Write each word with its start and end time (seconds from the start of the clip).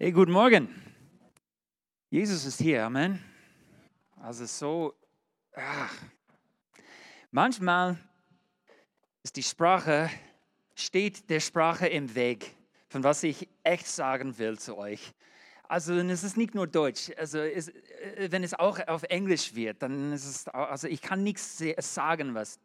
Hey, 0.00 0.12
guten 0.12 0.30
Morgen. 0.30 0.68
Jesus 2.08 2.44
ist 2.44 2.60
hier, 2.60 2.84
Amen. 2.84 3.18
Also 4.22 4.46
so, 4.46 4.94
ach. 5.56 5.92
manchmal 7.32 7.98
ist 9.24 9.34
die 9.34 9.42
Sprache, 9.42 10.08
steht 10.76 11.28
der 11.28 11.40
Sprache 11.40 11.88
im 11.88 12.14
Weg, 12.14 12.54
von 12.88 13.02
was 13.02 13.24
ich 13.24 13.48
echt 13.64 13.88
sagen 13.88 14.38
will 14.38 14.56
zu 14.56 14.78
euch. 14.78 15.14
Also 15.64 15.94
es 15.94 16.22
ist 16.22 16.36
nicht 16.36 16.54
nur 16.54 16.68
Deutsch, 16.68 17.10
also 17.16 17.40
es, 17.40 17.66
äh, 17.66 18.28
wenn 18.30 18.44
es 18.44 18.54
auch 18.54 18.78
auf 18.86 19.02
Englisch 19.02 19.56
wird, 19.56 19.82
dann 19.82 20.12
ist 20.12 20.26
es, 20.26 20.46
also 20.46 20.86
ich 20.86 21.02
kann 21.02 21.24
nichts 21.24 21.60
sagen, 21.78 22.36
was 22.36 22.60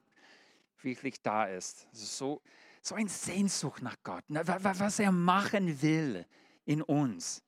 wirklich 0.84 1.20
da 1.24 1.46
ist. 1.46 1.88
Also 1.94 2.06
so, 2.06 2.42
so 2.84 2.94
ein 2.94 3.08
Sehnsucht 3.08 3.82
nach 3.82 3.98
Gott, 4.04 4.24
was 4.28 5.00
er 5.00 5.12
machen 5.12 5.82
will 5.82 6.28
in 6.66 6.82
uns. 6.82 7.44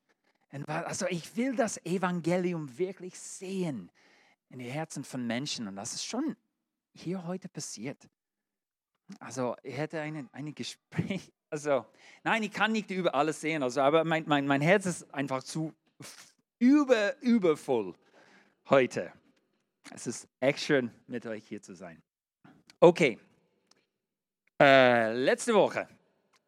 Also 0.66 1.06
ich 1.08 1.36
will 1.36 1.54
das 1.56 1.84
Evangelium 1.84 2.78
wirklich 2.78 3.18
sehen 3.18 3.90
in 4.48 4.58
die 4.58 4.70
Herzen 4.70 5.04
von 5.04 5.26
Menschen 5.26 5.68
und 5.68 5.76
das 5.76 5.94
ist 5.94 6.04
schon 6.04 6.36
hier 6.94 7.26
heute 7.26 7.48
passiert. 7.48 8.08
Also 9.20 9.56
ich 9.62 9.76
hätte 9.76 10.00
ein 10.00 10.28
eine 10.32 10.52
Gespräch, 10.52 11.32
also 11.50 11.84
nein, 12.24 12.42
ich 12.42 12.52
kann 12.52 12.72
nicht 12.72 12.90
über 12.90 13.14
alles 13.14 13.40
sehen, 13.40 13.62
also, 13.62 13.80
aber 13.80 14.04
mein, 14.04 14.24
mein, 14.26 14.46
mein 14.46 14.60
Herz 14.60 14.86
ist 14.86 15.12
einfach 15.14 15.42
zu 15.42 15.72
über, 16.58 17.20
übervoll 17.20 17.94
heute. 18.70 19.12
Es 19.92 20.06
ist 20.06 20.28
echt 20.40 20.60
schön, 20.60 20.90
mit 21.06 21.26
euch 21.26 21.46
hier 21.46 21.62
zu 21.62 21.74
sein. 21.74 22.02
Okay, 22.80 23.18
äh, 24.60 25.12
letzte 25.12 25.54
Woche 25.54 25.88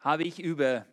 habe 0.01 0.25
ich 0.25 0.41
über 0.41 0.87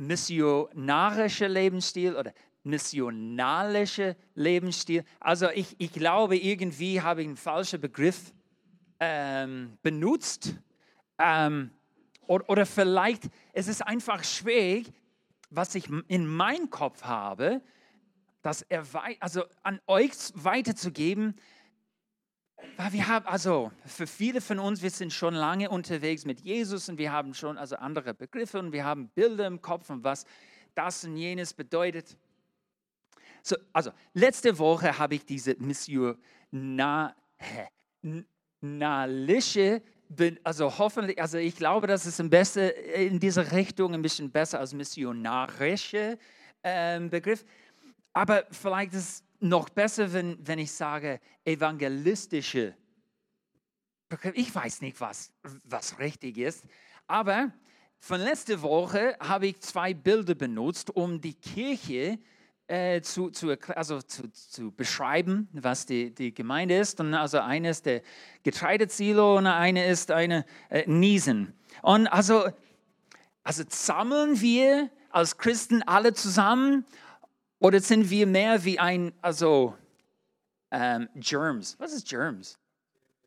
missionarische 0.00 1.46
Lebensstil 1.46 2.16
oder 2.16 2.32
missionalische 2.62 4.16
Lebensstil. 4.34 5.04
Also 5.20 5.48
ich, 5.50 5.76
ich 5.78 5.92
glaube, 5.92 6.36
irgendwie 6.36 7.00
habe 7.00 7.22
ich 7.22 7.28
einen 7.28 7.36
falschen 7.36 7.80
Begriff 7.80 8.32
ähm, 8.98 9.78
benutzt. 9.82 10.54
Ähm, 11.18 11.70
oder, 12.26 12.48
oder 12.48 12.66
vielleicht 12.66 13.24
ist 13.52 13.68
es 13.68 13.82
einfach 13.82 14.24
schwierig, 14.24 14.92
was 15.50 15.74
ich 15.74 15.88
in 16.08 16.26
meinem 16.26 16.70
Kopf 16.70 17.02
habe, 17.02 17.60
das 18.42 18.64
also 19.20 19.44
an 19.62 19.80
euch 19.86 20.12
weiterzugeben, 20.34 21.34
weil 22.76 22.92
wir 22.92 23.08
haben, 23.08 23.26
also 23.26 23.70
für 23.84 24.06
viele 24.06 24.40
von 24.40 24.58
uns, 24.58 24.82
wir 24.82 24.90
sind 24.90 25.12
schon 25.12 25.34
lange 25.34 25.70
unterwegs 25.70 26.24
mit 26.24 26.40
Jesus 26.40 26.88
und 26.88 26.98
wir 26.98 27.12
haben 27.12 27.34
schon 27.34 27.58
also 27.58 27.76
andere 27.76 28.14
Begriffe 28.14 28.58
und 28.58 28.72
wir 28.72 28.84
haben 28.84 29.08
Bilder 29.08 29.46
im 29.46 29.60
Kopf 29.60 29.90
und 29.90 30.04
was 30.04 30.24
das 30.74 31.04
und 31.04 31.16
jenes 31.16 31.52
bedeutet. 31.52 32.16
So, 33.42 33.56
also 33.72 33.90
letzte 34.12 34.58
Woche 34.58 34.98
habe 34.98 35.14
ich 35.14 35.24
diese 35.24 35.56
missionalische, 35.58 37.12
also 40.44 40.78
hoffentlich, 40.78 41.20
also 41.20 41.38
ich 41.38 41.56
glaube, 41.56 41.86
das 41.86 42.06
ist 42.06 42.20
ein 42.20 42.30
bisschen 42.30 42.70
in 42.94 43.18
diese 43.20 43.52
Richtung 43.52 43.94
ein 43.94 44.02
bisschen 44.02 44.30
besser 44.30 44.60
als 44.60 44.74
missionarische 44.74 46.18
ähm, 46.62 47.08
Begriff. 47.10 47.44
Aber 48.12 48.44
vielleicht 48.50 48.94
ist 48.94 49.24
noch 49.40 49.68
besser, 49.68 50.12
wenn, 50.12 50.38
wenn 50.46 50.58
ich 50.58 50.72
sage 50.72 51.20
evangelistische. 51.44 52.74
Ich 54.34 54.54
weiß 54.54 54.80
nicht, 54.80 55.00
was, 55.00 55.32
was 55.64 55.98
richtig 55.98 56.38
ist, 56.38 56.64
aber 57.06 57.52
von 57.98 58.20
letzter 58.20 58.62
Woche 58.62 59.16
habe 59.20 59.48
ich 59.48 59.60
zwei 59.60 59.94
Bilder 59.94 60.34
benutzt, 60.34 60.90
um 60.90 61.20
die 61.20 61.34
Kirche 61.34 62.18
äh, 62.66 63.02
zu, 63.02 63.30
zu, 63.30 63.56
also 63.74 64.00
zu, 64.00 64.32
zu 64.32 64.72
beschreiben, 64.72 65.48
was 65.52 65.86
die, 65.86 66.14
die 66.14 66.32
Gemeinde 66.32 66.78
ist. 66.78 66.98
Und 67.00 67.14
also 67.14 67.40
eine 67.40 67.70
ist 67.70 67.84
der 67.84 68.02
Getreidezilo 68.42 69.36
und 69.36 69.46
eine 69.46 69.86
ist 69.86 70.10
eine 70.10 70.46
äh, 70.70 70.88
Niesen. 70.88 71.52
Und 71.82 72.06
also, 72.06 72.44
also 73.42 73.64
sammeln 73.68 74.40
wir 74.40 74.88
als 75.10 75.36
Christen 75.36 75.82
alle 75.82 76.14
zusammen 76.14 76.86
oder 77.60 77.80
sind 77.80 78.10
wir 78.10 78.26
mehr 78.26 78.64
wie 78.64 78.78
ein, 78.78 79.12
also 79.22 79.74
ähm, 80.70 81.08
Germs? 81.14 81.76
Was 81.78 81.92
ist 81.92 82.08
Germs? 82.08 82.58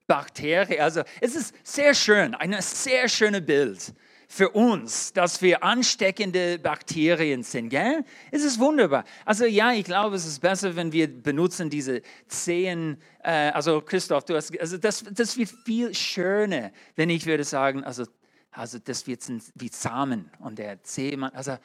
Bakterien. 0.07 0.81
Also 0.81 1.03
es 1.21 1.35
ist 1.35 1.55
sehr 1.63 1.93
schön, 1.93 2.35
ein 2.35 2.55
sehr 2.61 3.07
schönes 3.07 3.45
Bild 3.45 3.93
für 4.27 4.49
uns, 4.49 5.13
dass 5.13 5.41
wir 5.43 5.63
ansteckende 5.63 6.57
Bakterien 6.57 7.43
sind. 7.43 7.69
Gell? 7.69 8.03
Es 8.31 8.43
ist 8.43 8.59
wunderbar. 8.59 9.03
Also 9.25 9.45
ja, 9.45 9.71
ich 9.73 9.85
glaube, 9.85 10.15
es 10.15 10.25
ist 10.25 10.39
besser, 10.39 10.75
wenn 10.75 10.91
wir 10.91 11.07
benutzen 11.07 11.69
diese 11.69 12.01
zehn, 12.27 12.97
äh, 13.23 13.51
also 13.51 13.81
Christoph, 13.81 14.25
du 14.25 14.35
hast, 14.35 14.59
also 14.59 14.77
das, 14.77 15.03
das 15.03 15.37
wird 15.37 15.51
viel 15.65 15.93
schöner, 15.93 16.71
wenn 16.95 17.11
ich 17.11 17.27
würde 17.27 17.43
sagen, 17.43 17.83
also, 17.83 18.05
also 18.51 18.79
das 18.79 19.05
wird 19.05 19.21
wie 19.53 19.69
Samen 19.69 20.31
und 20.39 20.57
der 20.57 20.81
Zehmann, 20.81 21.31
also, 21.33 21.57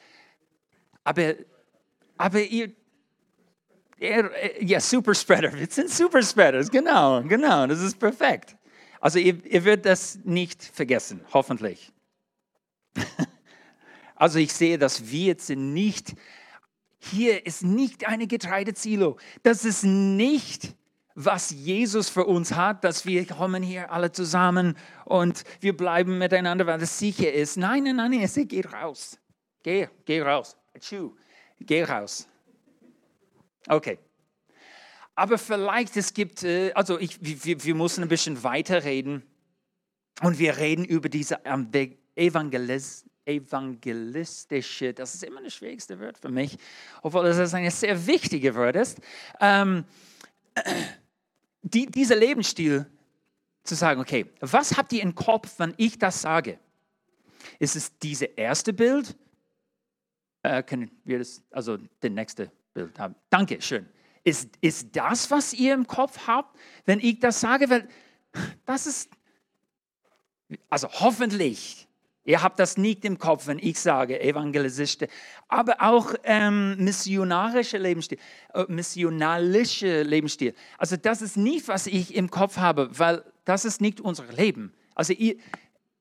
aber 1.03 1.33
aber 2.19 2.41
ihr, 2.41 2.73
ihr 3.97 4.31
ja, 4.59 4.81
Superspreader, 4.81 5.53
wir 5.53 5.67
sind 5.67 5.89
Superspreaders, 5.89 6.69
genau, 6.69 7.23
genau, 7.23 7.65
das 7.65 7.79
ist 7.79 7.97
perfekt. 7.97 8.57
Also 8.99 9.19
ihr, 9.19 9.43
ihr 9.45 9.63
werdet 9.63 9.85
das 9.85 10.19
nicht 10.25 10.61
vergessen, 10.63 11.21
hoffentlich. 11.33 11.91
Also 14.21 14.37
ich 14.37 14.51
sehe, 14.51 14.77
dass 14.77 15.09
wir 15.09 15.27
jetzt 15.27 15.49
nicht, 15.49 16.13
hier 16.97 17.45
ist 17.45 17.63
nicht 17.63 18.05
eine 18.05 18.27
Getreidezilo. 18.27 19.15
Das 19.43 19.63
ist 19.63 19.85
nicht, 19.85 20.75
was 21.15 21.51
Jesus 21.51 22.09
für 22.09 22.25
uns 22.25 22.51
hat, 22.51 22.83
dass 22.83 23.05
wir 23.05 23.25
kommen 23.25 23.63
hier 23.63 23.93
alle 23.93 24.11
zusammen 24.11 24.75
und 25.05 25.45
wir 25.61 25.77
bleiben 25.77 26.17
miteinander, 26.17 26.67
weil 26.67 26.81
es 26.81 26.99
sicher 26.99 27.31
ist. 27.31 27.55
Nein, 27.55 27.83
nein, 27.83 27.95
nein, 27.95 28.19
es 28.19 28.35
geht 28.35 28.73
raus. 28.73 29.17
Geh, 29.63 29.87
geh 30.03 30.21
raus. 30.21 30.57
Achoo. 30.75 31.15
Geh 31.59 31.83
raus. 31.83 32.27
Okay. 33.67 33.99
Aber 35.15 35.37
vielleicht 35.37 35.97
es 35.97 36.13
gibt, 36.13 36.43
äh, 36.43 36.71
also 36.73 36.97
ich, 36.97 37.17
wir, 37.21 37.63
wir 37.63 37.75
müssen 37.75 38.03
ein 38.03 38.07
bisschen 38.07 38.41
weiterreden 38.43 39.23
und 40.21 40.39
wir 40.39 40.57
reden 40.57 40.85
über 40.85 41.09
diese 41.09 41.39
Evangelis, 42.15 43.05
evangelistische, 43.25 44.93
das 44.93 45.13
ist 45.13 45.23
immer 45.23 45.41
das 45.41 45.53
schwierigste 45.53 45.99
Wort 45.99 46.17
für 46.17 46.29
mich, 46.29 46.57
obwohl 47.01 47.25
es 47.27 47.53
ein 47.53 47.69
sehr 47.69 48.07
wichtiges 48.07 48.55
Wort 48.55 48.75
ist, 48.75 48.99
ähm, 49.39 49.83
die, 51.61 51.85
dieser 51.85 52.15
Lebensstil 52.15 52.85
zu 53.63 53.75
sagen, 53.75 54.01
okay, 54.01 54.25
was 54.39 54.77
habt 54.77 54.93
ihr 54.93 55.03
im 55.03 55.13
Kopf, 55.13 55.53
wenn 55.57 55.73
ich 55.77 55.99
das 55.99 56.21
sage? 56.21 56.59
Ist 57.59 57.75
es 57.75 57.97
dieses 57.99 58.29
erste 58.35 58.73
Bild? 58.73 59.15
Äh, 60.43 60.63
können 60.63 60.89
wir 61.03 61.19
das, 61.19 61.43
also 61.51 61.77
das 61.77 62.11
nächste 62.11 62.51
Bild 62.73 62.97
haben? 62.97 63.15
Danke, 63.29 63.61
schön. 63.61 63.85
Ist, 64.23 64.49
ist 64.61 64.95
das, 64.95 65.29
was 65.31 65.53
ihr 65.53 65.73
im 65.73 65.87
Kopf 65.87 66.27
habt, 66.27 66.57
wenn 66.85 66.99
ich 66.99 67.19
das 67.19 67.39
sage? 67.39 67.69
Weil 67.69 67.87
das 68.65 68.85
ist, 68.85 69.09
also 70.69 70.87
hoffentlich, 70.89 71.87
ihr 72.23 72.41
habt 72.41 72.59
das 72.59 72.77
nicht 72.77 73.05
im 73.05 73.17
Kopf, 73.17 73.47
wenn 73.47 73.59
ich 73.59 73.79
sage 73.79 74.21
Evangelistische, 74.21 75.07
aber 75.47 75.81
auch 75.81 76.13
ähm, 76.23 76.75
missionarische 76.77 77.77
Lebensstil, 77.77 78.19
äh, 78.53 78.65
missionalische 78.67 80.03
Lebensstil. 80.03 80.53
Also 80.77 80.95
das 80.95 81.21
ist 81.21 81.37
nicht, 81.37 81.67
was 81.67 81.87
ich 81.87 82.15
im 82.15 82.29
Kopf 82.29 82.57
habe, 82.57 82.89
weil 82.97 83.23
das 83.45 83.65
ist 83.65 83.81
nicht 83.81 83.99
unser 83.99 84.31
Leben. 84.31 84.73
Also 84.95 85.13
ihr, 85.13 85.37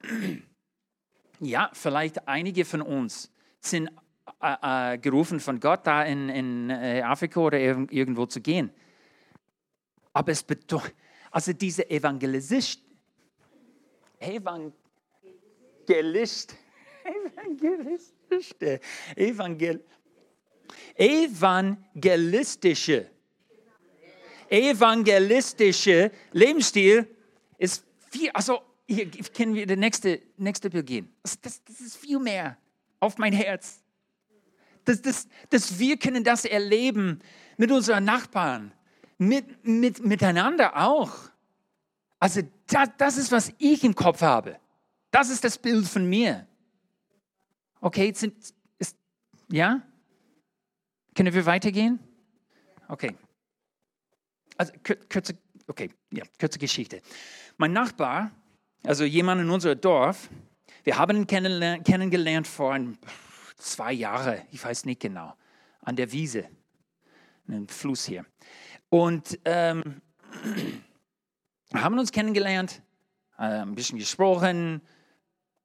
ja, 1.40 1.70
vielleicht 1.72 2.28
einige 2.28 2.64
von 2.64 2.82
uns 2.82 3.32
sind 3.60 3.90
äh, 4.40 4.94
äh, 4.94 4.98
gerufen 4.98 5.40
von 5.40 5.58
Gott, 5.60 5.86
da 5.86 6.04
in, 6.04 6.28
in 6.28 6.70
äh, 6.70 7.02
Afrika 7.02 7.40
oder 7.40 7.58
irgendwo 7.58 8.26
zu 8.26 8.40
gehen. 8.40 8.70
Aber 10.12 10.30
es 10.32 10.42
bedeutet, 10.42 10.94
also 11.30 11.52
diese 11.52 11.88
Evangelisist, 11.90 12.80
Evangelist, 14.18 14.74
evangelistische, 17.04 18.80
Evangel, 19.16 19.84
evangelistische, 20.96 23.10
evangelistische 24.48 26.10
Lebensstil 26.32 27.06
ist 27.58 27.84
viel, 28.10 28.30
also 28.30 28.62
hier 28.86 29.10
können 29.34 29.54
wir 29.54 29.66
den 29.66 29.80
nächste, 29.80 30.22
nächste 30.36 30.70
Bild 30.70 30.86
gehen. 30.86 31.14
Das, 31.22 31.38
das, 31.40 31.62
das 31.64 31.80
ist 31.80 31.96
viel 31.96 32.18
mehr 32.18 32.56
auf 33.00 33.18
mein 33.18 33.32
Herz 33.32 33.80
dass, 34.88 35.02
dass, 35.02 35.28
dass 35.50 35.78
wir 35.78 35.98
können 35.98 36.24
das 36.24 36.44
erleben 36.44 37.20
mit 37.56 37.70
unseren 37.70 38.04
Nachbarn, 38.04 38.72
mit, 39.18 39.66
mit, 39.66 40.04
miteinander 40.04 40.76
auch. 40.76 41.12
Also 42.18 42.40
das, 42.66 42.88
das 42.96 43.18
ist, 43.18 43.30
was 43.30 43.52
ich 43.58 43.84
im 43.84 43.94
Kopf 43.94 44.22
habe. 44.22 44.58
Das 45.10 45.30
ist 45.30 45.44
das 45.44 45.58
Bild 45.58 45.86
von 45.86 46.08
mir. 46.08 46.46
Okay, 47.80 48.12
sind, 48.14 48.34
ist, 48.78 48.96
ja? 49.50 49.82
Können 51.14 51.34
wir 51.34 51.46
weitergehen? 51.46 51.98
Okay. 52.88 53.14
Also 54.56 54.72
kurze, 55.08 55.38
okay, 55.66 55.90
ja, 56.10 56.24
kurze 56.40 56.58
Geschichte. 56.58 57.00
Mein 57.56 57.72
Nachbar, 57.72 58.32
also 58.84 59.04
jemand 59.04 59.40
in 59.42 59.50
unserem 59.50 59.80
Dorf, 59.80 60.28
wir 60.84 60.98
haben 60.98 61.16
ihn 61.16 61.26
kennengelernt 61.26 62.46
vor 62.46 62.72
ein, 62.72 62.98
zwei 63.58 63.92
Jahren, 63.92 64.40
ich 64.50 64.64
weiß 64.64 64.84
nicht 64.84 65.00
genau, 65.00 65.34
an 65.82 65.96
der 65.96 66.10
Wiese, 66.12 66.48
einem 67.46 67.68
Fluss 67.68 68.04
hier. 68.04 68.24
Und 68.88 69.38
ähm, 69.44 70.00
haben 71.74 71.98
uns 71.98 72.12
kennengelernt, 72.12 72.82
äh, 73.38 73.42
ein 73.42 73.74
bisschen 73.74 73.98
gesprochen 73.98 74.80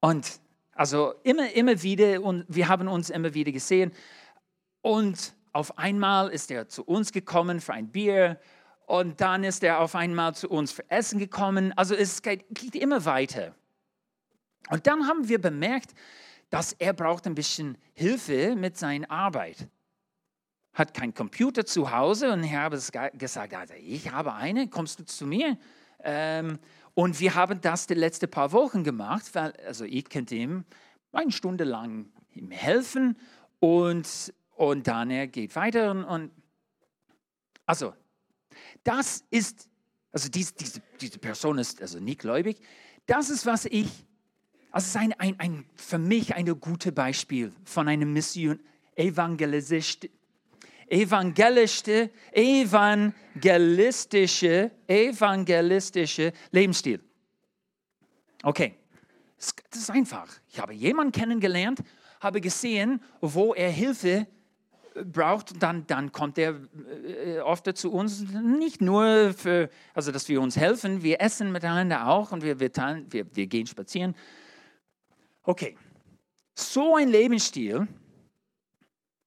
und 0.01 0.41
also 0.75 1.13
immer, 1.23 1.51
immer 1.53 1.81
wieder 1.83 2.21
und 2.21 2.45
wir 2.47 2.67
haben 2.67 2.87
uns 2.87 3.09
immer 3.09 3.33
wieder 3.33 3.51
gesehen. 3.51 3.91
Und 4.81 5.35
auf 5.53 5.77
einmal 5.77 6.29
ist 6.29 6.51
er 6.51 6.67
zu 6.67 6.83
uns 6.83 7.11
gekommen 7.11 7.61
für 7.61 7.73
ein 7.73 7.91
Bier 7.91 8.39
und 8.85 9.21
dann 9.21 9.43
ist 9.43 9.63
er 9.63 9.79
auf 9.79 9.95
einmal 9.95 10.35
zu 10.35 10.49
uns 10.49 10.71
für 10.71 10.89
Essen 10.89 11.19
gekommen. 11.19 11.73
Also 11.77 11.95
es 11.95 12.21
geht, 12.21 12.45
geht 12.49 12.75
immer 12.75 13.05
weiter. 13.05 13.55
Und 14.69 14.87
dann 14.87 15.07
haben 15.07 15.27
wir 15.27 15.39
bemerkt, 15.39 15.93
dass 16.53 16.73
er 16.73 16.93
braucht 16.93 17.25
ein 17.25 17.33
bisschen 17.33 17.79
Hilfe 17.95 18.55
mit 18.55 18.77
seiner 18.77 19.09
Arbeit. 19.09 19.67
Hat 20.73 20.93
keinen 20.93 21.15
Computer 21.15 21.65
zu 21.65 21.89
Hause 21.89 22.31
und 22.31 22.43
ich 22.43 22.53
habe 22.53 22.79
gesagt, 23.17 23.55
also 23.55 23.73
ich 23.73 24.11
habe 24.11 24.35
eine, 24.35 24.67
kommst 24.67 24.99
du 24.99 25.03
zu 25.03 25.25
mir? 25.25 25.57
Ähm, 26.03 26.59
und 26.93 27.19
wir 27.19 27.33
haben 27.33 27.59
das 27.59 27.87
die 27.87 27.95
letzten 27.95 28.29
paar 28.29 28.51
Wochen 28.51 28.83
gemacht, 28.83 29.33
weil 29.33 29.53
also 29.65 29.83
ich 29.85 30.07
könnte 30.07 30.35
ihm 30.35 30.63
eine 31.11 31.31
Stunde 31.31 31.63
lang 31.63 32.11
ihm 32.35 32.51
helfen 32.51 33.17
und, 33.59 34.31
und 34.51 34.85
dann 34.85 35.09
er 35.09 35.25
geht 35.25 35.55
weiter 35.55 35.89
und, 35.89 36.03
und 36.03 36.31
also 37.65 37.95
das 38.83 39.25
ist, 39.31 39.67
also 40.11 40.29
dies, 40.29 40.53
diese, 40.53 40.83
diese 41.01 41.17
Person 41.17 41.57
ist 41.57 41.81
also 41.81 41.99
nicht 41.99 42.19
gläubig, 42.19 42.59
das 43.07 43.31
ist, 43.31 43.47
was 43.47 43.65
ich, 43.65 44.05
also 44.73 44.85
es 44.85 44.89
ist 44.89 44.97
ein, 44.97 45.13
ein, 45.19 45.39
ein, 45.39 45.65
für 45.75 45.99
mich 45.99 46.33
ein 46.33 46.47
gutes 46.59 46.91
Beispiel 46.91 47.53
von 47.63 47.87
einem 47.87 48.11
Mission, 48.11 48.59
evangelistische, 48.95 50.09
evangelische, 50.87 52.09
evangelistische, 52.31 54.71
evangelistische 54.87 56.33
Lebensstil. 56.49 56.99
Okay, 58.41 58.73
das 59.37 59.53
ist 59.79 59.91
einfach. 59.91 60.27
Ich 60.49 60.59
habe 60.59 60.73
jemanden 60.73 61.11
kennengelernt, 61.11 61.83
habe 62.19 62.41
gesehen, 62.41 62.99
wo 63.21 63.53
er 63.53 63.69
Hilfe 63.69 64.25
braucht, 64.95 65.61
dann, 65.61 65.85
dann 65.85 66.11
kommt 66.11 66.39
er 66.39 66.59
äh, 67.25 67.41
oft 67.41 67.77
zu 67.77 67.91
uns, 67.91 68.21
nicht 68.21 68.81
nur 68.81 69.35
für, 69.37 69.69
also 69.93 70.11
dass 70.11 70.27
wir 70.29 70.41
uns 70.41 70.57
helfen, 70.57 71.03
wir 71.03 71.21
essen 71.21 71.51
miteinander 71.51 72.07
auch 72.07 72.31
und 72.31 72.41
wir, 72.41 72.59
wir, 72.59 72.71
teilen, 72.71 73.05
wir, 73.11 73.27
wir 73.35 73.45
gehen 73.45 73.67
spazieren. 73.67 74.15
Okay, 75.43 75.77
so 76.55 76.95
ein 76.95 77.09
Lebensstil, 77.09 77.87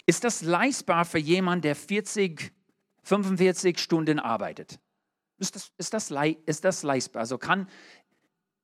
ist 0.06 0.24
das 0.24 0.42
leistbar 0.42 1.04
für 1.04 1.18
jemanden, 1.18 1.62
der 1.62 1.76
40, 1.76 2.52
45 3.02 3.78
Stunden 3.78 4.18
arbeitet? 4.18 4.78
Ist 5.38 5.54
das, 5.54 5.72
ist 5.76 5.92
das, 5.92 6.10
ist 6.46 6.64
das 6.64 6.82
leistbar? 6.82 7.20
Also 7.20 7.36
kann, 7.36 7.68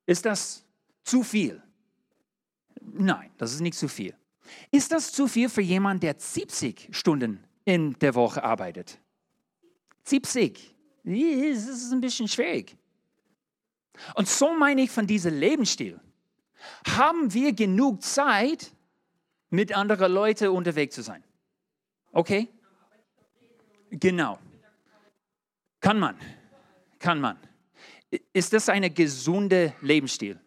ist 0.06 0.25
das 0.25 0.64
zu 1.04 1.22
viel? 1.22 1.62
Nein, 2.81 3.31
das 3.37 3.52
ist 3.52 3.60
nicht 3.60 3.76
zu 3.76 3.88
viel. 3.88 4.16
Ist 4.70 4.93
das 4.93 5.12
zu 5.12 5.28
viel 5.28 5.48
für 5.48 5.60
jemanden, 5.60 6.00
der 6.00 6.14
70 6.19 6.88
Stunden 6.93 7.44
in 7.64 7.98
der 7.98 8.14
Woche 8.14 8.43
arbeitet? 8.43 8.98
70. 10.05 10.75
Das 11.05 11.14
ist 11.14 11.93
ein 11.93 12.00
bisschen 12.00 12.28
schwierig. 12.28 12.76
Und 14.14 14.28
so 14.28 14.56
meine 14.56 14.82
ich 14.82 14.90
von 14.90 15.06
diesem 15.06 15.34
Lebensstil. 15.34 16.00
Haben 16.87 17.32
wir 17.32 17.53
genug 17.53 18.03
Zeit, 18.03 18.73
mit 19.50 19.76
anderen 19.76 20.11
Leuten 20.12 20.49
unterwegs 20.49 20.94
zu 20.94 21.03
sein? 21.03 21.23
Okay? 22.12 22.49
Genau. 23.91 24.38
Kann 25.81 25.99
man. 25.99 26.17
Kann 26.99 27.20
man. 27.20 27.37
Ist 28.32 28.53
das 28.53 28.69
ein 28.69 28.94
gesunder 28.94 29.75
Lebensstil? 29.81 30.38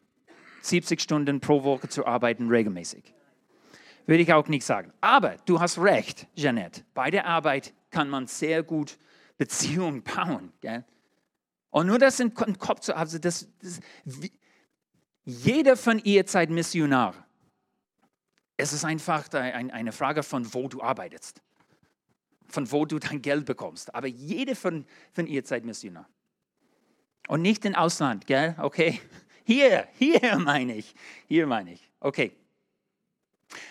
70 0.61 0.99
Stunden 0.99 1.39
pro 1.39 1.63
Woche 1.63 1.87
zu 1.87 2.05
arbeiten 2.05 2.49
regelmäßig? 2.49 3.13
Würde 4.07 4.23
ich 4.23 4.33
auch 4.33 4.47
nicht 4.47 4.65
sagen. 4.65 4.91
Aber 5.01 5.35
du 5.45 5.59
hast 5.59 5.77
recht, 5.77 6.27
Jeanette. 6.35 6.83
Bei 6.93 7.11
der 7.11 7.25
Arbeit 7.25 7.73
kann 7.91 8.09
man 8.09 8.27
sehr 8.27 8.63
gut 8.63 8.97
Beziehungen 9.37 10.03
bauen. 10.15 10.51
Gell? 10.61 10.83
Und 11.69 11.87
nur 11.87 11.99
das 11.99 12.17
den 12.17 12.33
Kopf 12.33 12.79
zu 12.79 12.93
haben, 12.93 13.01
also 13.01 13.19
das, 13.19 13.47
das, 13.61 13.79
jeder 15.25 15.75
von 15.75 15.99
ihr 15.99 16.23
seid 16.27 16.49
Missionar. 16.49 17.13
Es 18.57 18.71
ist 18.71 18.85
einfach 18.85 19.31
eine 19.33 19.91
Frage 19.91 20.23
von, 20.23 20.53
wo 20.53 20.69
du 20.69 20.81
arbeitest 20.81 21.41
von 22.47 22.71
wo 22.71 22.85
du 22.85 22.99
dein 22.99 23.21
Geld 23.21 23.45
bekommst. 23.45 23.93
Aber 23.93 24.07
jede 24.07 24.55
von, 24.55 24.85
von 25.11 25.27
ihr 25.27 25.43
seid 25.45 25.65
Missionar. 25.65 26.07
Und 27.27 27.41
nicht 27.41 27.65
im 27.65 27.75
Ausland, 27.75 28.25
gell? 28.27 28.55
Okay. 28.57 29.01
Hier, 29.47 29.87
hier 29.99 30.39
meine 30.39 30.75
ich. 30.75 30.95
Hier 31.27 31.45
meine 31.45 31.73
ich. 31.73 31.91
Okay. 31.99 32.35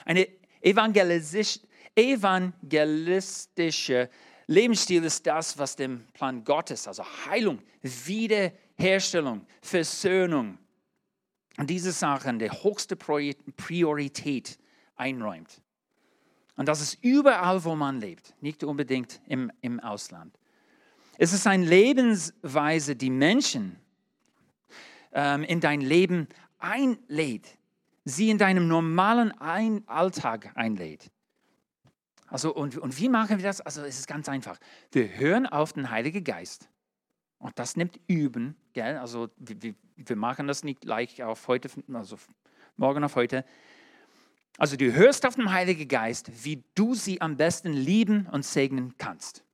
Eine 0.05 0.29
evangelistisch, 0.61 1.59
evangelistische 1.97 4.09
Lebensstil 4.47 5.03
ist 5.03 5.27
das, 5.27 5.59
was 5.59 5.75
dem 5.75 6.07
Plan 6.13 6.45
Gottes, 6.45 6.87
also 6.87 7.05
Heilung, 7.27 7.61
Wiederherstellung, 7.83 9.45
Versöhnung 9.63 10.59
diese 11.63 11.93
Sachen 11.93 12.39
der 12.39 12.65
höchste 12.65 12.97
Priorität 12.97 14.59
einräumt. 14.97 15.63
Und 16.57 16.69
das 16.69 16.81
ist 16.81 16.99
überall, 17.03 17.65
wo 17.65 17.75
man 17.75 18.01
lebt, 18.01 18.35
nicht 18.41 18.63
unbedingt 18.65 19.21
im, 19.27 19.51
im 19.61 19.81
Ausland. 19.81 20.39
Es 21.19 21.33
ist 21.33 21.47
eine 21.47 21.65
Lebensweise, 21.65 22.97
die 22.97 23.11
Menschen 23.11 23.77
ähm, 25.13 25.43
in 25.45 25.61
dein 25.61 25.81
Leben 25.81 26.29
einlädt, 26.59 27.59
sie 28.05 28.31
in 28.31 28.39
deinem 28.39 28.69
normalen 28.69 29.33
ein 29.41 29.87
Alltag 29.87 30.51
einlädt. 30.55 31.11
Also, 32.29 32.53
und, 32.53 32.79
und 32.79 32.99
wie 32.99 33.09
machen 33.09 33.39
wir 33.39 33.45
das? 33.45 33.61
Also, 33.61 33.83
es 33.83 33.99
ist 33.99 34.09
ganz 34.09 34.29
einfach. 34.29 34.59
Wir 34.91 35.09
hören 35.17 35.47
auf 35.47 35.73
den 35.73 35.91
Heiligen 35.91 36.25
Geist. 36.25 36.69
Und 37.45 37.59
das 37.59 37.77
nimmt 37.77 38.01
Üben, 38.07 38.57
gell? 38.73 38.97
Also, 38.97 39.29
wir, 39.37 39.75
wir 39.97 40.17
machen 40.17 40.47
das 40.47 40.65
nicht 40.65 40.81
gleich 40.81 41.23
auf 41.23 41.47
heute, 41.47 41.69
also 41.93 42.17
morgen 42.79 43.05
auf 43.05 43.17
heute. 43.17 43.45
Also 44.57 44.77
du 44.77 44.91
hörst 44.95 45.27
auf 45.27 45.35
den 45.35 45.53
Heiligen 45.53 45.87
Geist, 45.87 46.31
wie 46.43 46.65
du 46.75 46.95
sie 46.95 47.21
am 47.21 47.37
besten 47.37 47.75
lieben 47.75 48.29
und 48.33 48.47
segnen 48.47 48.95
kannst. 48.97 49.45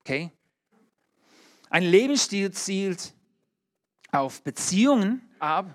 Okay? 0.00 0.30
Ein 1.70 1.84
Lebensstil 1.84 2.50
zielt 2.50 3.14
auf 4.12 4.42
Beziehungen 4.42 5.26
ab 5.38 5.74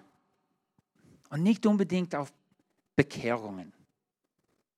und 1.32 1.42
nicht 1.42 1.66
unbedingt 1.66 2.14
auf 2.14 2.32
Bekehrungen. 2.96 3.74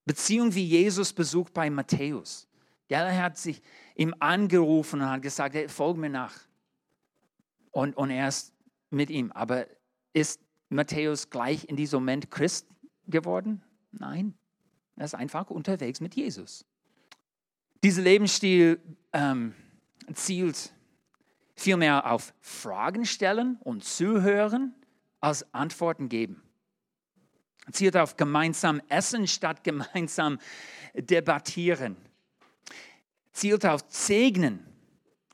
Beziehungen 0.05 0.55
wie 0.55 0.63
Jesus 0.63 1.11
besucht 1.11 1.53
bei 1.53 1.69
Matthäus. 1.69 2.47
Er 2.93 3.23
hat 3.23 3.38
sich 3.39 3.59
ihm 3.95 4.13
angerufen 4.19 5.01
und 5.01 5.09
hat 5.09 5.23
gesagt, 5.23 5.55
hey, 5.55 5.67
folge 5.67 6.00
mir 6.00 6.09
nach. 6.09 6.35
Und, 7.71 7.97
und 7.97 8.12
er 8.12 8.27
ist 8.27 8.53
mit 8.91 9.09
ihm. 9.09 9.31
Aber 9.31 9.65
ist 10.13 10.39
Matthäus 10.69 11.31
gleich 11.31 11.65
in 11.65 11.75
diesem 11.75 12.01
Moment 12.01 12.29
Christ 12.29 12.67
geworden? 13.07 13.63
Nein, 13.91 14.35
er 14.95 15.05
ist 15.05 15.15
einfach 15.15 15.50
unterwegs 15.50 16.01
mit 16.01 16.13
Jesus. 16.13 16.65
Dieser 17.83 18.03
Lebensstil 18.03 18.79
ähm, 19.12 19.55
zielt 20.13 20.71
vielmehr 21.55 22.12
auf 22.12 22.33
Fragen 22.41 23.05
stellen 23.05 23.57
und 23.62 23.83
zuhören 23.83 24.75
als 25.19 25.51
Antworten 25.51 26.09
geben. 26.09 26.43
Zielt 27.71 27.97
auf 27.97 28.17
gemeinsam 28.17 28.81
essen 28.88 29.27
statt 29.27 29.63
gemeinsam 29.63 30.38
debattieren. 30.93 31.97
Zielt 33.33 33.65
auf 33.65 33.83
segnen 33.89 34.65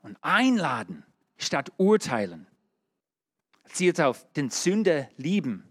und 0.01 0.18
einladen 0.22 1.06
statt 1.38 1.72
urteilen. 1.77 2.48
Zielt 3.65 4.01
auf 4.01 4.25
den 4.34 4.50
Sünder 4.50 5.10
lieben 5.18 5.63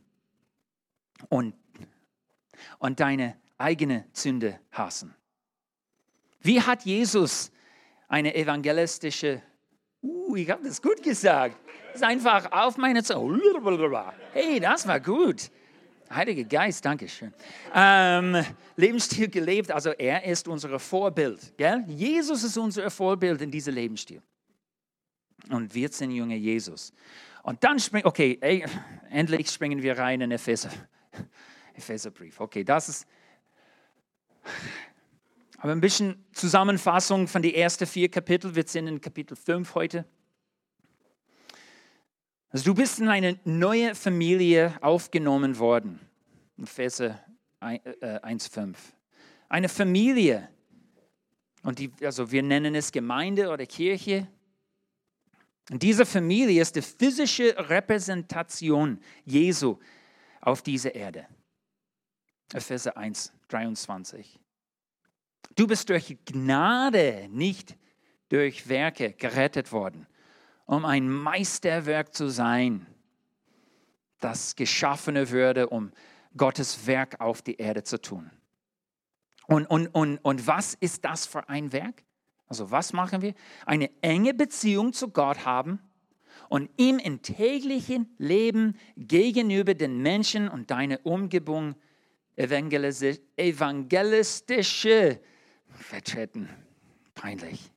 und 1.28 1.54
und 2.78 3.00
deine 3.00 3.36
eigene 3.56 4.06
Sünde 4.12 4.58
hassen. 4.70 5.14
Wie 6.40 6.60
hat 6.60 6.84
Jesus 6.84 7.50
eine 8.08 8.34
evangelistische, 8.34 9.42
uh, 10.02 10.36
ich 10.36 10.50
habe 10.50 10.64
das 10.64 10.80
gut 10.80 11.02
gesagt, 11.02 11.56
ist 11.92 12.04
einfach 12.04 12.50
auf 12.52 12.76
meine 12.76 13.02
Zunge. 13.02 13.40
Hey, 14.32 14.60
das 14.60 14.86
war 14.86 15.00
gut. 15.00 15.50
Heiliger 16.10 16.44
Geist, 16.44 16.84
danke 16.84 17.08
schön. 17.08 17.34
Ähm, 17.74 18.44
Lebensstil 18.76 19.28
gelebt, 19.28 19.70
also 19.70 19.90
er 19.90 20.24
ist 20.24 20.48
unser 20.48 20.78
Vorbild. 20.78 21.56
Gell? 21.56 21.84
Jesus 21.86 22.44
ist 22.44 22.56
unser 22.56 22.90
Vorbild 22.90 23.42
in 23.42 23.50
diesem 23.50 23.74
Lebensstil. 23.74 24.22
Und 25.50 25.74
wir 25.74 25.88
sind 25.90 26.10
junge 26.10 26.36
Jesus. 26.36 26.92
Und 27.42 27.62
dann 27.62 27.78
springen, 27.78 28.06
okay, 28.06 28.38
ey, 28.40 28.64
endlich 29.10 29.50
springen 29.50 29.82
wir 29.82 29.98
rein 29.98 30.20
in 30.20 30.30
Epheser. 30.30 30.70
Epheserbrief. 31.74 32.40
Okay, 32.40 32.64
das 32.64 32.88
ist. 32.88 33.06
Aber 35.58 35.72
ein 35.72 35.80
bisschen 35.80 36.24
Zusammenfassung 36.32 37.26
von 37.26 37.42
den 37.42 37.54
ersten 37.54 37.86
vier 37.86 38.10
Kapiteln. 38.10 38.54
Wir 38.54 38.64
sind 38.66 38.86
in 38.86 39.00
Kapitel 39.00 39.36
5 39.36 39.74
heute. 39.74 40.04
Also 42.50 42.64
du 42.64 42.74
bist 42.74 42.98
in 42.98 43.08
eine 43.08 43.38
neue 43.44 43.94
Familie 43.94 44.74
aufgenommen 44.80 45.58
worden. 45.58 46.00
Epheser 46.56 47.22
1,5. 47.60 48.70
Äh, 48.70 48.74
eine 49.48 49.68
Familie. 49.68 50.48
Und 51.62 51.78
die, 51.78 51.92
also 52.02 52.30
wir 52.30 52.42
nennen 52.42 52.74
es 52.74 52.90
Gemeinde 52.90 53.50
oder 53.50 53.66
Kirche. 53.66 54.28
Und 55.70 55.82
diese 55.82 56.06
Familie 56.06 56.62
ist 56.62 56.76
die 56.76 56.82
physische 56.82 57.54
Repräsentation 57.68 59.00
Jesu 59.24 59.78
auf 60.40 60.62
dieser 60.62 60.94
Erde. 60.94 61.26
Epheser 62.52 62.96
1, 62.96 63.32
23. 63.48 64.38
Du 65.54 65.66
bist 65.66 65.88
durch 65.90 66.16
Gnade, 66.24 67.28
nicht 67.30 67.76
durch 68.30 68.68
Werke 68.68 69.12
gerettet 69.12 69.72
worden, 69.72 70.06
um 70.68 70.84
ein 70.84 71.08
Meisterwerk 71.08 72.14
zu 72.14 72.28
sein, 72.28 72.86
das 74.20 74.54
geschaffene 74.54 75.30
würde, 75.30 75.70
um 75.70 75.90
Gottes 76.36 76.86
Werk 76.86 77.18
auf 77.20 77.40
die 77.40 77.56
Erde 77.56 77.84
zu 77.84 77.98
tun. 78.00 78.30
Und, 79.46 79.64
und, 79.66 79.86
und, 79.88 80.18
und 80.18 80.46
was 80.46 80.74
ist 80.74 81.06
das 81.06 81.24
für 81.24 81.48
ein 81.48 81.72
Werk? 81.72 82.04
Also 82.48 82.70
was 82.70 82.92
machen 82.92 83.22
wir? 83.22 83.32
Eine 83.64 83.90
enge 84.02 84.34
Beziehung 84.34 84.92
zu 84.92 85.08
Gott 85.08 85.46
haben 85.46 85.80
und 86.50 86.68
ihm 86.76 86.98
im 86.98 87.22
täglichen 87.22 88.14
Leben 88.18 88.76
gegenüber 88.96 89.72
den 89.72 90.02
Menschen 90.02 90.50
und 90.50 90.70
deiner 90.70 91.00
Umgebung 91.06 91.76
evangelistische 92.36 95.20
vertreten. 95.70 96.50
Peinlich. 97.14 97.72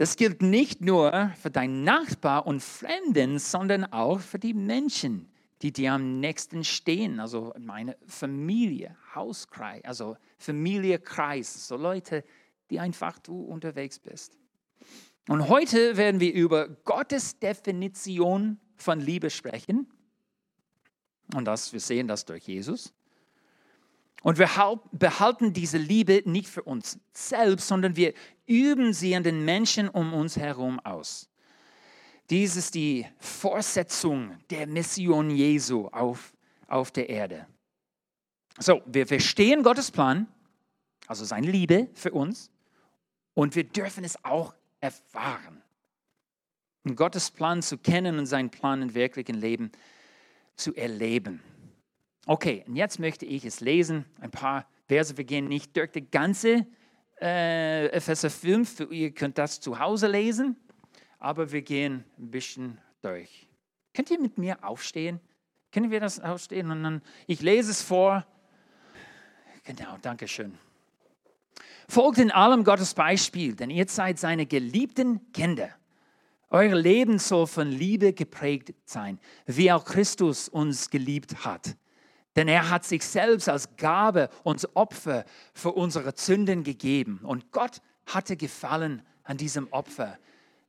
Das 0.00 0.16
gilt 0.16 0.40
nicht 0.40 0.80
nur 0.80 1.30
für 1.42 1.50
deinen 1.50 1.84
Nachbar 1.84 2.46
und 2.46 2.62
Fremden, 2.62 3.38
sondern 3.38 3.84
auch 3.84 4.18
für 4.18 4.38
die 4.38 4.54
Menschen, 4.54 5.28
die 5.60 5.74
dir 5.74 5.92
am 5.92 6.20
nächsten 6.20 6.64
stehen, 6.64 7.20
also 7.20 7.52
meine 7.58 7.98
Familie, 8.06 8.96
Hauskreis, 9.14 9.84
also 9.84 10.16
Familiekreis, 10.38 11.68
so 11.68 11.76
Leute, 11.76 12.24
die 12.70 12.80
einfach 12.80 13.18
du 13.18 13.42
unterwegs 13.42 13.98
bist. 13.98 14.38
Und 15.28 15.50
heute 15.50 15.98
werden 15.98 16.18
wir 16.18 16.32
über 16.32 16.70
Gottes 16.86 17.38
Definition 17.38 18.58
von 18.76 19.00
Liebe 19.00 19.28
sprechen. 19.28 19.86
Und 21.34 21.44
das, 21.44 21.74
wir 21.74 21.80
sehen 21.80 22.08
das 22.08 22.24
durch 22.24 22.44
Jesus. 22.44 22.94
Und 24.22 24.38
wir 24.38 24.48
behalten 24.92 25.52
diese 25.52 25.78
Liebe 25.78 26.22
nicht 26.26 26.48
für 26.48 26.62
uns 26.62 26.98
selbst, 27.12 27.68
sondern 27.68 27.96
wir 27.96 28.12
üben 28.46 28.92
sie 28.92 29.14
an 29.16 29.22
den 29.22 29.44
Menschen 29.44 29.88
um 29.88 30.12
uns 30.12 30.36
herum 30.36 30.78
aus. 30.80 31.30
Dies 32.28 32.56
ist 32.56 32.74
die 32.74 33.06
Fortsetzung 33.18 34.38
der 34.50 34.66
Mission 34.66 35.30
Jesu 35.30 35.88
auf, 35.88 36.32
auf 36.68 36.90
der 36.90 37.08
Erde. 37.08 37.46
So, 38.58 38.82
wir 38.86 39.06
verstehen 39.06 39.62
Gottes 39.62 39.90
Plan, 39.90 40.28
also 41.06 41.24
seine 41.24 41.50
Liebe 41.50 41.88
für 41.94 42.12
uns, 42.12 42.50
und 43.34 43.56
wir 43.56 43.64
dürfen 43.64 44.04
es 44.04 44.22
auch 44.24 44.54
erfahren. 44.80 45.62
Und 46.84 46.96
Gottes 46.96 47.30
Plan 47.30 47.62
zu 47.62 47.78
kennen 47.78 48.18
und 48.18 48.26
seinen 48.26 48.50
Plan 48.50 48.82
im 48.82 48.94
wirklichen 48.94 49.36
Leben 49.36 49.72
zu 50.56 50.74
erleben. 50.74 51.42
Okay, 52.26 52.64
und 52.66 52.76
jetzt 52.76 52.98
möchte 52.98 53.24
ich 53.24 53.44
es 53.44 53.60
lesen, 53.60 54.04
ein 54.20 54.30
paar 54.30 54.66
Verse. 54.86 55.16
Wir 55.16 55.24
gehen 55.24 55.48
nicht 55.48 55.76
durch 55.76 55.90
die 55.90 56.08
ganze 56.08 56.66
äh, 57.20 57.86
Epheser 57.86 58.30
5, 58.30 58.88
ihr 58.90 59.12
könnt 59.12 59.38
das 59.38 59.60
zu 59.60 59.78
Hause 59.78 60.06
lesen, 60.06 60.56
aber 61.18 61.50
wir 61.50 61.62
gehen 61.62 62.04
ein 62.18 62.30
bisschen 62.30 62.78
durch. 63.00 63.48
Könnt 63.94 64.10
ihr 64.10 64.20
mit 64.20 64.36
mir 64.36 64.62
aufstehen? 64.62 65.20
Können 65.72 65.90
wir 65.90 66.00
das 66.00 66.20
aufstehen? 66.20 66.70
Und 66.70 66.82
dann, 66.82 67.02
ich 67.26 67.40
lese 67.40 67.70
es 67.70 67.82
vor. 67.82 68.26
Genau, 69.64 69.96
danke 70.02 70.28
schön. 70.28 70.58
Folgt 71.88 72.18
in 72.18 72.30
allem 72.30 72.64
Gottes 72.64 72.94
Beispiel, 72.94 73.54
denn 73.54 73.70
ihr 73.70 73.88
seid 73.88 74.18
seine 74.18 74.46
geliebten 74.46 75.32
Kinder. 75.32 75.70
Euer 76.50 76.74
Leben 76.74 77.18
soll 77.18 77.46
von 77.46 77.68
Liebe 77.68 78.12
geprägt 78.12 78.74
sein, 78.84 79.18
wie 79.46 79.72
auch 79.72 79.84
Christus 79.84 80.48
uns 80.48 80.90
geliebt 80.90 81.44
hat 81.44 81.76
denn 82.36 82.48
er 82.48 82.70
hat 82.70 82.84
sich 82.84 83.04
selbst 83.04 83.48
als 83.48 83.76
Gabe 83.76 84.28
und 84.44 84.68
Opfer 84.74 85.24
für 85.52 85.72
unsere 85.72 86.12
Sünden 86.16 86.62
gegeben. 86.62 87.20
Und 87.22 87.50
Gott 87.52 87.80
hatte 88.06 88.36
Gefallen 88.36 89.02
an 89.24 89.36
diesem 89.36 89.72
Opfer, 89.72 90.18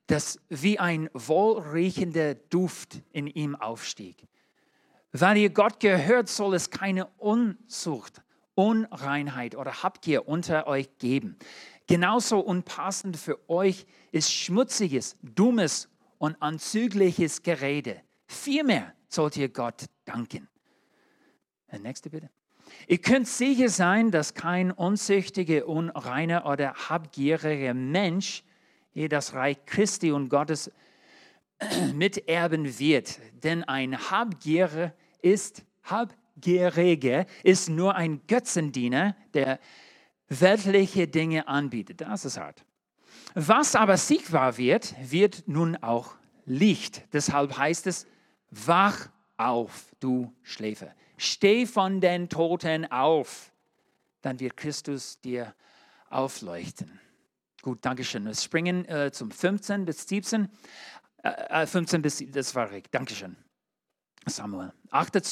das 0.07 0.39
wie 0.49 0.79
ein 0.79 1.09
wohlriechender 1.13 2.35
Duft 2.35 3.01
in 3.11 3.27
ihm 3.27 3.55
aufstieg. 3.55 4.27
Weil 5.11 5.37
ihr 5.37 5.49
Gott 5.49 5.79
gehört, 5.79 6.29
soll 6.29 6.55
es 6.55 6.69
keine 6.69 7.05
Unzucht, 7.17 8.21
Unreinheit 8.55 9.55
oder 9.55 9.83
Habgier 9.83 10.27
unter 10.27 10.67
euch 10.67 10.97
geben. 10.97 11.37
Genauso 11.87 12.39
unpassend 12.39 13.17
für 13.17 13.49
euch 13.49 13.85
ist 14.11 14.31
schmutziges, 14.31 15.17
dummes 15.21 15.89
und 16.17 16.41
anzügliches 16.41 17.41
Gerede. 17.41 18.01
Vielmehr 18.27 18.93
sollt 19.09 19.35
ihr 19.35 19.49
Gott 19.49 19.85
danken. 20.05 20.47
Äh, 21.71 21.79
nächste 21.79 22.09
bitte. 22.09 22.29
Ihr 22.87 22.99
könnt 22.99 23.27
sicher 23.27 23.69
sein, 23.69 24.11
dass 24.11 24.33
kein 24.33 24.71
unzüchtiger, 24.71 25.67
unreiner 25.67 26.45
oder 26.45 26.73
habgieriger 26.73 27.73
Mensch 27.73 28.43
je 28.93 29.07
das 29.07 29.33
Reich 29.33 29.57
Christi 29.65 30.11
und 30.11 30.29
Gottes 30.29 30.71
miterben 31.93 32.79
wird. 32.79 33.19
Denn 33.43 33.63
ein 33.63 33.97
Habgierer 34.11 34.93
ist 35.21 35.63
Habgieriger, 35.83 37.25
ist 37.43 37.69
nur 37.69 37.95
ein 37.95 38.21
Götzendiener, 38.27 39.15
der 39.33 39.59
weltliche 40.27 41.07
Dinge 41.07 41.47
anbietet. 41.47 42.01
Das 42.01 42.25
ist 42.25 42.37
hart. 42.37 42.63
Was 43.33 43.75
aber 43.75 43.97
sichtbar 43.97 44.57
wird, 44.57 44.93
wird 45.01 45.47
nun 45.47 45.75
auch 45.77 46.15
Licht. 46.45 47.03
Deshalb 47.13 47.57
heißt 47.57 47.87
es, 47.87 48.07
wach 48.49 49.09
auf, 49.49 49.93
du 49.99 50.33
Schläfer 50.43 50.93
steh 51.21 51.67
von 51.67 52.01
den 52.01 52.29
Toten 52.29 52.91
auf, 52.91 53.51
dann 54.21 54.39
wird 54.39 54.57
Christus 54.57 55.21
dir 55.21 55.53
aufleuchten. 56.09 56.99
Gut, 57.61 57.79
danke 57.81 58.03
schön. 58.03 58.25
Wir 58.25 58.33
springen 58.33 58.85
äh, 58.85 59.11
zum 59.11 59.29
15 59.29 59.85
bis 59.85 60.07
17. 60.07 60.49
Äh, 61.23 61.67
15 61.67 61.99
äh, 61.99 62.01
bis, 62.01 62.23
das 62.31 62.55
war 62.55 62.71
richtig. 62.71 62.91
Danke 62.91 63.13
schön. 63.13 63.35
Samuel. 64.25 64.73
Achtet 64.89 65.25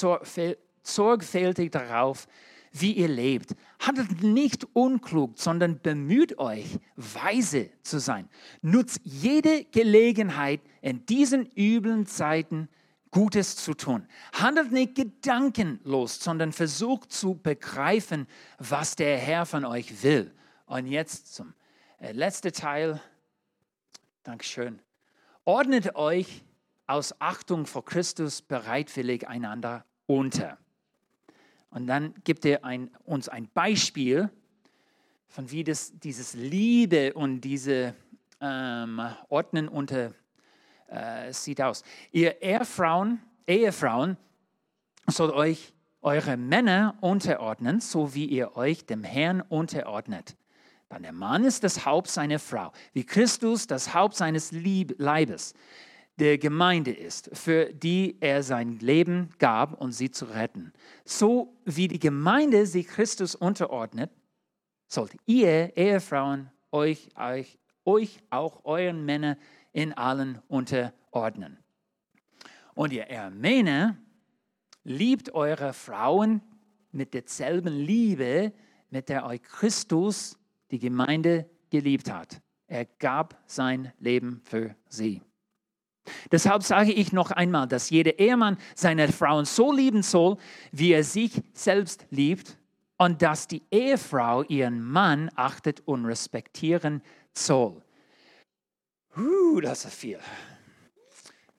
sorgfältig 0.83 1.71
darauf, 1.71 2.27
wie 2.71 2.93
ihr 2.93 3.07
lebt. 3.07 3.55
Handelt 3.79 4.21
nicht 4.21 4.67
unklug, 4.73 5.39
sondern 5.39 5.81
bemüht 5.81 6.37
euch, 6.37 6.77
weise 6.95 7.71
zu 7.81 7.99
sein. 7.99 8.29
Nutzt 8.61 9.01
jede 9.03 9.65
Gelegenheit 9.65 10.61
in 10.81 11.03
diesen 11.07 11.49
üblen 11.55 12.05
Zeiten, 12.05 12.69
Gutes 13.11 13.55
zu 13.55 13.73
tun. 13.73 14.07
Handelt 14.33 14.71
nicht 14.71 14.95
gedankenlos, 14.95 16.19
sondern 16.19 16.51
versucht 16.51 17.11
zu 17.11 17.35
begreifen, 17.35 18.27
was 18.57 18.95
der 18.95 19.17
Herr 19.17 19.45
von 19.45 19.65
euch 19.65 20.03
will. 20.03 20.33
Und 20.65 20.85
jetzt 20.85 21.33
zum 21.33 21.53
äh, 21.99 22.11
letzten 22.11 22.51
Teil. 22.51 23.01
Dankeschön. 24.23 24.81
Ordnet 25.43 25.95
euch 25.95 26.43
aus 26.85 27.19
Achtung 27.19 27.65
vor 27.65 27.85
Christus 27.85 28.41
bereitwillig 28.41 29.27
einander 29.27 29.85
unter. 30.05 30.57
Und 31.71 31.87
dann 31.87 32.13
gibt 32.23 32.45
er 32.45 32.63
ein, 32.63 32.91
uns 33.05 33.29
ein 33.29 33.47
Beispiel 33.53 34.29
von 35.27 35.51
wie 35.51 35.63
das, 35.63 35.93
dieses 35.99 36.33
Liebe 36.33 37.13
und 37.13 37.41
diese 37.41 37.95
ähm, 38.41 39.01
Ordnen 39.29 39.67
unter 39.67 40.13
äh, 40.89 41.31
sieht 41.33 41.61
aus. 41.61 41.83
Ihr 42.11 42.41
Ehefrauen, 42.41 43.21
Ehefrauen 43.47 44.17
sollt 45.07 45.33
euch 45.33 45.73
eure 46.01 46.37
Männer 46.37 46.97
unterordnen, 47.01 47.79
so 47.79 48.13
wie 48.13 48.25
ihr 48.25 48.55
euch 48.55 48.85
dem 48.85 49.03
Herrn 49.03 49.41
unterordnet. 49.41 50.35
Denn 50.91 51.03
der 51.03 51.11
Mann 51.13 51.43
ist 51.43 51.63
das 51.63 51.85
Haupt 51.85 52.07
seiner 52.07 52.39
Frau, 52.39 52.71
wie 52.93 53.05
Christus 53.05 53.67
das 53.67 53.93
Haupt 53.93 54.15
seines 54.15 54.51
Lieb 54.51 54.95
Leibes, 54.97 55.53
der 56.17 56.37
Gemeinde 56.37 56.91
ist, 56.91 57.29
für 57.33 57.71
die 57.73 58.17
er 58.19 58.43
sein 58.43 58.79
Leben 58.79 59.29
gab, 59.39 59.79
um 59.79 59.91
sie 59.91 60.11
zu 60.11 60.25
retten. 60.25 60.73
So 61.05 61.55
wie 61.65 61.87
die 61.87 61.99
Gemeinde 61.99 62.65
sich 62.65 62.87
Christus 62.87 63.35
unterordnet, 63.35 64.11
sollt 64.87 65.15
ihr, 65.25 65.77
Ehefrauen, 65.77 66.49
euch, 66.71 67.09
euch, 67.15 67.59
euch 67.85 68.19
auch 68.29 68.65
euren 68.65 69.05
Männern 69.05 69.37
in 69.71 69.93
allen 69.93 70.39
unterordnen. 70.47 71.57
Und 72.73 72.93
ihr 72.93 73.29
Männer, 73.31 73.97
liebt 74.83 75.33
eure 75.33 75.73
Frauen 75.73 76.41
mit 76.91 77.13
derselben 77.13 77.73
Liebe, 77.73 78.53
mit 78.89 79.09
der 79.09 79.25
euch 79.25 79.41
Christus 79.43 80.37
die 80.71 80.79
Gemeinde 80.79 81.49
geliebt 81.69 82.11
hat. 82.11 82.41
Er 82.67 82.85
gab 82.85 83.41
sein 83.45 83.93
Leben 83.99 84.41
für 84.43 84.75
sie. 84.87 85.21
Deshalb 86.31 86.63
sage 86.63 86.91
ich 86.91 87.11
noch 87.11 87.29
einmal, 87.31 87.67
dass 87.67 87.89
jeder 87.89 88.17
Ehemann 88.17 88.57
seine 88.75 89.09
Frauen 89.09 89.45
so 89.45 89.71
lieben 89.71 90.01
soll, 90.01 90.37
wie 90.71 90.91
er 90.91 91.03
sich 91.03 91.41
selbst 91.53 92.07
liebt 92.09 92.57
und 92.97 93.21
dass 93.21 93.47
die 93.47 93.63
Ehefrau 93.69 94.43
ihren 94.43 94.81
Mann 94.81 95.29
achtet 95.35 95.81
und 95.85 96.05
respektieren 96.05 97.01
soll. 97.33 97.83
Uh, 99.15 99.59
das 99.59 99.85
ist 99.85 99.95
viel. 99.95 100.19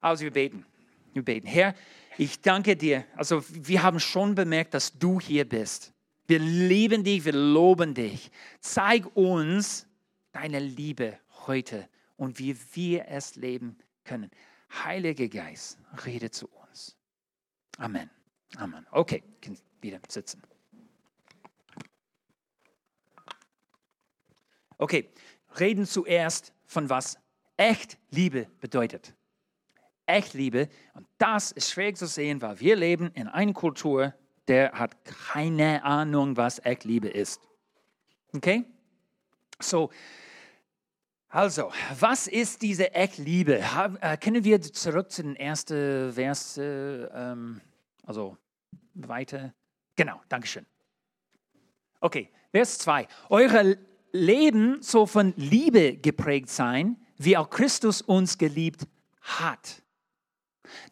Also 0.01 0.25
wir 0.25 0.33
beten. 0.33 0.65
Wir 1.13 1.25
beten. 1.25 1.47
Herr, 1.47 1.75
ich 2.17 2.41
danke 2.41 2.77
dir. 2.77 3.05
Also 3.17 3.45
wir 3.49 3.83
haben 3.83 4.01
schon 4.01 4.35
bemerkt, 4.35 4.75
dass 4.75 4.99
du 4.99 5.21
hier 5.21 5.49
bist. 5.49 5.93
Wir 6.27 6.39
lieben 6.39 7.03
dich, 7.03 7.25
wir 7.25 7.33
loben 7.33 7.95
dich. 7.95 8.31
Zeig 8.61 9.17
uns 9.17 9.87
deine 10.33 10.61
Liebe 10.61 11.19
heute 11.47 11.89
und 12.17 12.39
wie 12.39 12.57
wir 12.75 13.09
es 13.09 13.37
leben 13.37 13.77
können. 14.05 14.31
Heiliger 14.85 15.29
Geist, 15.29 15.79
rede 16.07 16.31
zu 16.31 16.49
uns. 16.49 16.97
Amen. 17.79 18.09
Amen. 18.57 18.87
Okay, 18.91 19.23
wieder 19.81 20.01
sitzen. 20.09 20.43
Okay, 24.79 25.11
reden 25.59 25.85
zuerst 25.85 26.53
von 26.67 26.89
was 26.89 27.19
echt 27.61 27.99
Liebe 28.11 28.47
bedeutet. 28.59 29.15
Echt 30.07 30.33
Liebe, 30.33 30.69
und 30.95 31.07
das 31.19 31.53
ist 31.53 31.71
schwer 31.71 31.95
zu 31.95 32.07
sehen, 32.07 32.41
weil 32.41 32.59
wir 32.59 32.75
leben 32.75 33.11
in 33.13 33.29
einer 33.29 33.53
Kultur, 33.53 34.15
der 34.49 34.73
hat 34.73 34.97
keine 35.05 35.85
Ahnung, 35.85 36.37
was 36.37 36.59
echt 36.65 36.85
Liebe 36.85 37.09
ist. 37.09 37.41
Okay? 38.33 38.65
So, 39.61 39.91
also, 41.29 41.71
was 42.01 42.27
ist 42.27 42.63
diese 42.63 42.93
Eckliebe? 42.93 43.63
Äh, 44.01 44.17
können 44.17 44.43
wir 44.43 44.61
zurück 44.63 45.13
zu 45.13 45.23
den 45.23 45.37
ersten 45.37 46.13
Vers, 46.15 46.59
ähm, 46.59 47.61
also 48.05 48.37
weiter? 48.95 49.53
Genau, 49.95 50.21
Dankeschön. 50.29 50.67
Okay, 52.01 52.31
Vers 52.51 52.79
2. 52.79 53.07
Eure 53.29 53.79
Leben 54.13 54.83
soll 54.83 55.07
von 55.07 55.35
Liebe 55.37 55.99
geprägt 55.99 56.49
sein, 56.49 56.97
wie 57.23 57.37
auch 57.37 57.51
Christus 57.51 58.01
uns 58.01 58.39
geliebt 58.39 58.87
hat. 59.21 59.83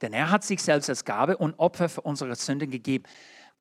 Denn 0.02 0.12
er 0.12 0.30
hat 0.30 0.44
sich 0.44 0.62
selbst 0.62 0.90
als 0.90 1.04
Gabe 1.04 1.38
und 1.38 1.58
Opfer 1.58 1.88
für 1.88 2.02
unsere 2.02 2.34
Sünden 2.36 2.70
gegeben. 2.70 3.04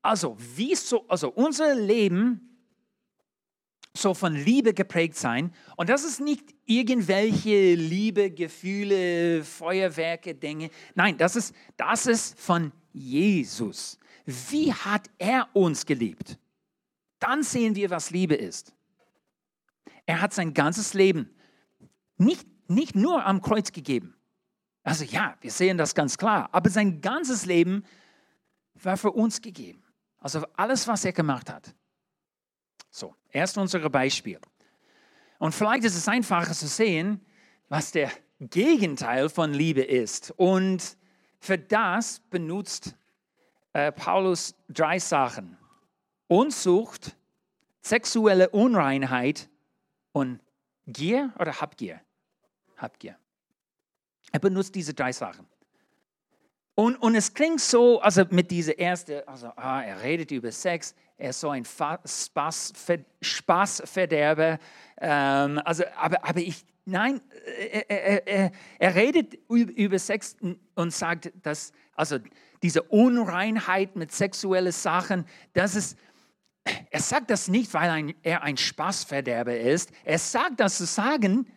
Also, 0.01 0.35
wie 0.37 0.75
so, 0.75 1.07
also 1.07 1.29
unser 1.29 1.75
Leben 1.75 2.59
so 3.95 4.13
von 4.13 4.35
Liebe 4.35 4.73
geprägt 4.73 5.15
sein. 5.15 5.53
Und 5.77 5.89
das 5.89 6.03
ist 6.03 6.19
nicht 6.19 6.43
irgendwelche 6.65 7.73
Liebe, 7.75 8.31
Gefühle, 8.31 9.45
Feuerwerke, 9.45 10.35
Dinge. 10.35 10.69
Nein, 10.93 11.17
das 11.17 11.37
ist, 11.37 11.55
das 11.77 12.05
ist 12.05 12.37
von 12.37 12.73
Jesus. 12.91 13.97
Wie 14.25 14.73
hat 14.73 15.09
er 15.17 15.47
uns 15.53 15.85
geliebt? 15.85 16.37
Dann 17.19 17.43
sehen 17.43 17.75
wir, 17.75 17.89
was 17.89 18.11
Liebe 18.11 18.35
ist. 18.35 18.73
Er 20.05 20.21
hat 20.21 20.33
sein 20.33 20.53
ganzes 20.53 20.93
Leben 20.93 21.29
nicht, 22.17 22.47
nicht 22.69 22.95
nur 22.95 23.25
am 23.25 23.41
Kreuz 23.41 23.71
gegeben. 23.71 24.15
Also 24.83 25.03
ja, 25.03 25.35
wir 25.41 25.51
sehen 25.51 25.77
das 25.77 25.95
ganz 25.95 26.17
klar, 26.17 26.49
aber 26.51 26.69
sein 26.69 27.01
ganzes 27.01 27.45
Leben 27.45 27.83
war 28.75 28.97
für 28.97 29.11
uns 29.11 29.41
gegeben. 29.41 29.83
Also 30.19 30.45
alles, 30.55 30.87
was 30.87 31.03
er 31.05 31.13
gemacht 31.13 31.49
hat. 31.49 31.75
So, 32.89 33.13
erst 33.29 33.57
unser 33.57 33.89
Beispiel. 33.89 34.39
Und 35.39 35.53
vielleicht 35.53 35.83
ist 35.83 35.95
es 35.95 36.07
einfacher 36.07 36.53
zu 36.53 36.67
sehen, 36.67 37.25
was 37.69 37.91
der 37.91 38.11
Gegenteil 38.39 39.29
von 39.29 39.53
Liebe 39.53 39.81
ist. 39.81 40.31
Und 40.31 40.97
für 41.39 41.57
das 41.57 42.21
benutzt 42.29 42.95
äh, 43.73 43.91
Paulus 43.91 44.55
drei 44.69 44.99
Sachen. 44.99 45.57
Unzucht, 46.27 47.15
sexuelle 47.81 48.49
Unreinheit 48.49 49.49
und 50.11 50.39
Gier 50.87 51.33
oder 51.39 51.59
Habgier? 51.61 52.01
Habgier. 52.77 53.17
Er 54.31 54.39
benutzt 54.39 54.75
diese 54.75 54.93
drei 54.93 55.11
Sachen. 55.11 55.45
Und, 56.75 56.95
und 56.97 57.15
es 57.15 57.33
klingt 57.33 57.59
so, 57.59 57.99
also 58.01 58.23
mit 58.29 58.51
dieser 58.51 58.77
ersten, 58.77 59.27
also 59.27 59.47
ah, 59.55 59.81
er 59.81 60.03
redet 60.03 60.29
über 60.31 60.51
Sex, 60.51 60.93
er 61.17 61.31
ist 61.31 61.39
so 61.39 61.49
ein 61.49 61.65
Spaß, 61.65 62.73
Spaßverderber. 63.19 64.59
Ähm, 65.01 65.59
also, 65.65 65.83
aber, 65.95 66.23
aber 66.23 66.39
ich, 66.39 66.63
nein, 66.85 67.19
er, 67.71 67.89
er, 67.89 68.27
er, 68.27 68.51
er 68.77 68.95
redet 68.95 69.33
über 69.49 69.97
Sex 69.97 70.37
und 70.75 70.93
sagt, 70.93 71.31
dass 71.41 71.71
also 71.95 72.19
diese 72.61 72.83
Unreinheit 72.83 73.95
mit 73.95 74.11
sexuellen 74.11 74.71
Sachen, 74.71 75.25
das 75.53 75.73
ist, 75.73 75.97
er 76.91 76.99
sagt 76.99 77.31
das 77.31 77.47
nicht, 77.47 77.73
weil 77.73 77.89
ein, 77.89 78.13
er 78.21 78.43
ein 78.43 78.57
Spaßverderber 78.57 79.57
ist. 79.57 79.91
Er 80.03 80.19
sagt 80.19 80.59
das 80.59 80.77
zu 80.77 80.85
sagen, 80.85 81.47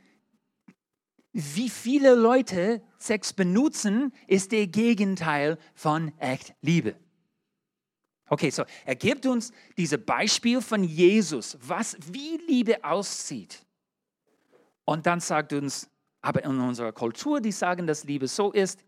wie 1.33 1.69
viele 1.69 2.14
Leute 2.14 2.83
Sex 2.99 3.33
benutzen, 3.33 4.12
ist 4.27 4.53
der 4.53 4.66
Gegenteil 4.66 5.59
von 5.75 6.12
echt 6.19 6.55
Liebe. 6.61 6.97
Okay, 8.29 8.51
so 8.51 8.64
er 8.85 8.95
gibt 8.95 9.27
uns 9.27 9.53
dieses 9.77 10.05
Beispiel 10.05 10.61
von 10.61 10.85
Jesus, 10.85 11.59
was 11.61 11.97
wie 12.12 12.37
Liebe 12.47 12.83
aussieht. 12.85 13.64
Und 14.85 15.07
dann 15.07 15.21
sagt 15.21 15.53
uns, 15.53 15.88
aber 16.21 16.45
in 16.45 16.61
unserer 16.61 16.93
Kultur, 16.93 17.40
die 17.40 17.53
sagen, 17.53 17.87
dass 17.87 18.05
Liebe 18.05 18.29
so 18.29 18.53
ist, 18.53 18.85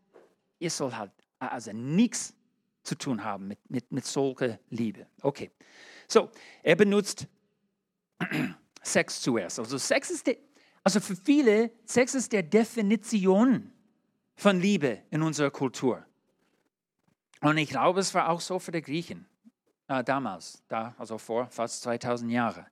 ihr 0.58 0.70
soll 0.70 0.94
halt 0.94 1.10
also 1.38 1.72
nichts 1.72 2.34
zu 2.82 2.96
tun 2.96 3.24
haben 3.24 3.48
mit, 3.48 3.58
mit, 3.68 3.90
mit 3.90 4.04
solcher 4.04 4.58
Liebe. 4.70 5.06
Okay, 5.22 5.50
so 6.06 6.30
er 6.62 6.76
benutzt 6.76 7.26
Sex 8.82 9.20
zuerst. 9.20 9.58
Also 9.58 9.78
Sex 9.78 10.10
ist 10.10 10.26
der, 10.26 10.36
also 10.84 11.00
für 11.00 11.16
viele, 11.16 11.70
Sex 11.84 12.14
ist 12.14 12.32
der 12.32 12.42
Definition 12.42 13.72
von 14.34 14.60
Liebe 14.60 15.02
in 15.10 15.22
unserer 15.22 15.50
Kultur. 15.50 16.04
Und 17.40 17.58
ich 17.58 17.68
glaube, 17.68 18.00
es 18.00 18.14
war 18.14 18.28
auch 18.28 18.40
so 18.40 18.58
für 18.58 18.72
die 18.72 18.82
Griechen 18.82 19.26
äh, 19.88 20.02
damals, 20.02 20.62
da, 20.68 20.94
also 20.98 21.18
vor 21.18 21.48
fast 21.48 21.82
2000 21.82 22.30
Jahren. 22.30 22.66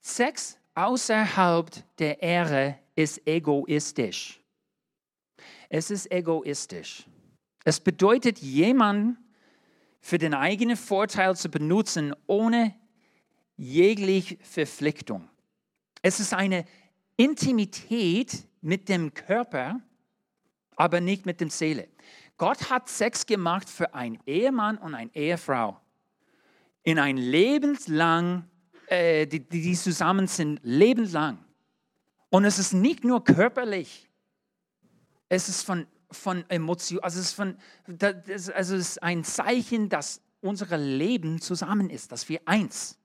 Sex 0.00 0.58
außerhalb 0.74 1.70
der 1.98 2.22
Ehre 2.22 2.78
ist 2.96 3.26
egoistisch. 3.26 4.40
Es 5.68 5.90
ist 5.90 6.10
egoistisch. 6.10 7.06
Es 7.64 7.78
bedeutet, 7.78 8.38
jemanden 8.38 9.18
für 10.00 10.18
den 10.18 10.34
eigenen 10.34 10.76
Vorteil 10.76 11.36
zu 11.36 11.50
benutzen, 11.50 12.14
ohne 12.26 12.74
jegliche 13.56 14.38
Verpflichtung. 14.42 15.28
Es 16.02 16.20
ist 16.20 16.32
eine 16.32 16.64
Intimität 17.16 18.44
mit 18.60 18.88
dem 18.88 19.12
Körper, 19.12 19.80
aber 20.76 21.00
nicht 21.00 21.26
mit 21.26 21.40
dem 21.40 21.50
Seele. 21.50 21.88
Gott 22.38 22.70
hat 22.70 22.88
Sex 22.88 23.26
gemacht 23.26 23.68
für 23.68 23.94
einen 23.94 24.18
Ehemann 24.24 24.78
und 24.78 24.94
eine 24.94 25.14
Ehefrau. 25.14 25.78
In 26.82 26.98
ein 26.98 27.18
lebenslang, 27.18 28.48
äh, 28.86 29.26
die, 29.26 29.40
die 29.40 29.74
zusammen 29.74 30.26
sind, 30.26 30.60
lebenslang. 30.62 31.44
Und 32.30 32.44
es 32.44 32.58
ist 32.58 32.72
nicht 32.72 33.04
nur 33.04 33.22
körperlich, 33.24 34.08
es 35.28 35.48
ist 35.48 35.64
von, 35.64 35.86
von 36.10 36.48
Emotionen, 36.48 37.02
also 37.04 37.20
es 37.20 37.26
ist, 37.26 37.32
von, 37.34 37.56
also 38.00 38.52
es 38.52 38.70
ist 38.70 39.02
ein 39.02 39.22
Zeichen, 39.24 39.88
dass 39.88 40.22
unser 40.40 40.78
Leben 40.78 41.40
zusammen 41.40 41.90
ist, 41.90 42.12
dass 42.12 42.28
wir 42.28 42.40
eins. 42.46 42.99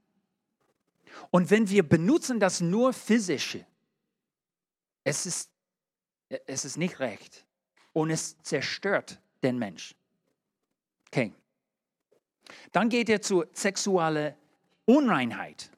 Und 1.32 1.50
wenn 1.50 1.70
wir 1.70 1.88
benutzen 1.88 2.40
das 2.40 2.62
nur 2.62 2.94
physische, 2.94 3.66
es 5.04 5.26
ist, 5.26 5.52
es 6.48 6.66
ist 6.66 6.78
nicht 6.78 7.00
recht 7.00 7.46
und 7.94 8.10
es 8.10 8.38
zerstört 8.42 9.22
den 9.44 9.58
Mensch. 9.58 9.96
Okay. 11.08 11.34
Dann 12.72 12.90
geht 12.90 13.10
er 13.10 13.22
zur 13.22 13.48
sexuellen 13.54 14.36
Unreinheit. 14.86 15.70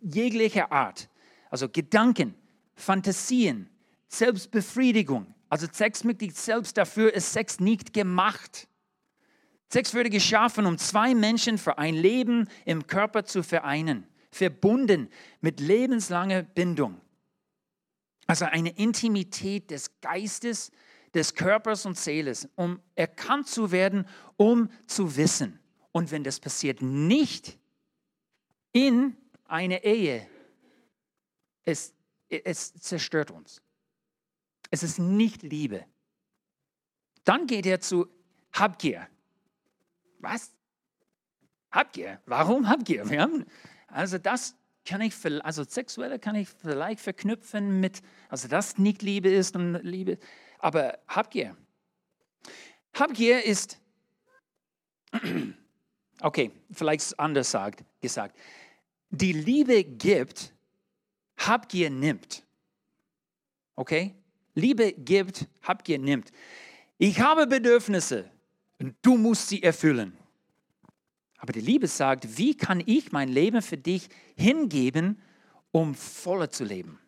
Jeglicher 0.00 0.72
Art. 0.72 1.08
Also 1.50 1.68
Gedanken, 1.68 2.34
Fantasien, 2.74 3.70
Selbstbefriedigung, 4.08 5.34
Also 5.48 5.66
Sexmitglied 5.70 6.36
selbst 6.36 6.76
dafür 6.76 7.12
ist 7.14 7.32
Sex 7.32 7.60
nicht 7.60 7.92
gemacht. 7.92 8.66
Sex 9.68 9.94
wurde 9.94 10.10
geschaffen, 10.10 10.66
um 10.66 10.78
zwei 10.78 11.14
Menschen 11.14 11.58
für 11.58 11.78
ein 11.78 11.94
Leben 11.94 12.48
im 12.64 12.86
Körper 12.86 13.24
zu 13.24 13.42
vereinen, 13.42 14.06
verbunden 14.36 15.08
mit 15.40 15.60
lebenslanger 15.60 16.42
Bindung. 16.42 17.00
Also 18.26 18.44
eine 18.44 18.70
Intimität 18.70 19.70
des 19.70 20.00
Geistes, 20.00 20.70
des 21.14 21.34
Körpers 21.34 21.86
und 21.86 21.96
Seeles, 21.96 22.48
um 22.56 22.80
erkannt 22.94 23.48
zu 23.48 23.70
werden, 23.70 24.06
um 24.36 24.68
zu 24.86 25.16
wissen. 25.16 25.58
Und 25.92 26.10
wenn 26.10 26.24
das 26.24 26.40
passiert 26.40 26.82
nicht 26.82 27.58
in 28.72 29.16
einer 29.44 29.82
Ehe, 29.84 30.28
es, 31.64 31.94
es 32.28 32.74
zerstört 32.74 33.30
uns. 33.30 33.62
Es 34.70 34.82
ist 34.82 34.98
nicht 34.98 35.42
Liebe. 35.42 35.84
Dann 37.24 37.46
geht 37.46 37.66
er 37.66 37.80
zu 37.80 38.08
Habgier. 38.52 39.08
Was? 40.18 40.52
Habgier? 41.70 42.20
Warum 42.26 42.68
Habgier? 42.68 43.08
Wir 43.08 43.22
haben, 43.22 43.46
also 43.96 44.18
das 44.18 44.54
kann 44.84 45.00
ich, 45.00 45.14
also 45.42 45.64
sexuelle 45.64 46.18
kann 46.18 46.34
ich 46.34 46.50
vielleicht 46.50 47.00
verknüpfen 47.00 47.80
mit, 47.80 48.02
also 48.28 48.46
das 48.46 48.76
nicht 48.76 49.00
Liebe 49.00 49.30
ist 49.30 49.56
und 49.56 49.80
Liebe, 49.82 50.18
aber 50.58 50.98
Habgier. 51.08 51.56
Habgier 52.94 53.42
ist, 53.42 53.80
okay, 56.20 56.50
vielleicht 56.70 57.18
anders 57.18 57.50
sagt, 57.50 57.84
gesagt, 58.02 58.38
die 59.08 59.32
Liebe 59.32 59.82
gibt, 59.82 60.52
Habgier 61.38 61.88
nimmt. 61.88 62.44
Okay? 63.76 64.14
Liebe 64.54 64.92
gibt, 64.92 65.48
Habgier 65.62 65.98
nimmt. 65.98 66.32
Ich 66.98 67.18
habe 67.20 67.46
Bedürfnisse 67.46 68.30
und 68.78 68.94
du 69.00 69.16
musst 69.16 69.48
sie 69.48 69.62
erfüllen. 69.62 70.18
Aber 71.38 71.52
die 71.52 71.60
Liebe 71.60 71.86
sagt, 71.86 72.38
wie 72.38 72.56
kann 72.56 72.82
ich 72.84 73.12
mein 73.12 73.28
Leben 73.28 73.62
für 73.62 73.76
dich 73.76 74.08
hingeben, 74.36 75.20
um 75.70 75.94
voller 75.94 76.50
zu 76.50 76.64
leben? 76.64 76.98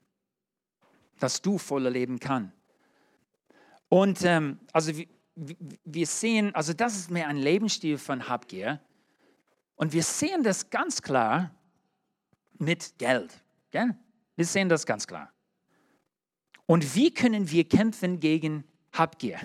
Dass 1.19 1.43
du 1.43 1.59
voller 1.59 1.91
leben 1.91 2.21
kann. 2.21 2.53
Und 3.89 4.23
ähm, 4.25 4.61
also 4.73 4.97
wir, 4.97 5.07
wir 5.85 6.07
sehen, 6.07 6.55
also 6.55 6.73
das 6.73 6.97
ist 6.97 7.11
mehr 7.11 7.29
ein 7.29 7.39
Lebensstil 7.39 7.97
von 7.97 8.29
Habgier. 8.29 8.81
Und 9.77 9.93
wir 9.93 10.03
sehen 10.03 10.43
das 10.43 10.69
ganz 10.71 11.01
klar 11.01 11.55
mit 12.59 12.99
Geld. 12.99 13.33
Gell? 13.71 13.97
Wir 14.37 14.45
sehen 14.45 14.69
das 14.69 14.85
ganz 14.85 15.07
klar. 15.07 15.33
Und 16.67 16.95
wie 16.95 17.13
können 17.13 17.51
wir 17.51 17.67
kämpfen 17.67 18.21
gegen 18.21 18.65
Habgier? 18.93 19.41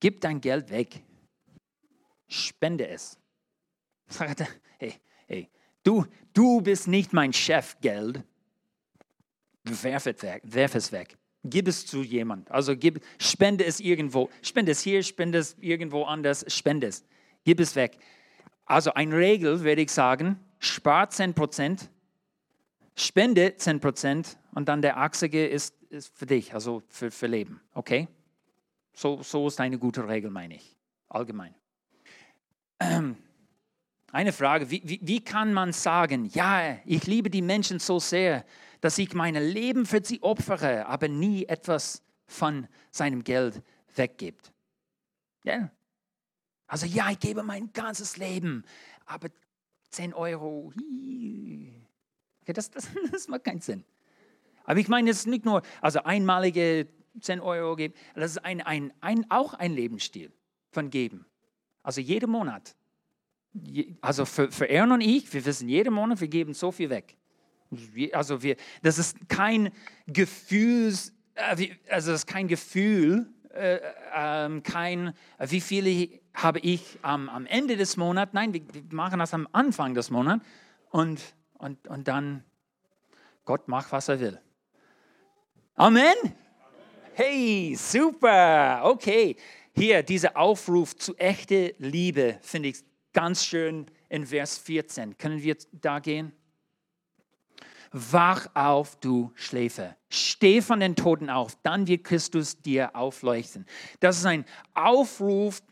Gib 0.00 0.20
dein 0.20 0.40
Geld 0.40 0.70
weg. 0.70 1.02
Spende 2.28 2.88
es. 2.88 3.18
Hey, 4.78 4.94
hey, 5.26 5.48
du, 5.84 6.04
du 6.32 6.60
bist 6.60 6.88
nicht 6.88 7.12
mein 7.12 7.32
Chef, 7.32 7.76
Geld. 7.80 8.22
Werf 9.64 10.06
es 10.06 10.22
weg. 10.22 10.42
Werf 10.44 10.74
es 10.74 10.92
weg. 10.92 11.16
Gib 11.44 11.68
es 11.68 11.86
zu 11.86 12.02
jemand. 12.02 12.50
Also 12.50 12.76
gib, 12.76 13.02
spende 13.18 13.64
es 13.64 13.80
irgendwo. 13.80 14.30
Spende 14.42 14.72
es 14.72 14.80
hier, 14.80 15.02
spende 15.02 15.38
es 15.38 15.56
irgendwo 15.60 16.04
anders, 16.04 16.44
spende 16.48 16.86
es. 16.88 17.04
Gib 17.44 17.58
es 17.60 17.74
weg. 17.74 17.98
Also 18.64 18.94
eine 18.94 19.16
Regel 19.16 19.60
würde 19.62 19.82
ich 19.82 19.90
sagen, 19.90 20.38
spar 20.60 21.08
10%, 21.08 21.88
spende 22.94 23.48
10% 23.48 24.36
und 24.54 24.68
dann 24.68 24.82
der 24.82 24.98
Achsige 24.98 25.46
ist, 25.46 25.74
ist 25.90 26.16
für 26.16 26.26
dich, 26.26 26.54
also 26.54 26.82
für, 26.88 27.10
für 27.10 27.26
Leben. 27.26 27.60
Okay? 27.74 28.08
So, 28.94 29.22
so 29.22 29.48
ist 29.48 29.60
eine 29.60 29.78
gute 29.78 30.06
Regel, 30.06 30.30
meine 30.30 30.56
ich. 30.56 30.76
Allgemein. 31.08 31.54
Ähm, 32.78 33.16
eine 34.12 34.32
Frage, 34.32 34.70
wie, 34.70 34.82
wie, 34.84 35.00
wie 35.02 35.24
kann 35.24 35.54
man 35.54 35.72
sagen, 35.72 36.26
ja, 36.26 36.78
ich 36.84 37.06
liebe 37.06 37.30
die 37.30 37.42
Menschen 37.42 37.78
so 37.78 37.98
sehr, 37.98 38.44
dass 38.82 38.98
ich 38.98 39.14
mein 39.14 39.34
Leben 39.34 39.86
für 39.86 40.04
sie 40.04 40.22
opfere, 40.22 40.86
aber 40.86 41.08
nie 41.08 41.46
etwas 41.46 42.02
von 42.26 42.68
seinem 42.90 43.24
Geld 43.24 43.62
weggibt? 43.96 44.52
Ja? 45.44 45.70
Also 46.66 46.86
ja, 46.86 47.10
ich 47.10 47.20
gebe 47.20 47.42
mein 47.42 47.72
ganzes 47.72 48.18
Leben, 48.18 48.64
aber 49.06 49.30
10 49.90 50.12
Euro, 50.12 50.72
okay, 52.42 52.52
das, 52.52 52.70
das, 52.70 52.88
das 53.10 53.28
macht 53.28 53.44
keinen 53.44 53.60
Sinn. 53.60 53.82
Aber 54.64 54.78
ich 54.78 54.88
meine, 54.88 55.10
es 55.10 55.20
ist 55.20 55.26
nicht 55.26 55.46
nur, 55.46 55.62
also 55.80 56.02
einmalige 56.02 56.86
10 57.18 57.40
Euro 57.40 57.76
geben, 57.76 57.94
das 58.14 58.32
ist 58.32 58.44
ein, 58.44 58.60
ein, 58.60 58.92
ein, 59.00 59.30
auch 59.30 59.54
ein 59.54 59.72
Lebensstil 59.72 60.30
von 60.70 60.90
Geben. 60.90 61.24
Also 61.82 62.00
jeden 62.02 62.30
Monat 62.30 62.76
also 64.00 64.24
für, 64.24 64.50
für 64.50 64.68
Aaron 64.70 64.92
und 64.92 65.00
ich, 65.00 65.32
wir 65.32 65.44
wissen 65.44 65.68
jeden 65.68 65.92
Monat, 65.92 66.20
wir 66.20 66.28
geben 66.28 66.54
so 66.54 66.72
viel 66.72 66.90
weg. 66.90 67.16
Also 68.12 68.42
wir, 68.42 68.56
das 68.82 68.98
ist 68.98 69.28
kein 69.28 69.70
Gefühl, 70.06 70.94
äh, 71.34 71.68
also 71.88 72.12
das 72.12 72.20
ist 72.20 72.26
kein 72.26 72.48
Gefühl, 72.48 73.26
äh, 73.54 73.76
äh, 74.14 74.60
kein, 74.62 75.14
wie 75.38 75.60
viele 75.60 76.20
habe 76.34 76.58
ich 76.60 76.98
am, 77.02 77.28
am 77.28 77.46
Ende 77.46 77.76
des 77.76 77.96
Monats, 77.96 78.32
nein, 78.32 78.52
wir, 78.52 78.62
wir 78.72 78.82
machen 78.90 79.18
das 79.18 79.34
am 79.34 79.48
Anfang 79.52 79.94
des 79.94 80.10
Monats 80.10 80.44
und, 80.90 81.20
und, 81.58 81.86
und 81.88 82.08
dann 82.08 82.44
Gott 83.44 83.68
macht, 83.68 83.92
was 83.92 84.08
er 84.08 84.20
will. 84.20 84.40
Amen? 85.74 86.14
Hey, 87.14 87.74
super, 87.76 88.80
okay. 88.84 89.36
Hier, 89.74 90.02
dieser 90.02 90.36
Aufruf 90.36 90.96
zu 90.96 91.16
echter 91.16 91.70
Liebe 91.78 92.38
finde 92.42 92.70
ich 92.70 92.91
ganz 93.12 93.44
schön 93.44 93.86
in 94.08 94.26
Vers 94.26 94.58
14. 94.58 95.18
Können 95.18 95.42
wir 95.42 95.56
da 95.72 95.98
gehen? 95.98 96.32
Wach 97.92 98.48
auf, 98.54 98.96
du 99.00 99.32
Schläfer. 99.34 99.96
Steh 100.08 100.62
von 100.62 100.80
den 100.80 100.96
Toten 100.96 101.28
auf, 101.28 101.58
dann 101.62 101.86
wird 101.86 102.04
Christus 102.04 102.60
dir 102.60 102.96
aufleuchten. 102.96 103.66
Das 104.00 104.16
ist 104.18 104.24
ein 104.24 104.46
Aufruf, 104.72 105.62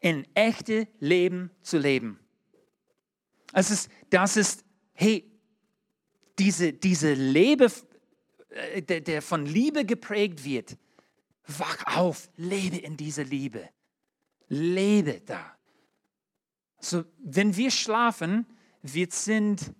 in 0.00 0.26
echte 0.34 0.88
Leben 1.00 1.50
zu 1.62 1.78
leben. 1.78 2.18
Es 3.52 3.70
ist, 3.70 3.90
das 4.10 4.36
ist, 4.36 4.64
hey, 4.94 5.30
diese, 6.38 6.72
diese 6.72 7.14
Lebe, 7.14 7.70
äh, 8.50 8.82
der, 8.82 9.00
der 9.00 9.22
von 9.22 9.46
Liebe 9.46 9.84
geprägt 9.84 10.44
wird. 10.44 10.76
Wach 11.46 11.98
auf, 11.98 12.30
lebe 12.36 12.78
in 12.78 12.96
dieser 12.96 13.24
Liebe. 13.24 13.68
Lebe 14.48 15.20
da. 15.20 15.56
So, 16.84 17.04
wenn 17.18 17.56
wir 17.56 17.70
schlafen, 17.70 18.44
wir 18.82 19.06
sind, 19.08 19.72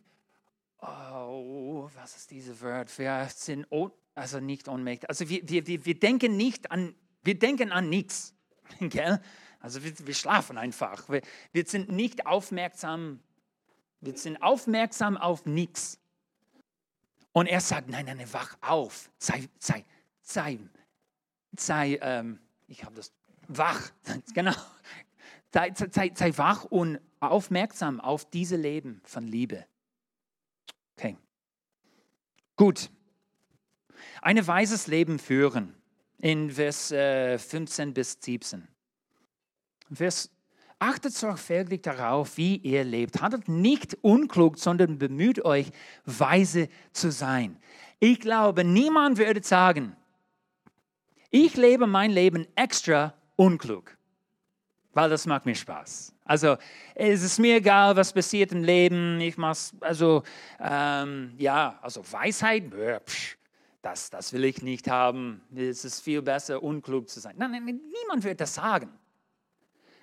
oh, 0.80 1.90
was 1.96 2.16
ist 2.16 2.30
diese 2.30 2.60
Wort? 2.60 2.96
Wir 2.96 3.28
sind, 3.34 3.66
also 4.14 4.38
nicht 4.38 4.68
ohnmächtig. 4.68 5.08
Also 5.08 5.28
wir, 5.28 5.48
wir, 5.48 5.84
wir, 5.84 5.98
denken 5.98 6.36
nicht 6.36 6.70
an, 6.70 6.94
wir 7.24 7.36
denken 7.36 7.72
an 7.72 7.88
nichts. 7.88 8.34
Gell? 8.80 9.20
Also 9.58 9.82
wir, 9.82 9.92
wir 10.06 10.14
schlafen 10.14 10.56
einfach. 10.56 11.08
Wir, 11.08 11.22
wir 11.50 11.66
sind 11.66 11.90
nicht 11.90 12.24
aufmerksam. 12.24 13.18
Wir 14.00 14.16
sind 14.16 14.40
aufmerksam 14.40 15.16
auf 15.16 15.44
nichts. 15.44 15.98
Und 17.32 17.46
er 17.46 17.60
sagt, 17.60 17.88
nein, 17.88 18.06
nein, 18.06 18.32
wach 18.32 18.56
auf. 18.60 19.10
Sei, 19.18 19.48
sei, 19.58 19.84
sei, 20.20 20.60
sei, 21.56 21.98
ähm, 22.00 22.38
ich 22.68 22.84
habe 22.84 22.94
das, 22.94 23.12
wach. 23.48 23.90
Genau, 24.34 24.54
Sei, 25.52 25.72
sei, 25.74 26.12
sei 26.14 26.38
wach 26.38 26.64
und 26.64 26.98
aufmerksam 27.20 28.00
auf 28.00 28.28
diese 28.28 28.56
Leben 28.56 29.00
von 29.04 29.26
Liebe. 29.26 29.66
Okay. 30.96 31.16
Gut. 32.56 32.90
Ein 34.22 34.44
weises 34.46 34.86
Leben 34.86 35.18
führen 35.18 35.74
in 36.18 36.50
Vers 36.50 36.90
äh, 36.90 37.38
15 37.38 37.92
bis 37.92 38.18
17. 38.20 38.66
Vers 39.92 40.30
Achtet 40.78 41.12
sorgfältig 41.12 41.84
darauf, 41.84 42.36
wie 42.36 42.56
ihr 42.56 42.82
lebt. 42.82 43.22
Handelt 43.22 43.46
nicht 43.46 43.96
unklug, 44.02 44.58
sondern 44.58 44.98
bemüht 44.98 45.44
euch, 45.44 45.70
weise 46.06 46.68
zu 46.92 47.12
sein. 47.12 47.56
Ich 48.00 48.18
glaube, 48.18 48.64
niemand 48.64 49.16
würde 49.16 49.44
sagen, 49.44 49.94
ich 51.30 51.56
lebe 51.56 51.86
mein 51.86 52.10
Leben 52.10 52.48
extra 52.56 53.14
unklug 53.36 53.96
weil 54.94 55.11
das 55.11 55.26
macht 55.26 55.46
mir 55.46 55.55
Spaß. 55.55 56.14
Also 56.24 56.57
es 56.94 57.22
ist 57.22 57.38
mir 57.38 57.57
egal, 57.57 57.96
was 57.96 58.12
passiert 58.12 58.52
im 58.52 58.62
Leben. 58.62 59.20
Ich 59.20 59.37
mach's, 59.37 59.72
also 59.81 60.22
ähm, 60.61 61.35
ja, 61.38 61.78
also 61.83 62.02
Weisheit, 62.11 62.64
das, 63.83 64.11
das 64.11 64.33
will 64.33 64.44
ich 64.44 64.62
nicht 64.62 64.88
haben. 64.88 65.42
Es 65.55 65.85
ist 65.85 66.00
viel 66.00 66.22
besser, 66.22 66.62
unklug 66.62 67.09
zu 67.09 67.20
sein. 67.20 67.35
Nein, 67.37 67.50
nein, 67.50 67.64
niemand 67.64 68.24
wird 68.24 68.40
das 68.40 68.55
sagen. 68.55 68.90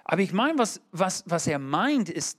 Aber 0.04 0.22
ich 0.22 0.34
meine, 0.34 0.58
was, 0.58 0.82
was, 0.92 1.24
was 1.28 1.48
er 1.48 1.60
meint, 1.60 2.10
ist, 2.10 2.38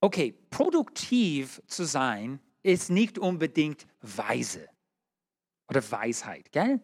okay, 0.00 0.34
produktiv 0.50 1.60
zu 1.66 1.84
sein, 1.84 2.38
ist 2.62 2.90
nicht 2.90 3.18
unbedingt 3.18 3.86
weise. 4.02 4.68
oder 5.68 5.82
Weisheit, 5.90 6.50
gell? 6.52 6.80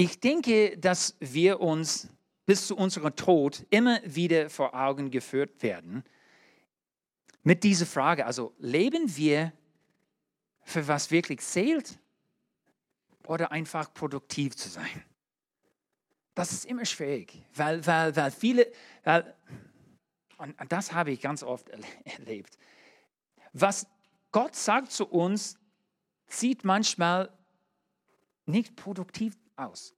Ich 0.00 0.18
denke, 0.18 0.78
dass 0.78 1.14
wir 1.20 1.60
uns 1.60 2.08
bis 2.46 2.66
zu 2.66 2.74
unserem 2.74 3.14
Tod 3.16 3.66
immer 3.68 4.00
wieder 4.02 4.48
vor 4.48 4.72
Augen 4.72 5.10
geführt 5.10 5.62
werden 5.62 6.04
mit 7.42 7.64
dieser 7.64 7.84
Frage, 7.84 8.24
also 8.24 8.54
leben 8.56 9.14
wir 9.14 9.52
für 10.62 10.88
was 10.88 11.10
wirklich 11.10 11.40
zählt 11.40 11.98
oder 13.26 13.52
einfach 13.52 13.92
produktiv 13.92 14.56
zu 14.56 14.70
sein? 14.70 15.04
Das 16.34 16.50
ist 16.52 16.64
immer 16.64 16.86
schwierig, 16.86 17.34
weil, 17.54 17.86
weil, 17.86 18.16
weil 18.16 18.30
viele, 18.30 18.72
weil, 19.04 19.34
und 20.38 20.56
das 20.70 20.94
habe 20.94 21.10
ich 21.10 21.20
ganz 21.20 21.42
oft 21.42 21.68
erlebt, 22.04 22.56
was 23.52 23.86
Gott 24.32 24.56
sagt 24.56 24.92
zu 24.92 25.06
uns, 25.06 25.58
sieht 26.26 26.64
manchmal 26.64 27.30
nicht 28.46 28.76
produktiv 28.76 29.36
aus. 29.66 29.94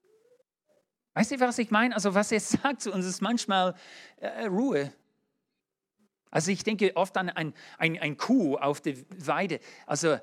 Weißt 1.14 1.32
du, 1.32 1.40
was 1.40 1.58
ich 1.58 1.70
meine? 1.70 1.94
Also 1.94 2.14
was 2.14 2.32
er 2.32 2.40
sagt 2.40 2.82
zu 2.82 2.92
uns, 2.92 3.06
ist 3.06 3.20
manchmal 3.20 3.74
äh, 4.16 4.46
Ruhe. 4.46 4.92
Also 6.30 6.50
ich 6.50 6.64
denke 6.64 6.96
oft 6.96 7.16
an 7.16 7.28
ein, 7.28 7.52
ein, 7.78 7.98
ein 7.98 8.16
Kuh 8.16 8.56
auf 8.56 8.80
der 8.80 8.96
Weide. 9.26 9.60
Also 9.86 10.18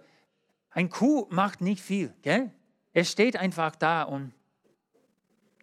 ein 0.71 0.89
Kuh 0.89 1.27
macht 1.29 1.61
nicht 1.61 1.83
viel, 1.83 2.13
gell? 2.21 2.51
Er 2.93 3.03
steht 3.03 3.37
einfach 3.37 3.75
da 3.75 4.03
und 4.03 4.33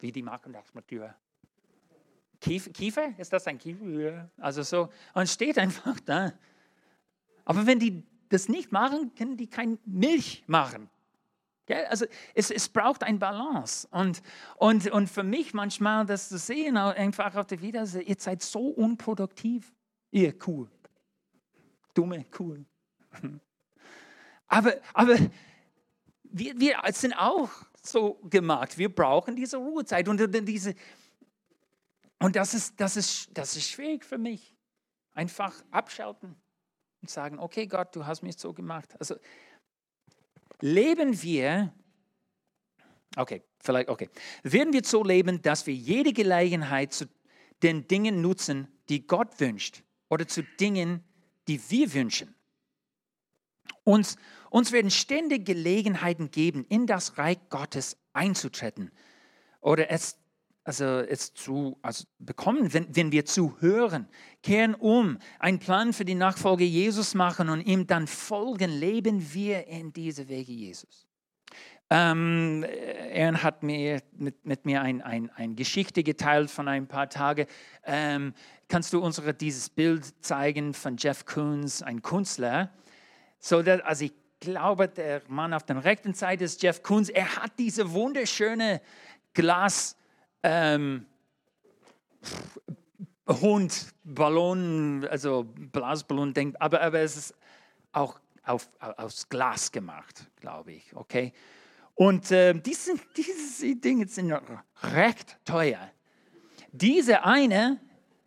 wie 0.00 0.12
die 0.12 0.22
machen 0.22 0.52
das 0.52 0.72
mit 0.74 0.88
dir. 0.90 1.14
Kiefer, 2.40 2.70
Kiefer? 2.70 3.18
Ist 3.18 3.32
das 3.32 3.46
ein 3.46 3.58
Kiefer? 3.58 4.30
Also 4.36 4.62
so, 4.62 4.88
und 5.14 5.28
steht 5.28 5.58
einfach 5.58 5.98
da. 6.00 6.32
Aber 7.44 7.66
wenn 7.66 7.80
die 7.80 8.04
das 8.28 8.48
nicht 8.48 8.70
machen, 8.70 9.14
können 9.14 9.36
die 9.36 9.48
kein 9.48 9.78
Milch 9.84 10.44
machen. 10.46 10.88
Also 11.68 12.06
es, 12.34 12.50
es 12.50 12.68
braucht 12.68 13.02
ein 13.02 13.18
Balance. 13.18 13.88
Und, 13.90 14.22
und, 14.56 14.90
und 14.90 15.08
für 15.08 15.22
mich 15.22 15.52
manchmal 15.52 16.06
das 16.06 16.28
zu 16.28 16.38
sehen, 16.38 16.76
einfach 16.76 17.34
auf 17.34 17.46
der 17.46 17.60
Wiedersee, 17.60 18.02
ihr 18.02 18.16
seid 18.18 18.42
so 18.42 18.68
unproduktiv. 18.68 19.74
Ihr 20.10 20.34
cool. 20.46 20.70
Dumme, 21.94 22.26
cool. 22.38 22.64
Aber, 24.48 24.74
aber 24.92 25.16
wir, 26.22 26.58
wir 26.58 26.76
sind 26.92 27.14
auch 27.14 27.50
so 27.82 28.14
gemacht. 28.30 28.78
Wir 28.78 28.94
brauchen 28.94 29.34
diese 29.34 29.56
Ruhezeit 29.56 30.08
und 30.08 30.20
diese. 30.46 30.74
Und 32.18 32.36
das 32.36 32.54
ist, 32.54 32.80
das 32.80 32.96
ist, 32.96 33.36
das 33.36 33.56
ist 33.56 33.68
schwierig 33.68 34.04
für 34.04 34.18
mich. 34.18 34.56
Einfach 35.14 35.54
abschalten 35.70 36.36
und 37.00 37.10
sagen, 37.10 37.38
okay 37.38 37.66
Gott, 37.66 37.94
du 37.96 38.06
hast 38.06 38.22
mich 38.22 38.36
so 38.36 38.52
gemacht. 38.52 38.94
Also 38.98 39.16
leben 40.60 41.22
wir, 41.22 41.72
okay, 43.16 43.42
vielleicht, 43.60 43.88
okay, 43.88 44.08
werden 44.42 44.72
wir 44.72 44.84
so 44.84 45.02
leben, 45.02 45.42
dass 45.42 45.66
wir 45.66 45.74
jede 45.74 46.12
Gelegenheit 46.12 46.92
zu 46.92 47.06
den 47.62 47.88
Dingen 47.88 48.20
nutzen, 48.20 48.68
die 48.88 49.06
Gott 49.06 49.40
wünscht 49.40 49.82
oder 50.08 50.26
zu 50.26 50.42
Dingen, 50.60 51.02
die 51.48 51.60
wir 51.70 51.92
wünschen. 51.94 52.34
Uns, 53.84 54.16
uns 54.50 54.72
werden 54.72 54.90
ständig 54.90 55.46
Gelegenheiten 55.46 56.30
geben, 56.30 56.64
in 56.68 56.86
das 56.86 57.18
Reich 57.18 57.38
Gottes 57.50 57.96
einzutreten 58.12 58.90
oder 59.60 59.90
es 59.90 60.18
also 60.66 60.84
es 60.84 61.32
zu 61.32 61.78
also 61.80 62.04
bekommen, 62.18 62.72
wenn, 62.74 62.94
wenn 62.94 63.12
wir 63.12 63.24
zuhören, 63.24 64.08
kehren 64.42 64.74
um, 64.74 65.18
einen 65.38 65.60
Plan 65.60 65.92
für 65.92 66.04
die 66.04 66.16
Nachfolge 66.16 66.64
Jesus 66.64 67.14
machen 67.14 67.48
und 67.48 67.60
ihm 67.60 67.86
dann 67.86 68.08
folgen, 68.08 68.70
leben 68.72 69.32
wir 69.32 69.68
in 69.68 69.92
diese 69.92 70.28
Wege 70.28 70.50
Jesus. 70.50 71.06
Ähm, 71.88 72.64
er 72.64 73.44
hat 73.44 73.62
mir, 73.62 74.02
mit, 74.16 74.44
mit 74.44 74.66
mir 74.66 74.82
eine 74.82 75.06
ein, 75.06 75.30
ein 75.30 75.54
Geschichte 75.54 76.02
geteilt 76.02 76.50
von 76.50 76.66
ein 76.66 76.88
paar 76.88 77.08
Tagen. 77.08 77.46
Ähm, 77.84 78.34
kannst 78.66 78.92
du 78.92 78.98
uns 78.98 79.22
dieses 79.40 79.70
Bild 79.70 80.14
zeigen 80.20 80.74
von 80.74 80.96
Jeff 80.96 81.24
Koons, 81.26 81.80
ein 81.82 82.02
Künstler? 82.02 82.72
So, 83.38 83.62
dass, 83.62 83.82
also 83.82 84.06
ich 84.06 84.14
glaube, 84.40 84.88
der 84.88 85.22
Mann 85.28 85.54
auf 85.54 85.62
der 85.62 85.84
rechten 85.84 86.12
Seite 86.12 86.42
ist 86.42 86.60
Jeff 86.60 86.82
Koons. 86.82 87.08
Er 87.08 87.36
hat 87.36 87.52
diese 87.56 87.92
wunderschöne 87.92 88.80
Glas 89.32 89.96
ähm, 90.42 91.06
Hund, 93.28 93.92
Ballon, 94.04 95.06
also 95.10 95.44
Blasballon 95.44 96.32
denkt, 96.32 96.60
aber, 96.60 96.80
aber 96.80 97.00
es 97.00 97.16
ist 97.16 97.34
auch 97.92 98.20
auf, 98.44 98.68
aus 98.78 99.28
Glas 99.28 99.72
gemacht, 99.72 100.30
glaube 100.36 100.72
ich, 100.72 100.94
okay? 100.94 101.32
Und 101.94 102.30
äh, 102.30 102.54
diese, 102.54 102.94
diese 103.16 103.76
Dinge 103.76 104.06
sind 104.06 104.32
recht 104.82 105.38
teuer. 105.44 105.90
Diese 106.70 107.24
eine 107.24 107.80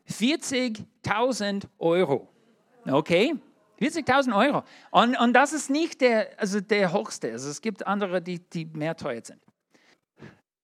40.000 0.09 1.65
Euro, 1.77 2.27
okay? 2.85 3.35
40.000 3.79 4.35
Euro. 4.35 4.63
Und, 4.91 5.15
und 5.17 5.33
das 5.33 5.53
ist 5.53 5.69
nicht 5.69 6.01
der, 6.01 6.37
also 6.37 6.59
der 6.59 6.91
höchste. 6.91 7.31
Also 7.31 7.49
es 7.49 7.61
gibt 7.61 7.87
andere, 7.87 8.21
die, 8.21 8.39
die 8.39 8.65
mehr 8.65 8.97
teuer 8.97 9.21
sind. 9.23 9.41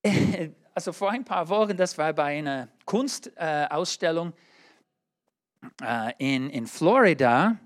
also 0.76 0.92
vor 0.92 1.10
ein 1.10 1.24
paar 1.24 1.48
Wochen, 1.48 1.78
das 1.78 1.98
war 1.98 2.12
bei 2.12 2.38
einer 2.38 2.68
Kunstausstellung 2.84 4.34
äh, 5.82 6.12
in, 6.18 6.50
in 6.50 6.68
Florida 6.68 7.58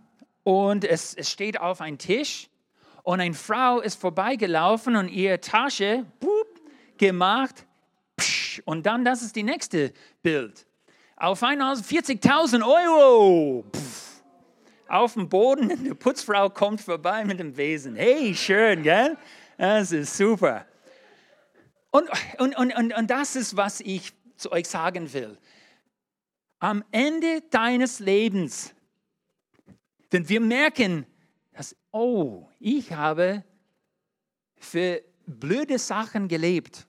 und 0.43 0.85
es, 0.85 1.15
es 1.15 1.29
steht 1.29 1.59
auf 1.59 1.81
einem 1.81 1.97
Tisch 1.97 2.49
und 3.01 3.19
eine 3.19 3.33
Frau 3.33 3.79
ist 3.79 3.99
vorbeigelaufen 3.99 4.95
und 4.95 5.09
ihre 5.09 5.39
Tasche 5.41 6.05
boop, 6.19 6.61
gemacht 6.97 7.65
psch, 8.15 8.61
und 8.65 8.85
dann, 8.85 9.03
das 9.03 9.23
ist 9.23 9.35
die 9.35 9.43
nächste 9.43 9.91
Bild. 10.21 10.67
Auf 11.15 11.41
einmal 11.41 11.75
40.000 11.75 12.63
Euro. 12.63 13.65
Pff, 13.75 14.21
auf 14.87 15.13
dem 15.15 15.27
Boden, 15.27 15.71
eine 15.79 15.95
Putzfrau 15.95 16.49
kommt 16.51 16.81
vorbei 16.81 17.25
mit 17.25 17.39
dem 17.39 17.57
Wesen. 17.57 17.95
Hey, 17.95 18.35
schön, 18.35 18.83
gell? 18.83 19.17
Das 19.57 19.91
ist 19.91 20.15
super. 20.15 20.65
Und, 21.91 22.09
und, 22.37 22.57
und, 22.57 22.75
und, 22.75 22.93
und 22.93 23.09
das 23.09 23.35
ist, 23.35 23.55
was 23.55 23.79
ich 23.81 24.13
zu 24.35 24.51
euch 24.51 24.67
sagen 24.67 25.11
will. 25.13 25.37
Am 26.59 26.83
Ende 26.91 27.41
deines 27.49 27.99
Lebens, 27.99 28.73
wenn 30.11 30.27
wir 30.27 30.41
merken, 30.41 31.05
dass, 31.53 31.75
oh, 31.91 32.47
ich 32.59 32.91
habe 32.93 33.43
für 34.57 35.01
blöde 35.25 35.79
Sachen 35.79 36.27
gelebt. 36.27 36.87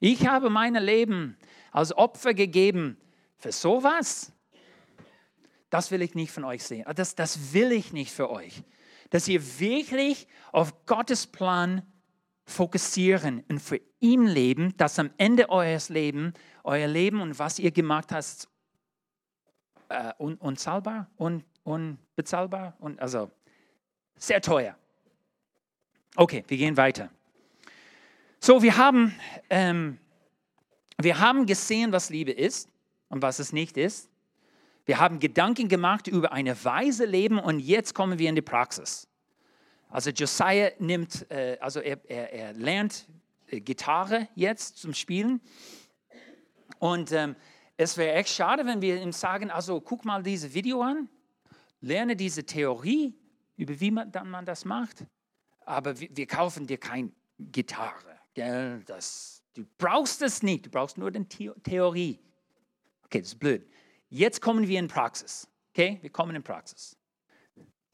Ich 0.00 0.26
habe 0.26 0.50
mein 0.50 0.74
Leben 0.74 1.36
als 1.70 1.96
Opfer 1.96 2.34
gegeben 2.34 2.98
für 3.36 3.52
sowas. 3.52 4.32
Das 5.70 5.90
will 5.90 6.02
ich 6.02 6.14
nicht 6.14 6.32
von 6.32 6.44
euch 6.44 6.62
sehen. 6.64 6.84
Das, 6.94 7.14
das 7.14 7.52
will 7.52 7.72
ich 7.72 7.92
nicht 7.92 8.12
für 8.12 8.30
euch. 8.30 8.62
Dass 9.10 9.28
ihr 9.28 9.60
wirklich 9.60 10.26
auf 10.50 10.86
Gottes 10.86 11.26
Plan 11.26 11.82
fokussieren 12.44 13.44
und 13.48 13.60
für 13.60 13.80
ihn 14.00 14.26
leben, 14.26 14.76
dass 14.76 14.98
am 14.98 15.10
Ende 15.16 15.48
eures 15.48 15.88
Lebens, 15.88 16.34
euer 16.64 16.88
Leben 16.88 17.20
und 17.20 17.38
was 17.38 17.58
ihr 17.58 17.70
gemacht 17.70 18.12
habt, 18.12 18.48
äh, 19.88 20.12
un, 20.18 20.34
unzahlbar, 20.36 21.10
un, 21.18 21.44
unbezahlbar 21.64 22.76
und 22.78 23.00
also 23.00 23.30
sehr 24.16 24.40
teuer. 24.40 24.76
Okay, 26.16 26.44
wir 26.48 26.56
gehen 26.56 26.76
weiter. 26.76 27.10
So, 28.40 28.62
wir 28.62 28.76
haben, 28.76 29.14
ähm, 29.50 29.98
wir 30.98 31.20
haben 31.20 31.46
gesehen, 31.46 31.92
was 31.92 32.10
Liebe 32.10 32.32
ist 32.32 32.68
und 33.08 33.22
was 33.22 33.38
es 33.38 33.52
nicht 33.52 33.76
ist. 33.76 34.10
Wir 34.84 34.98
haben 34.98 35.20
Gedanken 35.20 35.68
gemacht 35.68 36.08
über 36.08 36.32
eine 36.32 36.64
weise 36.64 37.04
Leben 37.04 37.38
und 37.38 37.60
jetzt 37.60 37.94
kommen 37.94 38.18
wir 38.18 38.28
in 38.28 38.34
die 38.34 38.42
Praxis. 38.42 39.08
Also 39.92 40.08
Josiah 40.08 40.72
nimmt, 40.78 41.30
äh, 41.30 41.58
also 41.60 41.80
er, 41.80 42.00
er, 42.08 42.32
er 42.32 42.52
lernt 42.54 43.06
äh, 43.48 43.60
Gitarre 43.60 44.26
jetzt 44.34 44.78
zum 44.78 44.94
Spielen. 44.94 45.42
Und 46.78 47.12
ähm, 47.12 47.36
es 47.76 47.98
wäre 47.98 48.14
echt 48.14 48.30
schade, 48.30 48.64
wenn 48.64 48.80
wir 48.80 49.02
ihm 49.02 49.12
sagen, 49.12 49.50
also 49.50 49.82
guck 49.82 50.06
mal 50.06 50.22
dieses 50.22 50.54
Video 50.54 50.80
an, 50.80 51.10
lerne 51.82 52.16
diese 52.16 52.44
Theorie, 52.44 53.14
über 53.56 53.78
wie 53.78 53.90
man, 53.90 54.10
dann 54.10 54.30
man 54.30 54.46
das 54.46 54.64
macht. 54.64 55.04
Aber 55.66 56.00
wir, 56.00 56.08
wir 56.10 56.26
kaufen 56.26 56.66
dir 56.66 56.78
keine 56.78 57.12
Gitarre. 57.38 58.18
Gell? 58.32 58.82
Das, 58.86 59.42
du 59.52 59.66
brauchst 59.76 60.22
es 60.22 60.42
nicht, 60.42 60.64
du 60.64 60.70
brauchst 60.70 60.96
nur 60.96 61.10
die 61.10 61.26
Theorie. 61.26 62.18
Okay, 63.04 63.20
das 63.20 63.28
ist 63.28 63.38
blöd. 63.38 63.68
Jetzt 64.08 64.40
kommen 64.40 64.66
wir 64.66 64.78
in 64.78 64.88
Praxis. 64.88 65.46
Okay, 65.74 65.98
wir 66.00 66.10
kommen 66.10 66.34
in 66.34 66.42
Praxis 66.42 66.96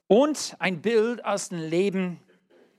und 0.08 0.56
ein 0.58 0.82
Bild 0.82 1.24
aus 1.24 1.50
dem 1.50 1.60
Leben 1.60 2.18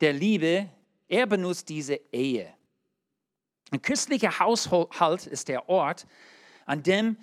der 0.02 0.14
Liebe. 0.14 0.70
Er 1.08 1.26
benutzt 1.26 1.70
diese 1.70 1.96
Ehe. 2.12 2.54
Ein 3.72 3.82
christlicher 3.82 4.40
Haushalt 4.40 5.28
ist 5.28 5.48
der 5.48 5.70
Ort, 5.70 6.06
an 6.66 6.84
dem 6.84 7.18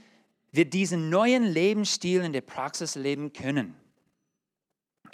wir 0.52 0.64
diesen 0.64 1.10
neuen 1.10 1.44
Lebensstil 1.44 2.22
in 2.22 2.32
der 2.32 2.40
Praxis 2.40 2.94
leben 2.94 3.32
können. 3.32 3.76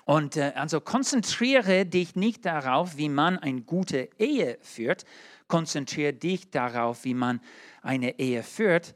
Und 0.05 0.37
äh, 0.37 0.53
also 0.55 0.81
konzentriere 0.81 1.87
dich 1.87 2.17
nicht 2.17 2.45
darauf, 2.45 2.97
wie 2.97 3.09
man 3.09 3.39
eine 3.39 3.63
gute 3.63 4.11
Ehe 4.19 4.59
führt. 4.61 5.05
Konzentriere 5.49 6.13
dich 6.13 6.51
darauf, 6.51 7.05
wie 7.05 7.15
man 7.15 7.41
eine 7.83 8.19
Ehe 8.19 8.43
führt, 8.43 8.95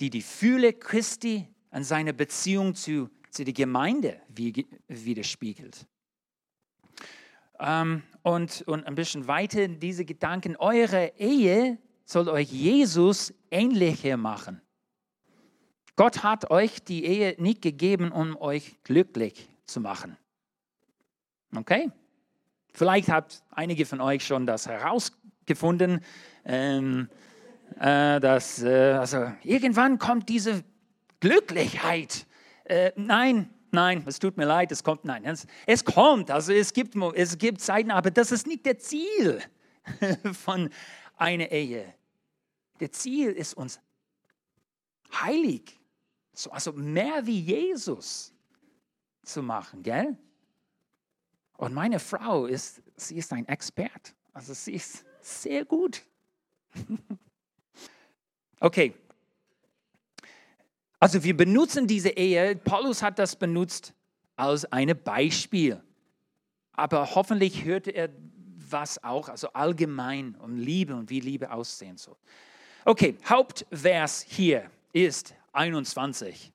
die 0.00 0.10
die 0.10 0.22
Fühle 0.22 0.72
Christi 0.72 1.48
an 1.70 1.82
seiner 1.82 2.12
Beziehung 2.12 2.74
zu, 2.74 3.10
zu 3.34 3.44
der 3.44 3.54
Gemeinde 3.54 4.20
widerspiegelt. 4.28 5.86
Ähm, 7.58 8.02
und, 8.22 8.62
und 8.62 8.86
ein 8.86 8.94
bisschen 8.94 9.26
weiter 9.26 9.68
diese 9.68 10.04
Gedanken, 10.04 10.56
eure 10.56 11.12
Ehe 11.18 11.78
soll 12.04 12.28
euch 12.28 12.50
Jesus 12.50 13.34
ähnlicher 13.50 14.16
machen. 14.16 14.60
Gott 15.96 16.22
hat 16.22 16.50
euch 16.50 16.82
die 16.82 17.04
Ehe 17.04 17.36
nicht 17.38 17.62
gegeben, 17.62 18.10
um 18.10 18.36
euch 18.36 18.82
glücklich 18.82 19.48
zu 19.64 19.80
machen. 19.80 20.16
Okay? 21.54 21.90
Vielleicht 22.72 23.08
habt 23.08 23.42
einige 23.50 23.86
von 23.86 24.00
euch 24.00 24.26
schon 24.26 24.46
das 24.46 24.66
herausgefunden, 24.66 26.00
ähm, 26.44 27.08
äh, 27.78 28.18
dass 28.18 28.62
äh, 28.62 28.92
also 28.92 29.32
irgendwann 29.44 29.98
kommt 29.98 30.28
diese 30.28 30.64
Glücklichkeit. 31.20 32.26
Äh, 32.64 32.92
nein, 32.96 33.50
nein, 33.70 34.02
es 34.06 34.18
tut 34.18 34.36
mir 34.36 34.46
leid, 34.46 34.72
es 34.72 34.82
kommt, 34.82 35.04
nein, 35.04 35.24
es, 35.24 35.46
es 35.66 35.84
kommt, 35.84 36.30
also 36.30 36.52
es 36.52 36.72
gibt, 36.72 36.96
es 37.14 37.38
gibt 37.38 37.60
Zeiten, 37.60 37.90
aber 37.90 38.10
das 38.10 38.32
ist 38.32 38.46
nicht 38.46 38.64
der 38.64 38.78
Ziel 38.78 39.42
von 40.32 40.70
einer 41.16 41.50
Ehe. 41.50 41.92
Der 42.80 42.90
Ziel 42.90 43.32
ist 43.32 43.54
uns 43.54 43.80
heilig, 45.12 45.78
also 46.50 46.72
mehr 46.72 47.26
wie 47.26 47.40
Jesus 47.40 48.32
zu 49.22 49.42
machen, 49.42 49.82
gell? 49.82 50.16
Und 51.56 51.72
meine 51.72 52.00
Frau 52.00 52.46
ist, 52.46 52.82
sie 52.96 53.16
ist 53.16 53.32
ein 53.32 53.46
Expert. 53.46 54.14
Also 54.32 54.54
sie 54.54 54.74
ist 54.74 55.04
sehr 55.20 55.64
gut. 55.64 56.02
okay. 58.60 58.94
Also 61.00 61.22
wir 61.22 61.36
benutzen 61.36 61.86
diese 61.86 62.10
Ehe, 62.10 62.56
Paulus 62.56 63.02
hat 63.02 63.18
das 63.18 63.36
benutzt 63.36 63.94
als 64.36 64.64
ein 64.72 64.92
Beispiel. 65.02 65.80
Aber 66.72 67.14
hoffentlich 67.14 67.64
hörte 67.64 67.90
er 67.90 68.08
was 68.70 69.02
auch, 69.04 69.28
also 69.28 69.48
allgemein 69.52 70.34
um 70.36 70.56
Liebe 70.56 70.94
und 70.94 71.10
wie 71.10 71.20
Liebe 71.20 71.52
aussehen 71.52 71.96
soll. 71.96 72.16
Okay, 72.84 73.16
Hauptvers 73.28 74.22
hier 74.22 74.70
ist 74.92 75.34
21. 75.52 76.52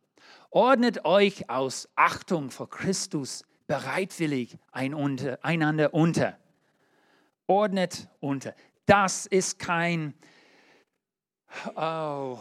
Ordnet 0.51 1.05
euch 1.05 1.49
aus 1.49 1.87
Achtung 1.95 2.49
vor 2.49 2.69
Christus 2.69 3.43
bereitwillig 3.67 4.57
einander 4.71 5.93
unter. 5.93 6.37
Ordnet 7.47 8.07
unter. 8.19 8.55
Das 8.85 9.27
ist 9.27 9.59
kein, 9.59 10.13
oh, 11.75 12.39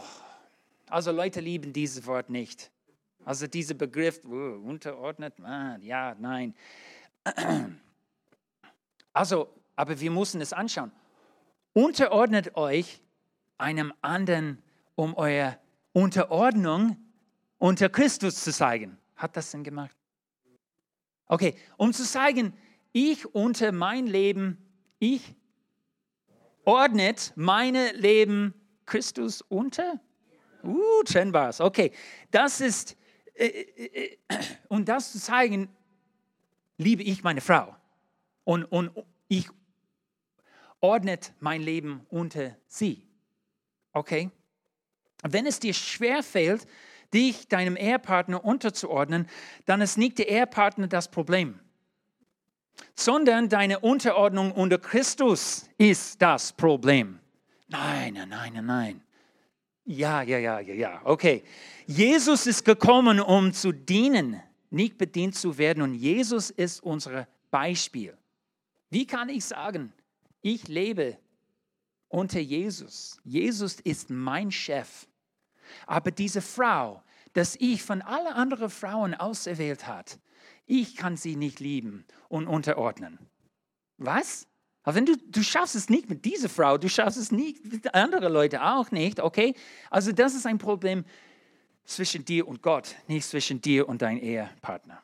also 0.89 1.11
Leute 1.11 1.39
lieben 1.39 1.73
dieses 1.73 2.05
Wort 2.05 2.29
nicht. 2.29 2.71
Also 3.25 3.47
dieser 3.47 3.73
Begriff, 3.73 4.23
uh, 4.25 4.55
unterordnet, 4.67 5.33
ah, 5.41 5.77
ja, 5.81 6.15
nein. 6.19 6.55
Also, 9.13 9.49
aber 9.75 9.99
wir 9.99 10.11
müssen 10.11 10.41
es 10.41 10.53
anschauen. 10.53 10.91
Unterordnet 11.73 12.55
euch 12.55 13.01
einem 13.57 13.93
anderen, 14.01 14.61
um 14.95 15.15
eure 15.15 15.57
Unterordnung 15.93 16.97
unter 17.57 17.89
Christus 17.89 18.43
zu 18.43 18.51
zeigen. 18.51 18.97
Hat 19.15 19.35
das 19.35 19.51
denn 19.51 19.63
gemacht? 19.63 19.95
Okay, 21.27 21.55
um 21.77 21.93
zu 21.93 22.03
zeigen, 22.03 22.53
ich 22.91 23.25
unter 23.35 23.71
mein 23.71 24.07
Leben, 24.07 24.57
ich 24.97 25.35
ordnet 26.63 27.33
meine 27.35 27.91
Leben 27.91 28.53
Christus 28.85 29.41
unter? 29.41 29.99
Uh, 30.63 31.03
trennbar. 31.03 31.53
Okay, 31.59 31.91
das 32.31 32.61
ist, 32.61 32.97
äh, 33.33 33.45
äh, 33.45 34.17
äh, 34.27 34.37
um 34.67 34.85
das 34.85 35.11
zu 35.11 35.19
zeigen, 35.19 35.69
liebe 36.77 37.03
ich 37.03 37.23
meine 37.23 37.41
Frau. 37.41 37.75
Und, 38.43 38.65
und 38.65 38.91
ich 39.27 39.47
ordnet 40.81 41.33
mein 41.39 41.61
Leben 41.61 42.05
unter 42.09 42.55
sie. 42.67 43.07
Okay? 43.93 44.31
Wenn 45.23 45.45
es 45.45 45.59
dir 45.59 45.73
schwer 45.73 46.23
fällt, 46.23 46.65
dich 47.13 47.47
deinem 47.47 47.75
Ehepartner 47.75 48.43
unterzuordnen, 48.43 49.27
dann 49.65 49.81
ist 49.81 49.97
nicht 49.97 50.17
der 50.19 50.29
Ehepartner 50.29 50.87
das 50.87 51.09
Problem, 51.09 51.59
sondern 52.95 53.49
deine 53.49 53.79
Unterordnung 53.79 54.51
unter 54.51 54.77
Christus 54.77 55.69
ist 55.77 56.21
das 56.21 56.53
Problem. 56.53 57.19
Nein, 57.67 58.13
nein, 58.13 58.29
nein, 58.29 58.65
nein. 58.65 59.01
Ja, 59.89 60.21
ja, 60.21 60.37
ja, 60.37 60.59
ja, 60.59 60.73
ja. 60.75 61.01
Okay. 61.03 61.43
Jesus 61.87 62.45
ist 62.45 62.63
gekommen, 62.63 63.19
um 63.19 63.51
zu 63.51 63.71
dienen, 63.71 64.39
nicht 64.69 64.99
bedient 64.99 65.33
zu 65.33 65.57
werden. 65.57 65.81
Und 65.81 65.95
Jesus 65.95 66.51
ist 66.51 66.83
unser 66.83 67.27
Beispiel. 67.49 68.15
Wie 68.91 69.07
kann 69.07 69.29
ich 69.29 69.45
sagen, 69.45 69.91
ich 70.43 70.67
lebe 70.67 71.17
unter 72.07 72.39
Jesus? 72.39 73.19
Jesus 73.23 73.79
ist 73.79 74.11
mein 74.11 74.51
Chef. 74.51 75.07
Aber 75.87 76.11
diese 76.11 76.43
Frau, 76.43 77.01
dass 77.33 77.55
ich 77.55 77.81
von 77.81 78.03
allen 78.03 78.27
anderen 78.33 78.69
Frauen 78.69 79.15
auserwählt 79.15 79.87
hat, 79.87 80.19
ich 80.67 80.97
kann 80.97 81.17
sie 81.17 81.35
nicht 81.35 81.59
lieben 81.59 82.05
und 82.27 82.45
unterordnen. 82.45 83.17
Was? 83.97 84.45
Aber 84.83 84.95
wenn 84.95 85.05
du, 85.05 85.17
du 85.17 85.43
schaffst 85.43 85.75
es 85.75 85.89
nicht 85.89 86.09
mit 86.09 86.25
dieser 86.25 86.49
Frau, 86.49 86.77
du 86.77 86.89
schaffst 86.89 87.17
es 87.17 87.31
nicht 87.31 87.65
mit 87.65 87.93
anderen 87.93 88.31
Leuten 88.31 88.57
auch 88.57 88.91
nicht, 88.91 89.19
okay? 89.19 89.53
Also 89.89 90.11
das 90.11 90.35
ist 90.35 90.45
ein 90.45 90.57
Problem 90.57 91.03
zwischen 91.83 92.23
dir 92.23 92.47
und 92.47 92.61
Gott, 92.61 92.95
nicht 93.07 93.27
zwischen 93.27 93.61
dir 93.61 93.89
und 93.89 94.01
deinem 94.01 94.19
Ehepartner. 94.19 95.01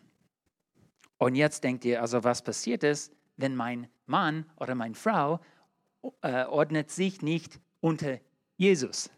Und 1.17 1.35
jetzt 1.35 1.63
denkt 1.63 1.85
ihr, 1.85 2.01
also 2.01 2.23
was 2.23 2.43
passiert 2.43 2.83
ist, 2.83 3.11
wenn 3.37 3.55
mein 3.55 3.87
Mann 4.05 4.45
oder 4.57 4.75
meine 4.75 4.95
Frau 4.95 5.39
äh, 6.21 6.45
ordnet 6.45 6.91
sich 6.91 7.21
nicht 7.21 7.59
unter 7.81 8.19
Jesus. 8.57 9.09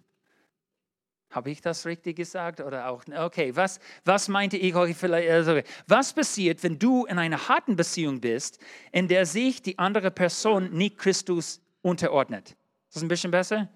Habe 1.29 1.51
ich 1.51 1.61
das 1.61 1.85
richtig 1.85 2.15
gesagt 2.15 2.61
oder 2.61 2.87
auch? 2.89 3.03
Okay, 3.07 3.55
was, 3.55 3.79
was 4.05 4.29
meinte 4.29 4.57
ich 4.57 4.75
euch 4.75 4.95
vielleicht? 4.95 5.29
Also, 5.29 5.59
was 5.85 6.13
passiert, 6.13 6.63
wenn 6.63 6.79
du 6.79 7.05
in 7.05 7.19
einer 7.19 7.49
harten 7.49 7.75
Beziehung 7.75 8.21
bist, 8.21 8.59
in 8.91 9.07
der 9.07 9.25
sich 9.25 9.61
die 9.61 9.77
andere 9.77 10.09
Person 10.09 10.71
nicht 10.71 10.97
Christus 10.97 11.61
unterordnet? 11.81 12.51
Ist 12.87 12.95
das 12.95 13.03
ein 13.03 13.09
bisschen 13.09 13.31
besser? 13.31 13.69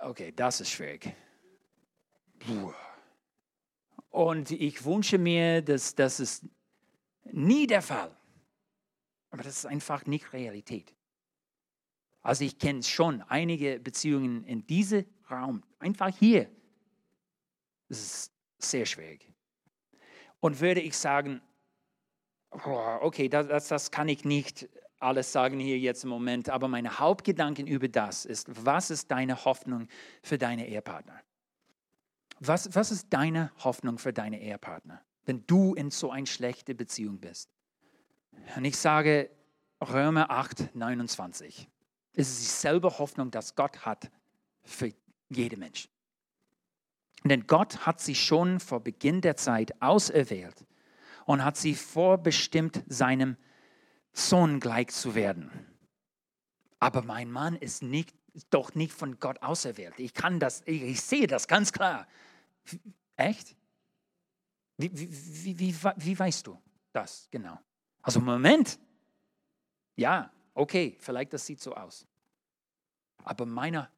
Okay, 0.00 0.32
das 0.34 0.60
ist 0.60 0.70
schwierig. 0.70 1.14
Und 4.08 4.50
ich 4.50 4.84
wünsche 4.84 5.18
mir, 5.18 5.60
dass 5.60 5.94
das 5.94 6.20
ist 6.20 6.46
nie 7.24 7.66
der 7.66 7.82
Fall. 7.82 8.16
Aber 9.30 9.42
das 9.42 9.58
ist 9.58 9.66
einfach 9.66 10.06
nicht 10.06 10.32
Realität. 10.32 10.94
Also 12.22 12.44
ich 12.44 12.58
kenne 12.58 12.82
schon 12.82 13.22
einige 13.22 13.78
Beziehungen 13.78 14.44
in 14.44 14.66
diesem 14.66 15.04
Raum, 15.30 15.62
einfach 15.86 16.16
hier. 16.16 16.50
Das 17.88 17.98
ist 18.00 18.32
sehr 18.58 18.86
schwierig. 18.86 19.32
Und 20.40 20.60
würde 20.60 20.80
ich 20.80 20.96
sagen, 20.96 21.40
okay, 22.50 23.28
das, 23.28 23.48
das, 23.48 23.68
das 23.68 23.90
kann 23.90 24.08
ich 24.08 24.24
nicht 24.24 24.68
alles 24.98 25.30
sagen 25.30 25.60
hier 25.60 25.78
jetzt 25.78 26.04
im 26.04 26.10
Moment, 26.10 26.48
aber 26.48 26.68
meine 26.68 26.98
Hauptgedanken 26.98 27.66
über 27.66 27.88
das 27.88 28.24
ist, 28.24 28.64
was 28.64 28.90
ist 28.90 29.10
deine 29.10 29.44
Hoffnung 29.44 29.88
für 30.22 30.38
deine 30.38 30.66
Ehepartner? 30.68 31.20
Was, 32.40 32.74
was 32.74 32.90
ist 32.90 33.08
deine 33.10 33.52
Hoffnung 33.62 33.98
für 33.98 34.12
deine 34.12 34.40
Ehepartner, 34.40 35.02
wenn 35.24 35.46
du 35.46 35.74
in 35.74 35.90
so 35.90 36.10
eine 36.10 36.26
schlechte 36.26 36.74
Beziehung 36.74 37.18
bist? 37.18 37.50
Und 38.56 38.64
ich 38.64 38.76
sage 38.76 39.30
Römer 39.80 40.30
8, 40.30 40.74
29. 40.74 41.68
Es 42.14 42.30
ist 42.30 42.40
dieselbe 42.40 42.98
Hoffnung, 42.98 43.30
dass 43.30 43.54
Gott 43.54 43.84
hat 43.84 44.10
für 44.64 44.92
jeden 45.28 45.60
Mensch. 45.60 45.88
Denn 47.24 47.46
Gott 47.46 47.86
hat 47.86 48.00
sie 48.00 48.14
schon 48.14 48.60
vor 48.60 48.80
Beginn 48.80 49.20
der 49.20 49.36
Zeit 49.36 49.80
auserwählt 49.82 50.64
und 51.24 51.44
hat 51.44 51.56
sie 51.56 51.74
vorbestimmt, 51.74 52.84
seinem 52.86 53.36
Sohn 54.12 54.60
gleich 54.60 54.88
zu 54.88 55.14
werden. 55.14 55.50
Aber 56.78 57.02
mein 57.02 57.30
Mann 57.30 57.56
ist 57.56 57.82
nicht, 57.82 58.14
doch 58.50 58.74
nicht 58.74 58.92
von 58.92 59.18
Gott 59.18 59.42
auserwählt. 59.42 59.98
Ich 59.98 60.14
kann 60.14 60.38
das, 60.38 60.62
ich, 60.66 60.82
ich 60.82 61.00
sehe 61.00 61.26
das 61.26 61.48
ganz 61.48 61.72
klar. 61.72 62.06
Echt? 63.16 63.56
Wie, 64.76 64.90
wie, 64.92 65.58
wie, 65.58 65.74
wie, 65.96 66.18
weißt 66.18 66.46
du 66.46 66.58
das 66.92 67.28
genau? 67.30 67.58
Also 68.02 68.20
Moment. 68.20 68.78
Ja, 69.96 70.30
Okay, 70.56 70.96
vielleicht 71.00 71.34
das 71.34 71.44
sieht 71.44 71.60
so 71.60 71.74
aus. 71.74 72.06
Aber 73.24 73.44
meiner, 73.44 73.90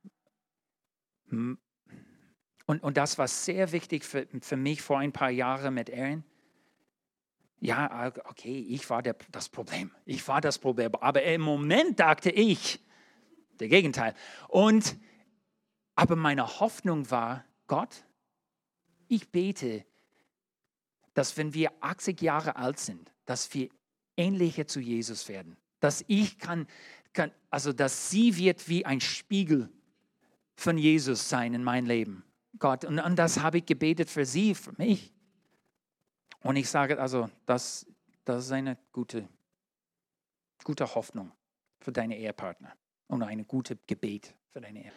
und, 1.30 1.58
und 2.66 2.96
das 2.96 3.18
war 3.18 3.28
sehr 3.28 3.72
wichtig 3.72 4.04
für, 4.04 4.26
für 4.40 4.56
mich 4.56 4.82
vor 4.82 4.98
ein 4.98 5.12
paar 5.12 5.30
Jahren 5.30 5.74
mit 5.74 5.92
Aaron. 5.92 6.24
Ja, 7.60 8.12
okay, 8.26 8.60
ich 8.68 8.88
war 8.88 9.02
der, 9.02 9.16
das 9.32 9.48
Problem. 9.48 9.90
Ich 10.04 10.26
war 10.28 10.40
das 10.40 10.58
Problem. 10.58 10.94
Aber 10.96 11.22
im 11.22 11.40
Moment 11.40 11.98
dachte 11.98 12.30
ich, 12.30 12.80
der 13.58 13.68
Gegenteil. 13.68 14.14
Und, 14.46 14.96
aber 15.96 16.14
meine 16.14 16.60
Hoffnung 16.60 17.10
war, 17.10 17.44
Gott, 17.66 18.04
ich 19.08 19.30
bete, 19.30 19.84
dass 21.14 21.36
wenn 21.36 21.54
wir 21.54 21.72
80 21.80 22.20
Jahre 22.20 22.56
alt 22.56 22.78
sind, 22.78 23.12
dass 23.24 23.52
wir 23.54 23.70
ähnlicher 24.16 24.66
zu 24.66 24.78
Jesus 24.78 25.28
werden. 25.28 25.56
Dass 25.80 26.04
ich 26.06 26.38
kann, 26.38 26.68
kann 27.12 27.32
also 27.50 27.72
dass 27.72 28.10
sie 28.10 28.36
wird 28.36 28.68
wie 28.68 28.84
ein 28.84 29.00
Spiegel 29.00 29.72
von 30.58 30.76
Jesus 30.76 31.28
sein 31.28 31.54
in 31.54 31.62
mein 31.62 31.86
Leben. 31.86 32.24
Gott, 32.58 32.84
und, 32.84 32.98
und 32.98 33.16
das 33.16 33.40
habe 33.40 33.58
ich 33.58 33.66
gebetet 33.66 34.10
für 34.10 34.26
sie, 34.26 34.56
für 34.56 34.72
mich. 34.76 35.12
Und 36.40 36.56
ich 36.56 36.68
sage 36.68 37.00
also, 37.00 37.30
das, 37.46 37.86
das 38.24 38.46
ist 38.46 38.52
eine 38.52 38.76
gute, 38.92 39.28
gute 40.64 40.92
Hoffnung 40.96 41.30
für 41.80 41.92
deine 41.92 42.18
Ehepartner 42.18 42.72
und 43.06 43.22
eine 43.22 43.44
gute 43.44 43.78
Gebet 43.86 44.34
für 44.52 44.60
deine 44.60 44.86
Ehe. 44.86 44.92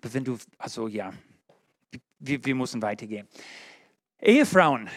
Aber 0.00 0.12
wenn 0.14 0.24
du, 0.24 0.36
also 0.58 0.88
ja, 0.88 1.12
wir, 2.18 2.44
wir 2.44 2.54
müssen 2.56 2.82
weitergehen. 2.82 3.28
Ehefrauen. 4.20 4.90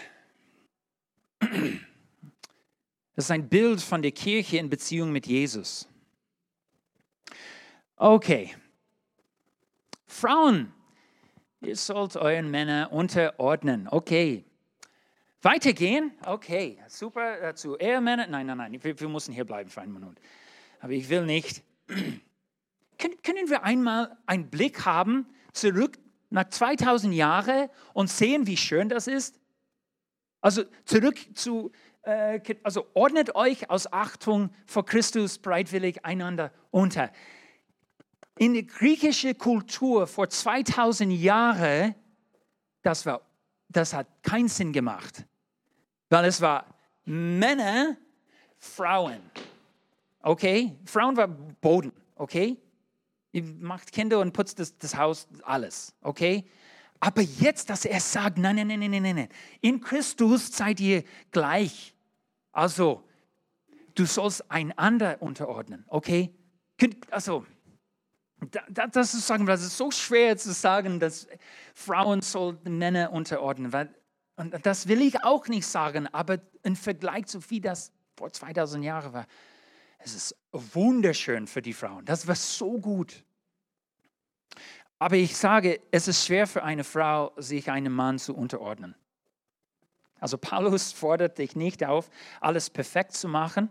Das 1.39 3.25
ist 3.25 3.31
ein 3.31 3.47
Bild 3.47 3.81
von 3.81 4.01
der 4.01 4.13
Kirche 4.13 4.57
in 4.57 4.67
Beziehung 4.67 5.11
mit 5.11 5.27
Jesus. 5.27 5.87
Okay. 7.97 8.55
Frauen, 10.11 10.73
ihr 11.61 11.75
sollt 11.75 12.17
euren 12.17 12.51
Männern 12.51 12.87
unterordnen. 12.87 13.87
Okay. 13.89 14.43
Weitergehen? 15.41 16.11
Okay, 16.25 16.77
super. 16.87 17.39
Dazu 17.39 17.77
Ehemänner? 17.77 18.27
Nein, 18.27 18.45
nein, 18.45 18.57
nein, 18.57 18.83
wir, 18.83 18.99
wir 18.99 19.09
müssen 19.09 19.33
hier 19.33 19.45
bleiben 19.45 19.69
für 19.69 19.81
einen 19.81 19.93
Minute. 19.93 20.21
Aber 20.81 20.91
ich 20.91 21.09
will 21.09 21.25
nicht. 21.25 21.63
Können 21.87 23.49
wir 23.49 23.63
einmal 23.63 24.15
einen 24.27 24.49
Blick 24.49 24.85
haben, 24.85 25.25
zurück 25.53 25.97
nach 26.29 26.49
2000 26.49 27.13
Jahren 27.13 27.69
und 27.93 28.09
sehen, 28.09 28.45
wie 28.45 28.57
schön 28.57 28.89
das 28.89 29.07
ist? 29.07 29.39
Also 30.41 30.63
zurück 30.85 31.17
zu, 31.35 31.71
äh, 32.03 32.39
also 32.63 32.85
ordnet 32.93 33.33
euch 33.33 33.69
aus 33.69 33.91
Achtung 33.91 34.49
vor 34.65 34.85
Christus 34.85 35.39
breitwillig 35.39 36.05
einander 36.05 36.51
unter. 36.69 37.11
In 38.41 38.55
der 38.55 38.63
griechischen 38.63 39.37
Kultur 39.37 40.07
vor 40.07 40.27
2000 40.27 41.13
Jahren, 41.13 41.93
das, 42.81 43.05
war, 43.05 43.21
das 43.69 43.93
hat 43.93 44.07
keinen 44.23 44.47
Sinn 44.47 44.73
gemacht, 44.73 45.27
weil 46.09 46.25
es 46.25 46.41
war 46.41 46.65
Männer, 47.05 47.97
Frauen. 48.57 49.21
Okay? 50.23 50.75
Frauen 50.85 51.15
war 51.17 51.27
Boden. 51.27 51.91
Okay? 52.15 52.57
Ihr 53.31 53.43
macht 53.43 53.91
Kinder 53.91 54.19
und 54.19 54.33
putzt 54.33 54.57
das, 54.57 54.75
das 54.75 54.97
Haus, 54.97 55.27
alles. 55.43 55.93
Okay? 56.01 56.43
Aber 56.99 57.21
jetzt, 57.21 57.69
dass 57.69 57.85
er 57.85 57.99
sagt, 57.99 58.39
nein, 58.39 58.55
nein, 58.55 58.69
nein, 58.69 58.79
nein, 58.79 59.03
nein, 59.03 59.15
nein. 59.17 59.29
In 59.61 59.81
Christus 59.81 60.51
seid 60.51 60.79
ihr 60.79 61.03
gleich. 61.29 61.93
Also, 62.51 63.03
du 63.93 64.07
sollst 64.07 64.49
einander 64.49 65.21
unterordnen, 65.21 65.85
okay? 65.89 66.33
Also, 67.11 67.45
das 68.69 69.13
ist, 69.13 69.27
sagen, 69.27 69.45
das 69.45 69.61
ist 69.61 69.77
so 69.77 69.91
schwer 69.91 70.35
zu 70.37 70.51
sagen, 70.51 70.99
dass 70.99 71.27
Frauen 71.75 72.21
sollten 72.21 72.77
Männer 72.77 73.11
unterordnen. 73.11 73.71
Weil, 73.71 73.93
und 74.35 74.65
das 74.65 74.87
will 74.87 75.01
ich 75.01 75.23
auch 75.23 75.47
nicht 75.47 75.67
sagen, 75.67 76.07
aber 76.07 76.39
im 76.63 76.75
Vergleich 76.75 77.27
zu 77.27 77.49
wie 77.49 77.61
das 77.61 77.91
vor 78.17 78.31
2000 78.31 78.83
Jahren 78.83 79.13
war, 79.13 79.27
es 79.99 80.15
ist 80.15 80.35
wunderschön 80.51 81.45
für 81.45 81.61
die 81.61 81.73
Frauen. 81.73 82.03
Das 82.05 82.27
war 82.27 82.35
so 82.35 82.79
gut. 82.79 83.23
Aber 84.97 85.15
ich 85.15 85.37
sage, 85.37 85.79
es 85.91 86.07
ist 86.07 86.25
schwer 86.25 86.47
für 86.47 86.63
eine 86.63 86.83
Frau, 86.83 87.31
sich 87.37 87.69
einem 87.69 87.93
Mann 87.93 88.19
zu 88.19 88.35
unterordnen. 88.35 88.95
Also 90.19 90.37
Paulus 90.37 90.91
fordert 90.91 91.37
dich 91.37 91.55
nicht 91.55 91.83
auf, 91.83 92.09
alles 92.39 92.69
perfekt 92.69 93.13
zu 93.13 93.27
machen 93.27 93.69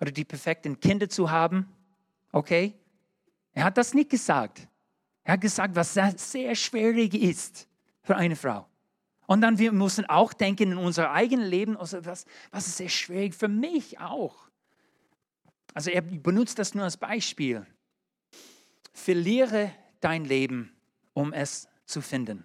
oder 0.00 0.10
die 0.10 0.24
perfekten 0.24 0.80
Kinder 0.80 1.08
zu 1.08 1.30
haben. 1.30 1.70
Okay? 2.32 2.74
Er 3.56 3.64
hat 3.64 3.78
das 3.78 3.94
nicht 3.94 4.10
gesagt. 4.10 4.68
Er 5.24 5.32
hat 5.32 5.40
gesagt, 5.40 5.74
was 5.74 5.94
sehr 5.94 6.54
schwierig 6.54 7.14
ist 7.14 7.66
für 8.02 8.14
eine 8.14 8.36
Frau. 8.36 8.68
Und 9.26 9.40
dann 9.40 9.58
wir 9.58 9.72
müssen 9.72 10.04
auch 10.04 10.34
denken 10.34 10.72
in 10.72 10.78
unser 10.78 11.10
eigenes 11.10 11.48
Leben, 11.48 11.74
also 11.74 12.04
was, 12.04 12.26
was 12.50 12.66
ist 12.66 12.76
sehr 12.76 12.90
schwierig 12.90 13.34
für 13.34 13.48
mich 13.48 13.98
auch. 13.98 14.36
Also 15.72 15.90
er 15.90 16.02
benutzt 16.02 16.58
das 16.58 16.74
nur 16.74 16.84
als 16.84 16.98
Beispiel. 16.98 17.66
Verliere 18.92 19.72
dein 20.00 20.26
Leben, 20.26 20.76
um 21.14 21.32
es 21.32 21.66
zu 21.86 22.02
finden, 22.02 22.44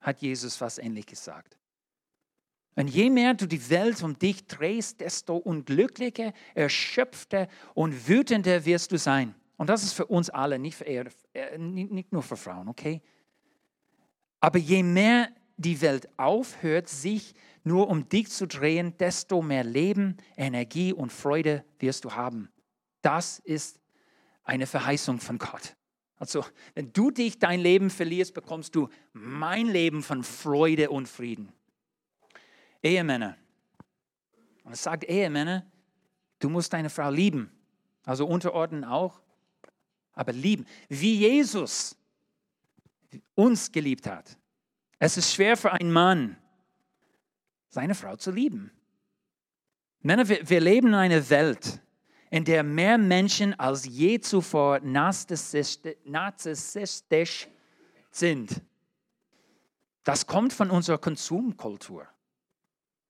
hat 0.00 0.22
Jesus 0.22 0.62
was 0.62 0.78
ähnlich 0.78 1.04
gesagt. 1.04 1.58
Und 2.74 2.88
je 2.88 3.10
mehr 3.10 3.34
du 3.34 3.46
die 3.46 3.68
Welt 3.68 4.02
um 4.02 4.18
dich 4.18 4.46
drehst, 4.46 5.00
desto 5.00 5.36
unglücklicher, 5.36 6.32
erschöpfter 6.54 7.48
und 7.74 8.08
wütender 8.08 8.64
wirst 8.64 8.92
du 8.92 8.98
sein. 8.98 9.34
Und 9.58 9.68
das 9.68 9.82
ist 9.82 9.92
für 9.92 10.06
uns 10.06 10.30
alle, 10.30 10.58
nicht, 10.58 10.76
für, 10.76 10.86
äh, 10.86 11.58
nicht 11.58 12.12
nur 12.12 12.22
für 12.22 12.36
Frauen, 12.36 12.68
okay? 12.68 13.02
Aber 14.40 14.58
je 14.58 14.84
mehr 14.84 15.28
die 15.56 15.80
Welt 15.80 16.08
aufhört, 16.16 16.88
sich 16.88 17.34
nur 17.64 17.88
um 17.88 18.08
dich 18.08 18.30
zu 18.30 18.46
drehen, 18.46 18.96
desto 18.98 19.42
mehr 19.42 19.64
Leben, 19.64 20.16
Energie 20.36 20.92
und 20.92 21.12
Freude 21.12 21.64
wirst 21.80 22.04
du 22.04 22.12
haben. 22.12 22.48
Das 23.02 23.40
ist 23.40 23.80
eine 24.44 24.66
Verheißung 24.66 25.18
von 25.18 25.38
Gott. 25.38 25.76
Also, 26.18 26.44
wenn 26.74 26.92
du 26.92 27.10
dich 27.10 27.40
dein 27.40 27.60
Leben 27.60 27.90
verlierst, 27.90 28.34
bekommst 28.34 28.76
du 28.76 28.88
mein 29.12 29.66
Leben 29.66 30.04
von 30.04 30.22
Freude 30.22 30.90
und 30.90 31.08
Frieden. 31.08 31.52
Ehemänner. 32.82 33.36
Und 34.62 34.72
es 34.72 34.82
sagt 34.84 35.04
Ehemänner, 35.04 35.66
du 36.38 36.48
musst 36.48 36.72
deine 36.72 36.90
Frau 36.90 37.10
lieben. 37.10 37.50
Also 38.04 38.26
unterordnen 38.26 38.84
auch, 38.84 39.20
aber 40.18 40.32
lieben. 40.32 40.66
Wie 40.88 41.14
Jesus 41.14 41.96
uns 43.34 43.70
geliebt 43.70 44.06
hat. 44.06 44.36
Es 44.98 45.16
ist 45.16 45.32
schwer 45.32 45.56
für 45.56 45.72
einen 45.72 45.92
Mann, 45.92 46.36
seine 47.68 47.94
Frau 47.94 48.16
zu 48.16 48.32
lieben. 48.32 48.72
Männer, 50.00 50.28
wir, 50.28 50.48
wir 50.48 50.60
leben 50.60 50.88
in 50.88 50.94
einer 50.94 51.30
Welt, 51.30 51.80
in 52.30 52.44
der 52.44 52.62
mehr 52.62 52.98
Menschen 52.98 53.58
als 53.58 53.84
je 53.84 54.20
zuvor 54.20 54.80
narzisstisch 54.80 55.88
sind. 58.10 58.60
Das 60.02 60.26
kommt 60.26 60.52
von 60.52 60.70
unserer 60.70 60.98
Konsumkultur. 60.98 62.08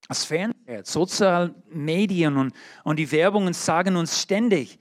Das 0.08 0.24
Fernsehen, 0.24 0.84
soziale 0.84 1.54
Medien 1.68 2.36
und, 2.36 2.54
und 2.84 2.96
die 2.96 3.10
Werbungen 3.10 3.54
sagen 3.54 3.96
uns 3.96 4.20
ständig, 4.20 4.78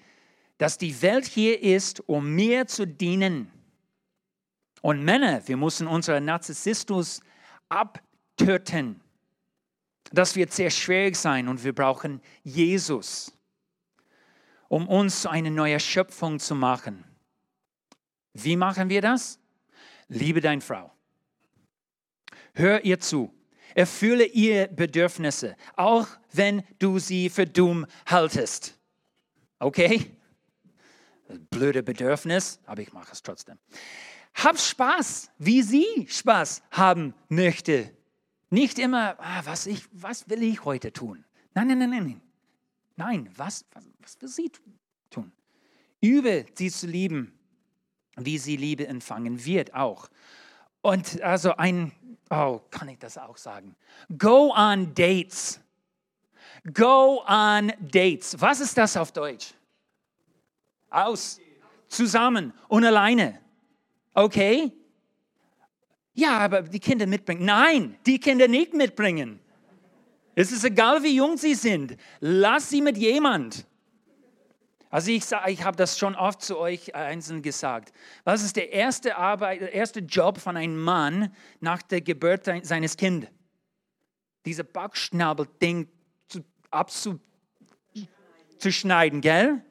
dass 0.57 0.77
die 0.77 1.01
Welt 1.01 1.25
hier 1.25 1.61
ist, 1.61 2.07
um 2.07 2.33
mir 2.33 2.67
zu 2.67 2.85
dienen. 2.85 3.51
Und 4.81 5.03
Männer, 5.03 5.47
wir 5.47 5.57
müssen 5.57 5.87
unseren 5.87 6.25
Narzissmus 6.25 7.21
abtöten. 7.69 9.01
Das 10.11 10.35
wird 10.35 10.53
sehr 10.53 10.69
schwierig 10.69 11.15
sein 11.15 11.47
und 11.47 11.63
wir 11.63 11.73
brauchen 11.73 12.21
Jesus 12.43 13.37
um 14.67 14.87
uns 14.87 15.21
zu 15.21 15.29
einer 15.29 15.49
neuen 15.49 15.79
Schöpfung 15.79 16.39
zu 16.39 16.55
machen. 16.55 17.03
Wie 18.33 18.55
machen 18.55 18.89
wir 18.89 19.01
das? 19.01 19.39
Liebe 20.07 20.41
deine 20.41 20.61
Frau. 20.61 20.91
Hör 22.53 22.83
ihr 22.83 22.99
zu. 22.99 23.33
Erfülle 23.75 24.25
ihre 24.25 24.67
Bedürfnisse, 24.69 25.55
auch 25.75 26.07
wenn 26.31 26.63
du 26.79 26.97
sie 26.97 27.29
für 27.29 27.45
dumm 27.45 27.85
haltest. 28.07 28.77
Okay? 29.59 30.16
Blöde 31.49 31.83
Bedürfnis, 31.83 32.59
aber 32.65 32.81
ich 32.81 32.93
mache 32.93 33.11
es 33.11 33.21
trotzdem. 33.21 33.57
Hab 34.33 34.59
Spaß, 34.59 35.31
wie 35.39 35.61
sie 35.61 36.07
Spaß 36.07 36.61
haben 36.71 37.13
möchte. 37.29 37.91
Nicht 38.49 38.79
immer, 38.79 39.15
ah, 39.19 39.41
was, 39.45 39.65
ich, 39.65 39.83
was 39.91 40.29
will 40.29 40.43
ich 40.43 40.63
heute 40.63 40.93
tun? 40.93 41.25
Nein, 41.53 41.67
nein, 41.67 41.79
nein, 41.79 41.89
nein. 41.89 42.21
Nein, 42.95 43.29
was, 43.35 43.65
was, 43.73 43.83
was 43.99 44.21
will 44.21 44.29
sie 44.29 44.51
tun? 44.51 45.31
Übe 46.01 46.45
sie 46.53 46.69
zu 46.69 46.87
lieben, 46.87 47.37
wie 48.15 48.37
sie 48.37 48.55
Liebe 48.55 48.87
empfangen 48.87 49.43
wird 49.45 49.73
auch. 49.73 50.09
Und 50.81 51.21
also 51.21 51.55
ein, 51.55 51.91
oh, 52.29 52.61
kann 52.69 52.89
ich 52.89 52.99
das 52.99 53.17
auch 53.17 53.37
sagen? 53.37 53.75
Go 54.17 54.53
on 54.55 54.93
dates. 54.93 55.59
Go 56.73 57.23
on 57.27 57.73
dates. 57.79 58.39
Was 58.39 58.59
ist 58.59 58.77
das 58.77 58.95
auf 58.95 59.11
Deutsch? 59.11 59.53
Aus, 60.89 61.39
zusammen 61.87 62.53
und 62.67 62.83
alleine. 62.83 63.39
Okay? 64.13 64.71
Ja, 66.13 66.39
aber 66.39 66.63
die 66.63 66.79
Kinder 66.79 67.05
mitbringen. 67.05 67.45
Nein, 67.45 67.97
die 68.05 68.19
Kinder 68.19 68.47
nicht 68.47 68.73
mitbringen. 68.73 69.39
Es 70.33 70.51
ist 70.51 70.63
egal, 70.63 71.03
wie 71.03 71.15
jung 71.15 71.37
sie 71.37 71.55
sind. 71.55 71.97
Lass 72.19 72.69
sie 72.69 72.81
mit 72.81 72.97
jemand. 72.97 73.65
Also 74.89 75.11
ich, 75.11 75.25
ich 75.47 75.63
habe 75.63 75.75
das 75.75 75.99
schon 75.99 76.15
oft 76.15 76.41
zu 76.41 76.57
euch 76.57 76.95
einzeln 76.95 77.41
gesagt. 77.41 77.91
Was 78.23 78.43
ist 78.43 78.55
der 78.55 78.71
erste, 78.71 79.17
Arbeit, 79.17 79.59
der 79.61 79.73
erste 79.73 79.99
Job 79.99 80.39
von 80.39 80.55
einem 80.55 80.81
Mann 80.81 81.35
nach 81.59 81.81
der 81.81 81.99
Geburt 82.01 82.45
seines 82.63 82.95
Kindes? 82.95 83.29
Diese 84.45 84.63
Backschnabel-Ding 84.63 85.89
abzuschneiden, 86.71 89.21
gell? 89.21 89.61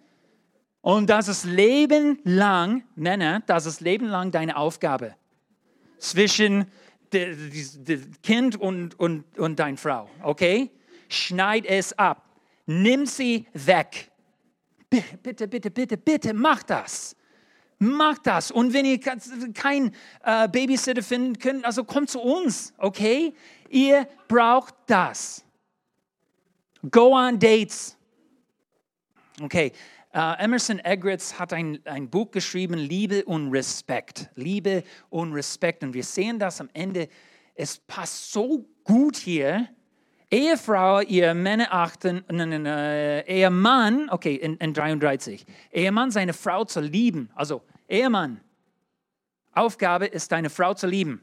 Und 0.87 1.11
das 1.11 1.27
ist 1.27 1.43
Leben 1.43 2.21
lang, 2.23 2.85
Männer, 2.95 3.43
das 3.47 3.67
ist 3.67 3.81
Leben 3.81 4.07
lang 4.07 4.31
deine 4.31 4.57
Aufgabe. 4.57 5.17
Zwischen 5.99 6.71
dem 7.13 8.13
Kind 8.23 8.55
und, 8.55 8.97
und, 9.01 9.37
und 9.37 9.59
deiner 9.59 9.79
Frau, 9.79 10.09
okay? 10.23 10.71
Schneid 11.09 11.67
es 11.67 11.93
ab. 11.99 12.25
Nimm 12.67 13.05
sie 13.05 13.49
weg. 13.53 14.13
Bitte, 14.89 15.49
bitte, 15.49 15.73
bitte, 15.73 15.97
bitte, 15.97 16.33
mach 16.33 16.63
das. 16.63 17.17
Mach 17.81 18.19
das. 18.19 18.53
Und 18.53 18.73
wenn 18.73 18.85
ihr 18.85 19.01
keinen 19.01 19.93
äh, 20.23 20.47
Babysitter 20.47 21.03
finden 21.03 21.37
könnt, 21.37 21.65
also 21.65 21.83
kommt 21.83 22.11
zu 22.11 22.21
uns, 22.21 22.73
okay? 22.79 23.35
Ihr 23.71 24.07
braucht 24.29 24.77
das. 24.87 25.45
Go 26.89 27.13
on 27.13 27.41
dates. 27.41 27.97
Okay, 29.43 29.73
uh, 30.17 30.35
Emerson 30.39 30.79
Eggers 30.81 31.39
hat 31.39 31.53
ein, 31.53 31.79
ein 31.85 32.09
Buch 32.09 32.31
geschrieben, 32.31 32.75
Liebe 32.75 33.25
und 33.25 33.51
Respekt. 33.51 34.31
Liebe 34.35 34.83
und 35.11 35.33
Respekt. 35.33 35.83
Und 35.83 35.93
wir 35.93 36.05
sehen 36.05 36.39
das 36.39 36.61
am 36.61 36.71
Ende. 36.73 37.09
Es 37.55 37.79
passt 37.79 38.33
so 38.33 38.67
gut 38.83 39.17
hier. 39.17 39.69
Ehefrau, 40.31 41.01
ihr 41.03 41.35
Männer 41.35 41.73
achten, 41.73 42.29
äh, 42.29 43.21
Ehemann, 43.27 44.11
okay, 44.11 44.35
in, 44.35 44.57
in 44.57 44.75
33. 44.75 45.47
Ehemann, 45.71 46.11
seine 46.11 46.33
Frau 46.33 46.65
zu 46.65 46.81
lieben. 46.81 47.31
Also, 47.35 47.63
Ehemann, 47.89 48.41
Aufgabe 49.53 50.07
ist, 50.07 50.33
deine 50.33 50.51
Frau 50.51 50.75
zu 50.75 50.89
lieben. 50.89 51.23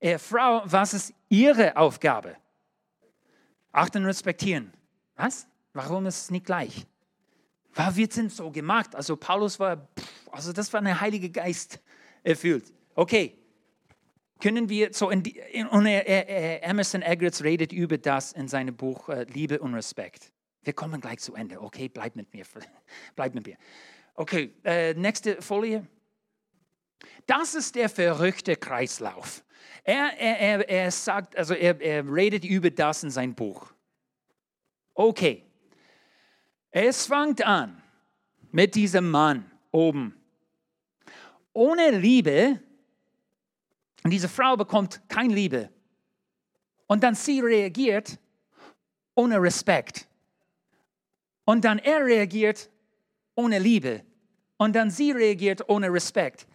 Ehefrau, 0.00 0.62
was 0.66 0.92
ist 0.92 1.14
ihre 1.30 1.76
Aufgabe? 1.76 2.36
Achten 3.72 3.98
und 3.98 4.06
respektieren. 4.06 4.72
Was? 5.16 5.46
Warum 5.72 6.04
ist 6.06 6.24
es 6.24 6.30
nicht 6.30 6.44
gleich? 6.44 6.86
Weil 7.74 7.96
wir 7.96 8.08
sind 8.10 8.32
so 8.32 8.50
gemacht. 8.50 8.94
Also 8.94 9.16
Paulus 9.16 9.58
war, 9.58 9.88
also 10.30 10.52
das 10.52 10.72
war 10.72 10.80
ein 10.80 11.00
Heiliger 11.00 11.28
Geist 11.28 11.80
erfüllt. 12.22 12.72
Okay, 12.94 13.36
können 14.40 14.68
wir 14.68 14.92
so 14.92 15.10
in, 15.10 15.22
die, 15.22 15.38
in 15.52 15.66
und 15.66 15.86
er, 15.86 16.06
er, 16.06 16.62
Emerson 16.64 17.02
Eggers 17.02 17.42
redet 17.42 17.72
über 17.72 17.98
das 17.98 18.32
in 18.32 18.48
seinem 18.48 18.76
Buch 18.76 19.08
äh, 19.08 19.24
Liebe 19.24 19.58
und 19.58 19.74
Respekt. 19.74 20.32
Wir 20.62 20.72
kommen 20.72 21.00
gleich 21.00 21.18
zu 21.18 21.34
Ende. 21.34 21.60
Okay, 21.60 21.88
bleib 21.88 22.16
mit 22.16 22.32
mir. 22.32 22.44
bleib 23.16 23.34
mit 23.34 23.46
mir. 23.46 23.56
Okay, 24.14 24.54
äh, 24.64 24.94
nächste 24.94 25.42
Folie. 25.42 25.86
Das 27.26 27.54
ist 27.54 27.74
der 27.74 27.88
verrückte 27.88 28.56
Kreislauf. 28.56 29.44
Er, 29.82 30.18
er, 30.18 30.38
er, 30.38 30.68
er 30.68 30.90
sagt, 30.90 31.36
also 31.36 31.54
er, 31.54 31.80
er 31.80 32.06
redet 32.06 32.44
über 32.44 32.70
das 32.70 33.02
in 33.02 33.10
seinem 33.10 33.34
Buch. 33.34 33.72
Okay, 34.94 35.44
es 36.76 37.06
fängt 37.06 37.40
an 37.46 37.80
mit 38.50 38.74
diesem 38.74 39.08
Mann 39.08 39.48
oben. 39.70 40.12
Ohne 41.52 41.92
Liebe, 41.92 42.60
diese 44.04 44.28
Frau 44.28 44.56
bekommt 44.56 45.00
keine 45.08 45.32
Liebe. 45.32 45.70
Und 46.88 47.04
dann 47.04 47.14
sie 47.14 47.40
reagiert 47.40 48.18
ohne 49.14 49.40
Respekt. 49.40 50.08
Und 51.44 51.64
dann 51.64 51.78
er 51.78 52.04
reagiert 52.04 52.68
ohne 53.36 53.60
Liebe. 53.60 54.02
Und 54.56 54.74
dann 54.74 54.90
sie 54.90 55.12
reagiert 55.12 55.68
ohne 55.68 55.92
Respekt. 55.92 56.48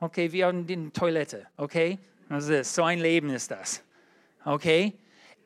Okay, 0.00 0.32
wir 0.32 0.46
haben 0.46 0.66
die 0.66 0.90
Toilette, 0.90 1.46
okay? 1.58 1.98
Also 2.30 2.62
so 2.62 2.84
ein 2.84 3.00
Leben 3.00 3.28
ist 3.28 3.50
das. 3.50 3.82
Okay? 4.46 4.98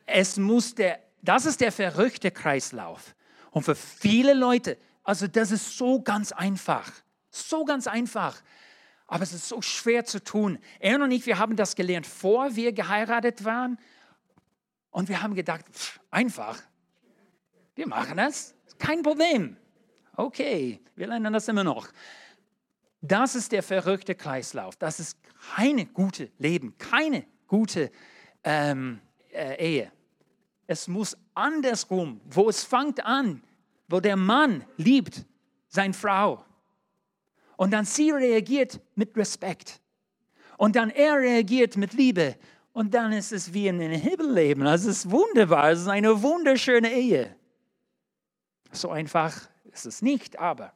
Es 0.06 0.36
muss 0.36 0.76
der, 0.76 1.03
das 1.24 1.46
ist 1.46 1.60
der 1.60 1.72
verrückte 1.72 2.30
Kreislauf. 2.30 3.14
Und 3.50 3.62
für 3.62 3.74
viele 3.74 4.34
Leute, 4.34 4.78
also 5.02 5.26
das 5.26 5.50
ist 5.50 5.76
so 5.76 6.00
ganz 6.02 6.32
einfach. 6.32 6.90
So 7.30 7.64
ganz 7.64 7.86
einfach. 7.86 8.40
Aber 9.06 9.22
es 9.22 9.32
ist 9.32 9.48
so 9.48 9.60
schwer 9.62 10.04
zu 10.04 10.22
tun. 10.22 10.58
Er 10.80 11.00
und 11.00 11.10
ich, 11.10 11.26
wir 11.26 11.38
haben 11.38 11.56
das 11.56 11.76
gelernt, 11.76 12.06
vor 12.06 12.56
wir 12.56 12.72
geheiratet 12.72 13.44
waren. 13.44 13.78
Und 14.90 15.08
wir 15.08 15.22
haben 15.22 15.34
gedacht, 15.34 15.64
pff, 15.72 16.00
einfach, 16.10 16.60
wir 17.74 17.88
machen 17.88 18.16
das, 18.16 18.54
kein 18.78 19.02
Problem. 19.02 19.56
Okay, 20.16 20.80
wir 20.94 21.08
lernen 21.08 21.32
das 21.32 21.48
immer 21.48 21.64
noch. 21.64 21.88
Das 23.00 23.34
ist 23.34 23.52
der 23.52 23.62
verrückte 23.62 24.14
Kreislauf. 24.14 24.76
Das 24.76 25.00
ist 25.00 25.18
keine 25.56 25.86
gute 25.86 26.30
Leben, 26.38 26.78
keine 26.78 27.26
gute 27.46 27.90
ähm, 28.44 29.00
äh, 29.32 29.56
Ehe. 29.56 29.92
Es 30.66 30.88
muss 30.88 31.16
andersrum, 31.34 32.20
wo 32.24 32.48
es 32.48 32.64
fängt 32.64 33.04
an, 33.04 33.42
wo 33.88 34.00
der 34.00 34.16
Mann 34.16 34.64
liebt 34.76 35.24
seine 35.68 35.94
Frau. 35.94 36.44
Und 37.56 37.72
dann 37.72 37.84
sie 37.84 38.10
reagiert 38.10 38.80
mit 38.94 39.16
Respekt. 39.16 39.80
Und 40.56 40.76
dann 40.76 40.90
er 40.90 41.18
reagiert 41.18 41.76
mit 41.76 41.92
Liebe. 41.92 42.36
Und 42.72 42.94
dann 42.94 43.12
ist 43.12 43.32
es 43.32 43.52
wie 43.52 43.68
in 43.68 43.80
einem 43.80 44.00
Himmelleben. 44.00 44.64
Das 44.64 44.84
ist 44.84 45.10
wunderbar. 45.10 45.70
Es 45.70 45.82
ist 45.82 45.88
eine 45.88 46.22
wunderschöne 46.22 46.92
Ehe. 46.92 47.36
So 48.72 48.90
einfach 48.90 49.48
ist 49.64 49.86
es 49.86 50.02
nicht, 50.02 50.38
aber 50.38 50.72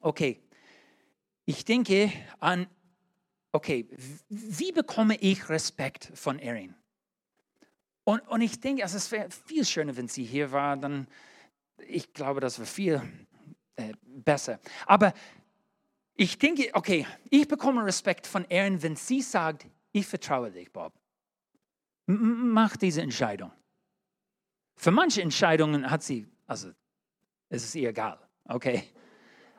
okay. 0.00 0.40
Ich 1.44 1.64
denke 1.64 2.10
an, 2.40 2.66
okay, 3.52 3.88
wie 4.28 4.72
bekomme 4.72 5.16
ich 5.16 5.48
Respekt 5.48 6.10
von 6.14 6.40
Erin? 6.40 6.74
Und, 8.06 8.20
und 8.28 8.40
ich 8.40 8.60
denke, 8.60 8.84
also 8.84 8.98
es 8.98 9.10
wäre 9.10 9.28
viel 9.30 9.64
schöner, 9.64 9.96
wenn 9.96 10.06
sie 10.06 10.22
hier 10.22 10.52
war, 10.52 10.76
dann, 10.76 11.08
ich 11.88 12.12
glaube, 12.12 12.38
das 12.38 12.56
wäre 12.60 12.66
viel 12.66 13.02
äh, 13.74 13.94
besser. 14.00 14.60
Aber 14.86 15.12
ich 16.14 16.38
denke, 16.38 16.70
okay, 16.74 17.04
ich 17.30 17.48
bekomme 17.48 17.84
Respekt 17.84 18.28
von 18.28 18.48
Erin, 18.48 18.80
wenn 18.80 18.94
sie 18.94 19.22
sagt, 19.22 19.66
ich 19.90 20.06
vertraue 20.06 20.52
dich, 20.52 20.72
Bob. 20.72 20.92
M 22.06 22.50
mach 22.50 22.76
diese 22.76 23.02
Entscheidung. 23.02 23.50
Für 24.76 24.92
manche 24.92 25.20
Entscheidungen 25.20 25.90
hat 25.90 26.04
sie, 26.04 26.28
also 26.46 26.70
es 27.48 27.64
ist 27.64 27.74
ihr 27.74 27.88
egal, 27.88 28.20
okay. 28.44 28.84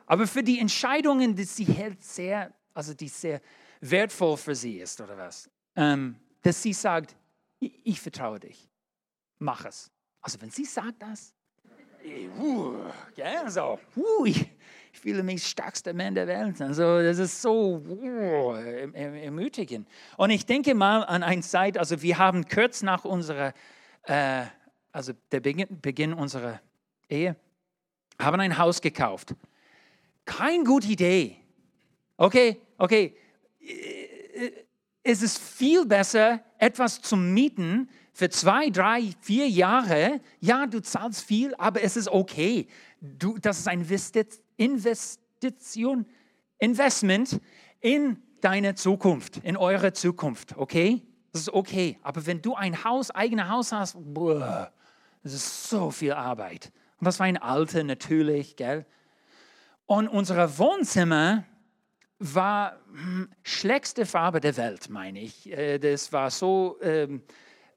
Aber 0.06 0.26
für 0.26 0.42
die 0.42 0.58
Entscheidungen, 0.58 1.36
die 1.36 1.44
sie 1.44 1.64
hält 1.64 2.02
sehr, 2.02 2.54
also 2.72 2.94
die 2.94 3.08
sehr 3.08 3.42
wertvoll 3.82 4.38
für 4.38 4.54
sie 4.54 4.78
ist 4.78 4.98
oder 5.02 5.18
was, 5.18 5.50
ähm, 5.76 6.16
dass 6.40 6.62
sie 6.62 6.72
sagt, 6.72 7.14
ich, 7.58 7.86
ich, 7.86 8.00
vertraue 8.00 8.40
dich, 8.40 8.68
mach 9.38 9.64
es. 9.64 9.90
Also 10.20 10.40
wenn 10.40 10.50
sie 10.50 10.64
sagt 10.64 11.02
das, 11.02 11.34
uh, 12.40 12.74
ja, 13.16 13.48
so, 13.50 13.78
uh, 13.96 14.24
ich, 14.24 14.48
ich 14.92 15.00
fühle 15.00 15.22
mich 15.22 15.46
stärkster 15.46 15.92
Mann 15.92 16.14
der 16.14 16.26
Welt. 16.26 16.60
Also 16.60 17.02
das 17.02 17.18
ist 17.18 17.40
so 17.40 17.82
uh, 17.86 18.54
ermutigend. 18.94 19.88
Und 20.16 20.30
ich 20.30 20.46
denke 20.46 20.74
mal 20.74 21.04
an 21.04 21.22
eine 21.22 21.42
Zeit, 21.42 21.78
also 21.78 22.00
wir 22.02 22.18
haben 22.18 22.46
kurz 22.48 22.82
nach 22.82 23.04
unserer, 23.04 23.52
äh, 24.04 24.44
also 24.92 25.12
der 25.30 25.40
Beginn, 25.40 25.80
Beginn 25.80 26.12
unserer 26.12 26.60
Ehe, 27.08 27.36
haben 28.20 28.40
ein 28.40 28.58
Haus 28.58 28.80
gekauft. 28.80 29.34
Keine 30.24 30.64
gute 30.64 30.88
Idee. 30.88 31.36
Okay, 32.16 32.60
okay. 32.76 33.16
Es 35.10 35.22
ist 35.22 35.38
viel 35.38 35.86
besser, 35.86 36.42
etwas 36.58 37.00
zu 37.00 37.16
mieten 37.16 37.88
für 38.12 38.28
zwei, 38.28 38.68
drei, 38.68 39.14
vier 39.22 39.48
Jahre. 39.48 40.20
Ja, 40.38 40.66
du 40.66 40.82
zahlst 40.82 41.24
viel, 41.24 41.54
aber 41.54 41.82
es 41.82 41.96
ist 41.96 42.08
okay. 42.08 42.68
Du, 43.00 43.38
das 43.38 43.60
ist 43.60 43.68
ein 43.68 43.86
Investition, 44.58 46.04
Investment 46.58 47.40
in 47.80 48.22
deine 48.42 48.74
Zukunft, 48.74 49.38
in 49.38 49.56
eure 49.56 49.94
Zukunft, 49.94 50.58
okay? 50.58 51.00
Das 51.32 51.40
ist 51.40 51.54
okay. 51.54 51.98
Aber 52.02 52.26
wenn 52.26 52.42
du 52.42 52.54
ein 52.54 52.84
Haus, 52.84 53.10
eigenes 53.10 53.48
Haus 53.48 53.72
hast, 53.72 53.96
boah, 53.98 54.70
das 55.22 55.32
ist 55.32 55.70
so 55.70 55.90
viel 55.90 56.12
Arbeit. 56.12 56.70
Und 57.00 57.06
das 57.06 57.18
war 57.18 57.24
ein 57.24 57.38
alter, 57.38 57.82
natürlich, 57.82 58.56
gell? 58.56 58.84
Und 59.86 60.06
unser 60.06 60.58
Wohnzimmer 60.58 61.44
war 62.18 62.78
hm, 62.92 63.28
schlechteste 63.42 64.06
Farbe 64.06 64.40
der 64.40 64.56
Welt, 64.56 64.88
meine 64.90 65.20
ich. 65.20 65.50
Äh, 65.50 65.78
das 65.78 66.12
war 66.12 66.30
so 66.30 66.78
ähm, 66.82 67.22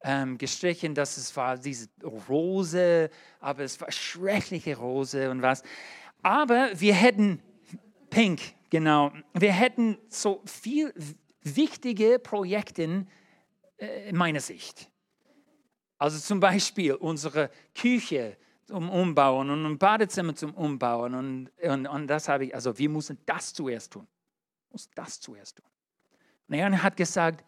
ähm, 0.04 0.38
gestrichen, 0.38 0.96
dass 0.96 1.18
es 1.18 1.36
war 1.36 1.58
diese 1.58 1.88
Rose, 2.28 3.10
aber 3.40 3.64
es 3.64 3.80
war 3.80 3.92
schreckliche 3.92 4.78
Rose 4.78 5.30
und 5.30 5.42
was. 5.42 5.64
Aber 6.24 6.70
wir 6.74 6.94
hätten 6.94 7.42
Pink, 8.10 8.42
genau. 8.70 9.12
Wir 9.34 9.54
hätten 9.54 9.98
so 10.10 10.42
viel 10.46 10.94
wichtige 11.42 12.20
Projekte 12.20 13.06
äh, 13.78 14.12
meiner 14.12 14.40
Sicht. 14.40 14.90
Also 15.98 16.18
zum 16.18 16.40
Beispiel 16.40 16.96
unsere 16.96 17.52
Küche 17.76 18.38
zum 18.66 18.90
Umbauen 18.90 19.50
und 19.52 19.66
ein 19.66 19.78
Badezimmer 19.78 20.36
zum 20.36 20.54
Umbauen. 20.56 21.14
Und, 21.14 21.52
und, 21.62 21.88
und 21.88 22.08
das 22.08 22.28
habe 22.28 22.46
ich, 22.46 22.56
also 22.56 22.78
wir 22.78 22.90
müssen 22.90 23.20
das 23.26 23.54
zuerst 23.54 23.94
tun. 23.94 24.08
Muss 24.72 24.90
das 24.96 25.20
zuerst 25.20 25.58
tun. 25.58 25.66
Und 26.48 26.56
er 26.56 26.84
hat 26.84 26.98
gesagt, 26.98 27.46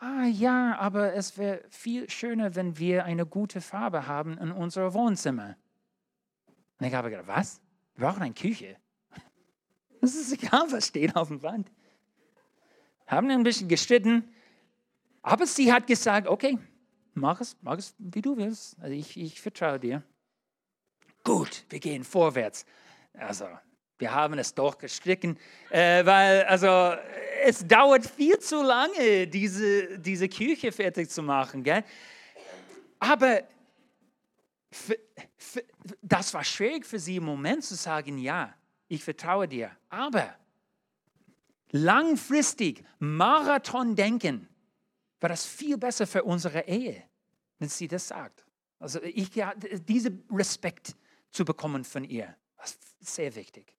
ah 0.00 0.24
ja, 0.24 0.76
aber 0.78 1.14
es 1.14 1.38
wäre 1.38 1.62
viel 1.68 2.10
schöner, 2.10 2.54
wenn 2.54 2.78
wir 2.78 3.04
eine 3.04 3.26
gute 3.26 3.60
Farbe 3.60 4.06
haben 4.06 4.38
in 4.38 4.50
unserem 4.50 4.92
Wohnzimmer. 4.94 5.56
Und 6.78 6.86
ich 6.86 6.94
habe 6.94 7.10
gedacht, 7.10 7.28
was? 7.28 7.60
Wir 7.94 8.06
brauchen 8.06 8.22
eine 8.22 8.34
Küche. 8.34 8.76
Das 10.00 10.16
ist 10.16 10.32
egal, 10.32 10.66
was 10.72 10.88
steht 10.88 11.14
auf 11.14 11.28
dem 11.28 11.42
Wand. 11.44 11.70
Haben 13.06 13.30
ein 13.30 13.44
bisschen 13.44 13.68
gestritten, 13.68 14.34
aber 15.22 15.46
sie 15.46 15.72
hat 15.72 15.86
gesagt, 15.86 16.26
okay, 16.26 16.58
mach 17.14 17.40
es, 17.40 17.56
mach 17.60 17.78
es, 17.78 17.94
wie 17.98 18.20
du 18.20 18.36
willst. 18.36 18.76
Also 18.80 18.92
ich, 18.92 19.16
ich 19.16 19.40
vertraue 19.40 19.78
dir. 19.78 20.02
Gut, 21.22 21.64
wir 21.68 21.78
gehen 21.78 22.02
vorwärts. 22.02 22.66
Also, 23.14 23.46
wir 24.02 24.12
haben 24.12 24.36
es 24.38 24.52
doch 24.52 24.76
gestrichen, 24.76 25.38
äh, 25.70 26.04
weil 26.04 26.42
also 26.44 26.96
es 27.44 27.66
dauert 27.66 28.04
viel 28.04 28.36
zu 28.40 28.60
lange, 28.60 29.28
diese, 29.28 29.98
diese 29.98 30.28
Küche 30.28 30.72
fertig 30.72 31.08
zu 31.08 31.22
machen. 31.22 31.62
Gell? 31.62 31.84
Aber 32.98 33.42
für, 34.72 34.98
für, 35.36 35.64
das 36.02 36.34
war 36.34 36.42
schwierig 36.42 36.84
für 36.84 36.98
sie 36.98 37.16
im 37.16 37.24
Moment 37.24 37.64
zu 37.64 37.76
sagen, 37.76 38.18
ja, 38.18 38.52
ich 38.88 39.04
vertraue 39.04 39.46
dir. 39.46 39.70
Aber 39.88 40.34
langfristig, 41.70 42.84
Marathon 42.98 43.94
denken, 43.94 44.48
war 45.20 45.28
das 45.28 45.46
viel 45.46 45.78
besser 45.78 46.08
für 46.08 46.24
unsere 46.24 46.66
Ehe, 46.66 47.04
wenn 47.60 47.68
sie 47.68 47.86
das 47.86 48.08
sagt. 48.08 48.44
Also 48.80 49.00
ich, 49.02 49.32
ja, 49.36 49.54
diesen 49.54 50.24
Respekt 50.28 50.96
zu 51.30 51.44
bekommen 51.44 51.84
von 51.84 52.02
ihr, 52.02 52.36
das 52.56 52.78
ist 53.00 53.14
sehr 53.14 53.34
wichtig. 53.34 53.74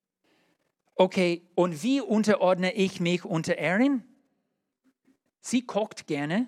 Okay, 0.95 1.41
und 1.55 1.81
wie 1.83 2.01
unterordne 2.01 2.73
ich 2.73 2.99
mich 2.99 3.25
unter 3.25 3.57
Erin? 3.57 4.03
Sie 5.41 5.65
kocht 5.65 6.07
gerne 6.07 6.47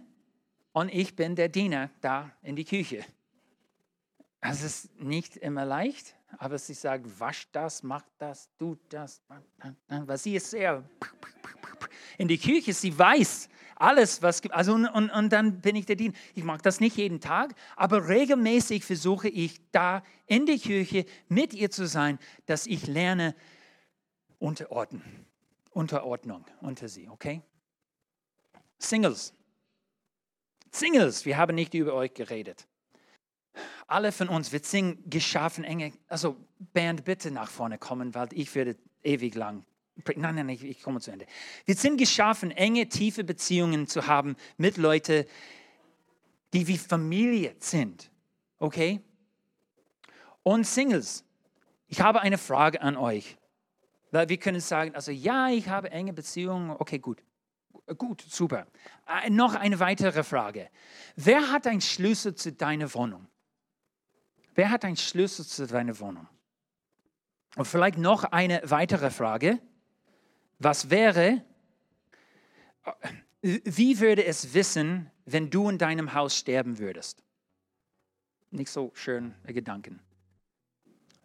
und 0.72 0.93
ich 0.93 1.16
bin 1.16 1.36
der 1.36 1.50
Diener 1.50 1.89
da 2.02 2.32
in 2.41 2.56
die 2.56 2.66
Küche. 2.66 3.04
Es 4.41 4.62
ist 4.62 5.02
nicht 5.02 5.38
immer 5.38 5.66
leicht, 5.66 6.16
aber 6.38 6.60
sie 6.60 6.76
sagt, 6.76 7.20
wasch 7.20 7.48
das, 7.52 7.82
mach 7.82 8.04
das, 8.20 8.50
tut 8.58 8.80
das. 8.89 9.22
Was 9.88 10.24
sie 10.24 10.36
ist 10.36 10.52
sehr 10.52 10.84
in 12.18 12.28
die 12.28 12.38
Küche, 12.38 12.74
sie 12.74 12.98
weiß 12.98 13.50
alles, 13.76 14.22
was 14.22 14.41
gibt. 14.41 14.54
Also 14.54 14.74
und, 14.74 14.88
und, 14.88 15.10
und 15.10 15.34
dann 15.34 15.60
bin 15.60 15.76
ich 15.76 15.86
der 15.86 15.96
Diener. 15.96 16.14
Ich 16.34 16.43
mache 16.43 16.62
das 16.62 16.80
nicht 16.80 16.98
jeden 16.98 17.20
Tag, 17.20 17.54
aber 17.76 18.08
regelmäßig 18.08 18.86
versuche 18.86 19.28
ich 19.28 19.60
da 19.72 20.04
in 20.28 20.46
der 20.46 20.58
Küche 20.58 21.06
mit 21.28 21.54
ihr 21.54 21.70
zu 21.72 21.88
sein, 21.88 22.20
dass 22.46 22.68
ich 22.68 22.88
lerne 22.88 23.36
Unterordnen, 24.46 25.26
Unterordnung 25.72 26.46
unter 26.62 26.88
sie, 26.88 27.10
okay? 27.10 27.41
Singles. 28.78 29.34
Singles, 30.70 31.26
wir 31.26 31.38
haben 31.38 31.56
nicht 31.56 31.74
über 31.74 31.96
euch 31.96 32.14
geredet. 32.14 32.68
Alle 33.88 34.12
von 34.12 34.30
uns, 34.30 34.52
wir 34.52 34.60
sind 34.60 35.10
geschaffen, 35.10 35.64
enge, 35.64 35.93
also 36.08 36.38
Band, 36.60 37.06
bitte 37.06 37.32
nach 37.32 37.50
vorne 37.50 37.80
kommen, 37.80 38.14
weil 38.14 38.28
ich 38.34 38.54
werde 38.54 38.78
ewig 39.02 39.34
lang 39.34 39.66
Nein, 40.16 40.36
nein, 40.36 40.50
ich, 40.50 40.64
ich 40.64 40.84
komme 40.84 41.00
zu 41.00 41.10
Ende. 41.10 41.26
Wir 41.64 41.76
sind 41.76 41.98
geschaffen, 41.98 42.52
enge, 42.52 42.88
tiefe 42.89 43.24
Beziehungen 43.24 43.88
zu 43.88 44.06
haben 44.06 44.36
mit 44.58 44.78
Leuten, 44.78 45.26
die 46.54 46.68
wie 46.68 46.78
Familie 46.78 47.56
sind. 47.60 48.12
Okay? 48.60 49.00
Und 50.43 50.68
Singles, 50.68 51.24
ich 51.88 52.02
habe 52.02 52.22
eine 52.22 52.38
Frage 52.38 52.82
an 52.82 52.96
euch. 52.98 53.38
Weil 54.16 54.30
wir 54.30 54.38
können 54.38 54.61
sagen, 54.61 54.95
also 54.95 55.11
ja, 55.11 55.49
ich 55.49 55.68
habe 55.68 55.91
enge 55.91 56.13
Beziehungen. 56.13 56.70
Okay, 56.70 56.99
gut. 56.99 57.22
Gut, 57.97 58.22
super. 58.22 58.66
Äh, 59.05 59.30
noch 59.30 59.55
eine 59.55 59.82
weitere 59.82 60.24
Frage. 60.24 60.70
Wer 61.18 61.51
hat 61.51 61.68
einen 61.68 61.82
Schlüssel 61.82 62.34
zu 62.34 62.53
deiner 62.53 62.93
Wohnung? 62.93 63.28
Wer 64.53 64.70
hat 64.70 64.86
einen 64.86 64.95
Schlüssel 64.95 65.45
zu 65.45 65.68
deiner 65.68 65.99
Wohnung? 65.99 66.30
Und 67.57 67.66
vielleicht 67.66 67.97
noch 67.97 68.24
eine 68.24 68.61
weitere 68.63 69.11
Frage. 69.11 69.59
Was 70.59 70.89
wäre, 70.89 71.43
wie 73.41 73.99
würde 73.99 74.24
es 74.24 74.53
wissen, 74.53 75.11
wenn 75.26 75.49
du 75.49 75.68
in 75.70 75.78
deinem 75.78 76.13
Haus 76.13 76.38
sterben 76.38 76.80
würdest? 76.80 77.22
Nicht 78.49 78.72
so 78.72 78.93
schön 78.93 79.36
Gedanken. 79.45 79.99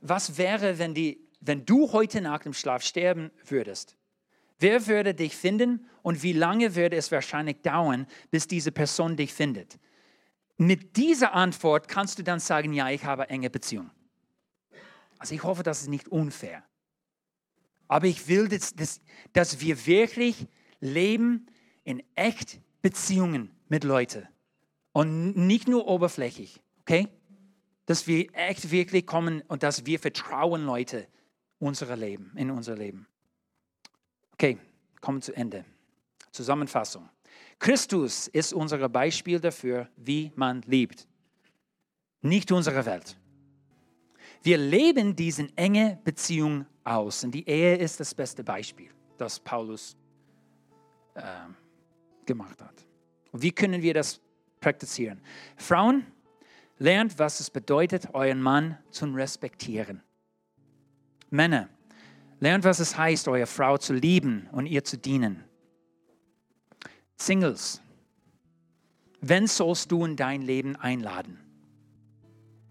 Was 0.00 0.36
wäre, 0.38 0.80
wenn, 0.80 0.92
die, 0.92 1.29
wenn 1.40 1.64
du 1.64 1.92
heute 1.92 2.20
nach 2.20 2.40
dem 2.40 2.52
Schlaf 2.52 2.82
sterben 2.82 3.30
würdest? 3.46 3.96
Wer 4.58 4.86
würde 4.86 5.14
dich 5.14 5.34
finden 5.36 5.86
und 6.02 6.22
wie 6.22 6.34
lange 6.34 6.74
würde 6.74 6.96
es 6.96 7.10
wahrscheinlich 7.10 7.62
dauern, 7.62 8.06
bis 8.30 8.46
diese 8.46 8.72
Person 8.72 9.16
dich 9.16 9.32
findet? 9.32 9.78
Mit 10.58 10.98
dieser 10.98 11.32
Antwort 11.32 11.88
kannst 11.88 12.18
du 12.18 12.22
dann 12.22 12.40
sagen, 12.40 12.74
ja, 12.74 12.90
ich 12.90 13.04
habe 13.04 13.30
enge 13.30 13.48
Beziehung. 13.48 13.90
Also 15.18 15.34
ich 15.34 15.42
hoffe, 15.42 15.62
das 15.62 15.80
ist 15.80 15.88
nicht 15.88 16.08
unfair. 16.08 16.62
Aber 17.88 18.06
ich 18.06 18.28
will, 18.28 18.48
dass, 18.48 18.74
dass, 18.74 19.00
dass 19.32 19.60
wir 19.60 19.86
wirklich 19.86 20.46
leben 20.80 21.46
in 21.84 22.02
echt 22.14 22.60
Beziehungen 22.82 23.50
mit 23.68 23.84
Leuten 23.84 24.28
und 24.92 25.36
nicht 25.36 25.68
nur 25.68 25.86
oberflächlich, 25.86 26.60
okay? 26.80 27.08
Dass 27.86 28.06
wir 28.06 28.28
echt 28.34 28.70
wirklich 28.70 29.06
kommen 29.06 29.42
und 29.48 29.62
dass 29.62 29.86
wir 29.86 29.98
vertrauen 29.98 30.64
Leute 30.64 31.08
unser 31.60 31.94
Leben, 31.96 32.32
in 32.34 32.50
unser 32.50 32.74
Leben. 32.74 33.06
Okay, 34.32 34.58
kommen 35.00 35.22
zu 35.22 35.36
Ende. 35.36 35.64
Zusammenfassung. 36.32 37.08
Christus 37.58 38.26
ist 38.28 38.52
unser 38.52 38.88
Beispiel 38.88 39.38
dafür, 39.38 39.88
wie 39.96 40.32
man 40.34 40.62
liebt. 40.62 41.06
Nicht 42.22 42.50
unsere 42.50 42.84
Welt. 42.86 43.16
Wir 44.42 44.56
leben 44.56 45.14
diese 45.14 45.48
enge 45.56 45.98
Beziehung 46.02 46.66
aus. 46.84 47.24
Und 47.24 47.32
die 47.32 47.46
Ehe 47.46 47.76
ist 47.76 48.00
das 48.00 48.14
beste 48.14 48.42
Beispiel, 48.42 48.90
das 49.18 49.38
Paulus 49.38 49.96
äh, 51.14 51.22
gemacht 52.24 52.62
hat. 52.62 52.86
Und 53.32 53.42
wie 53.42 53.52
können 53.52 53.82
wir 53.82 53.92
das 53.92 54.20
praktizieren? 54.60 55.20
Frauen, 55.56 56.06
lernt, 56.78 57.18
was 57.18 57.40
es 57.40 57.50
bedeutet, 57.50 58.14
euren 58.14 58.40
Mann 58.40 58.78
zu 58.90 59.04
respektieren. 59.06 60.02
Männer, 61.30 61.68
lernt, 62.40 62.64
was 62.64 62.80
es 62.80 62.96
heißt, 62.96 63.28
eure 63.28 63.46
Frau 63.46 63.78
zu 63.78 63.94
lieben 63.94 64.48
und 64.52 64.66
ihr 64.66 64.84
zu 64.84 64.98
dienen. 64.98 65.44
Singles, 67.16 67.80
wen 69.20 69.46
sollst 69.46 69.92
du 69.92 70.04
in 70.04 70.16
dein 70.16 70.42
Leben 70.42 70.76
einladen? 70.76 71.38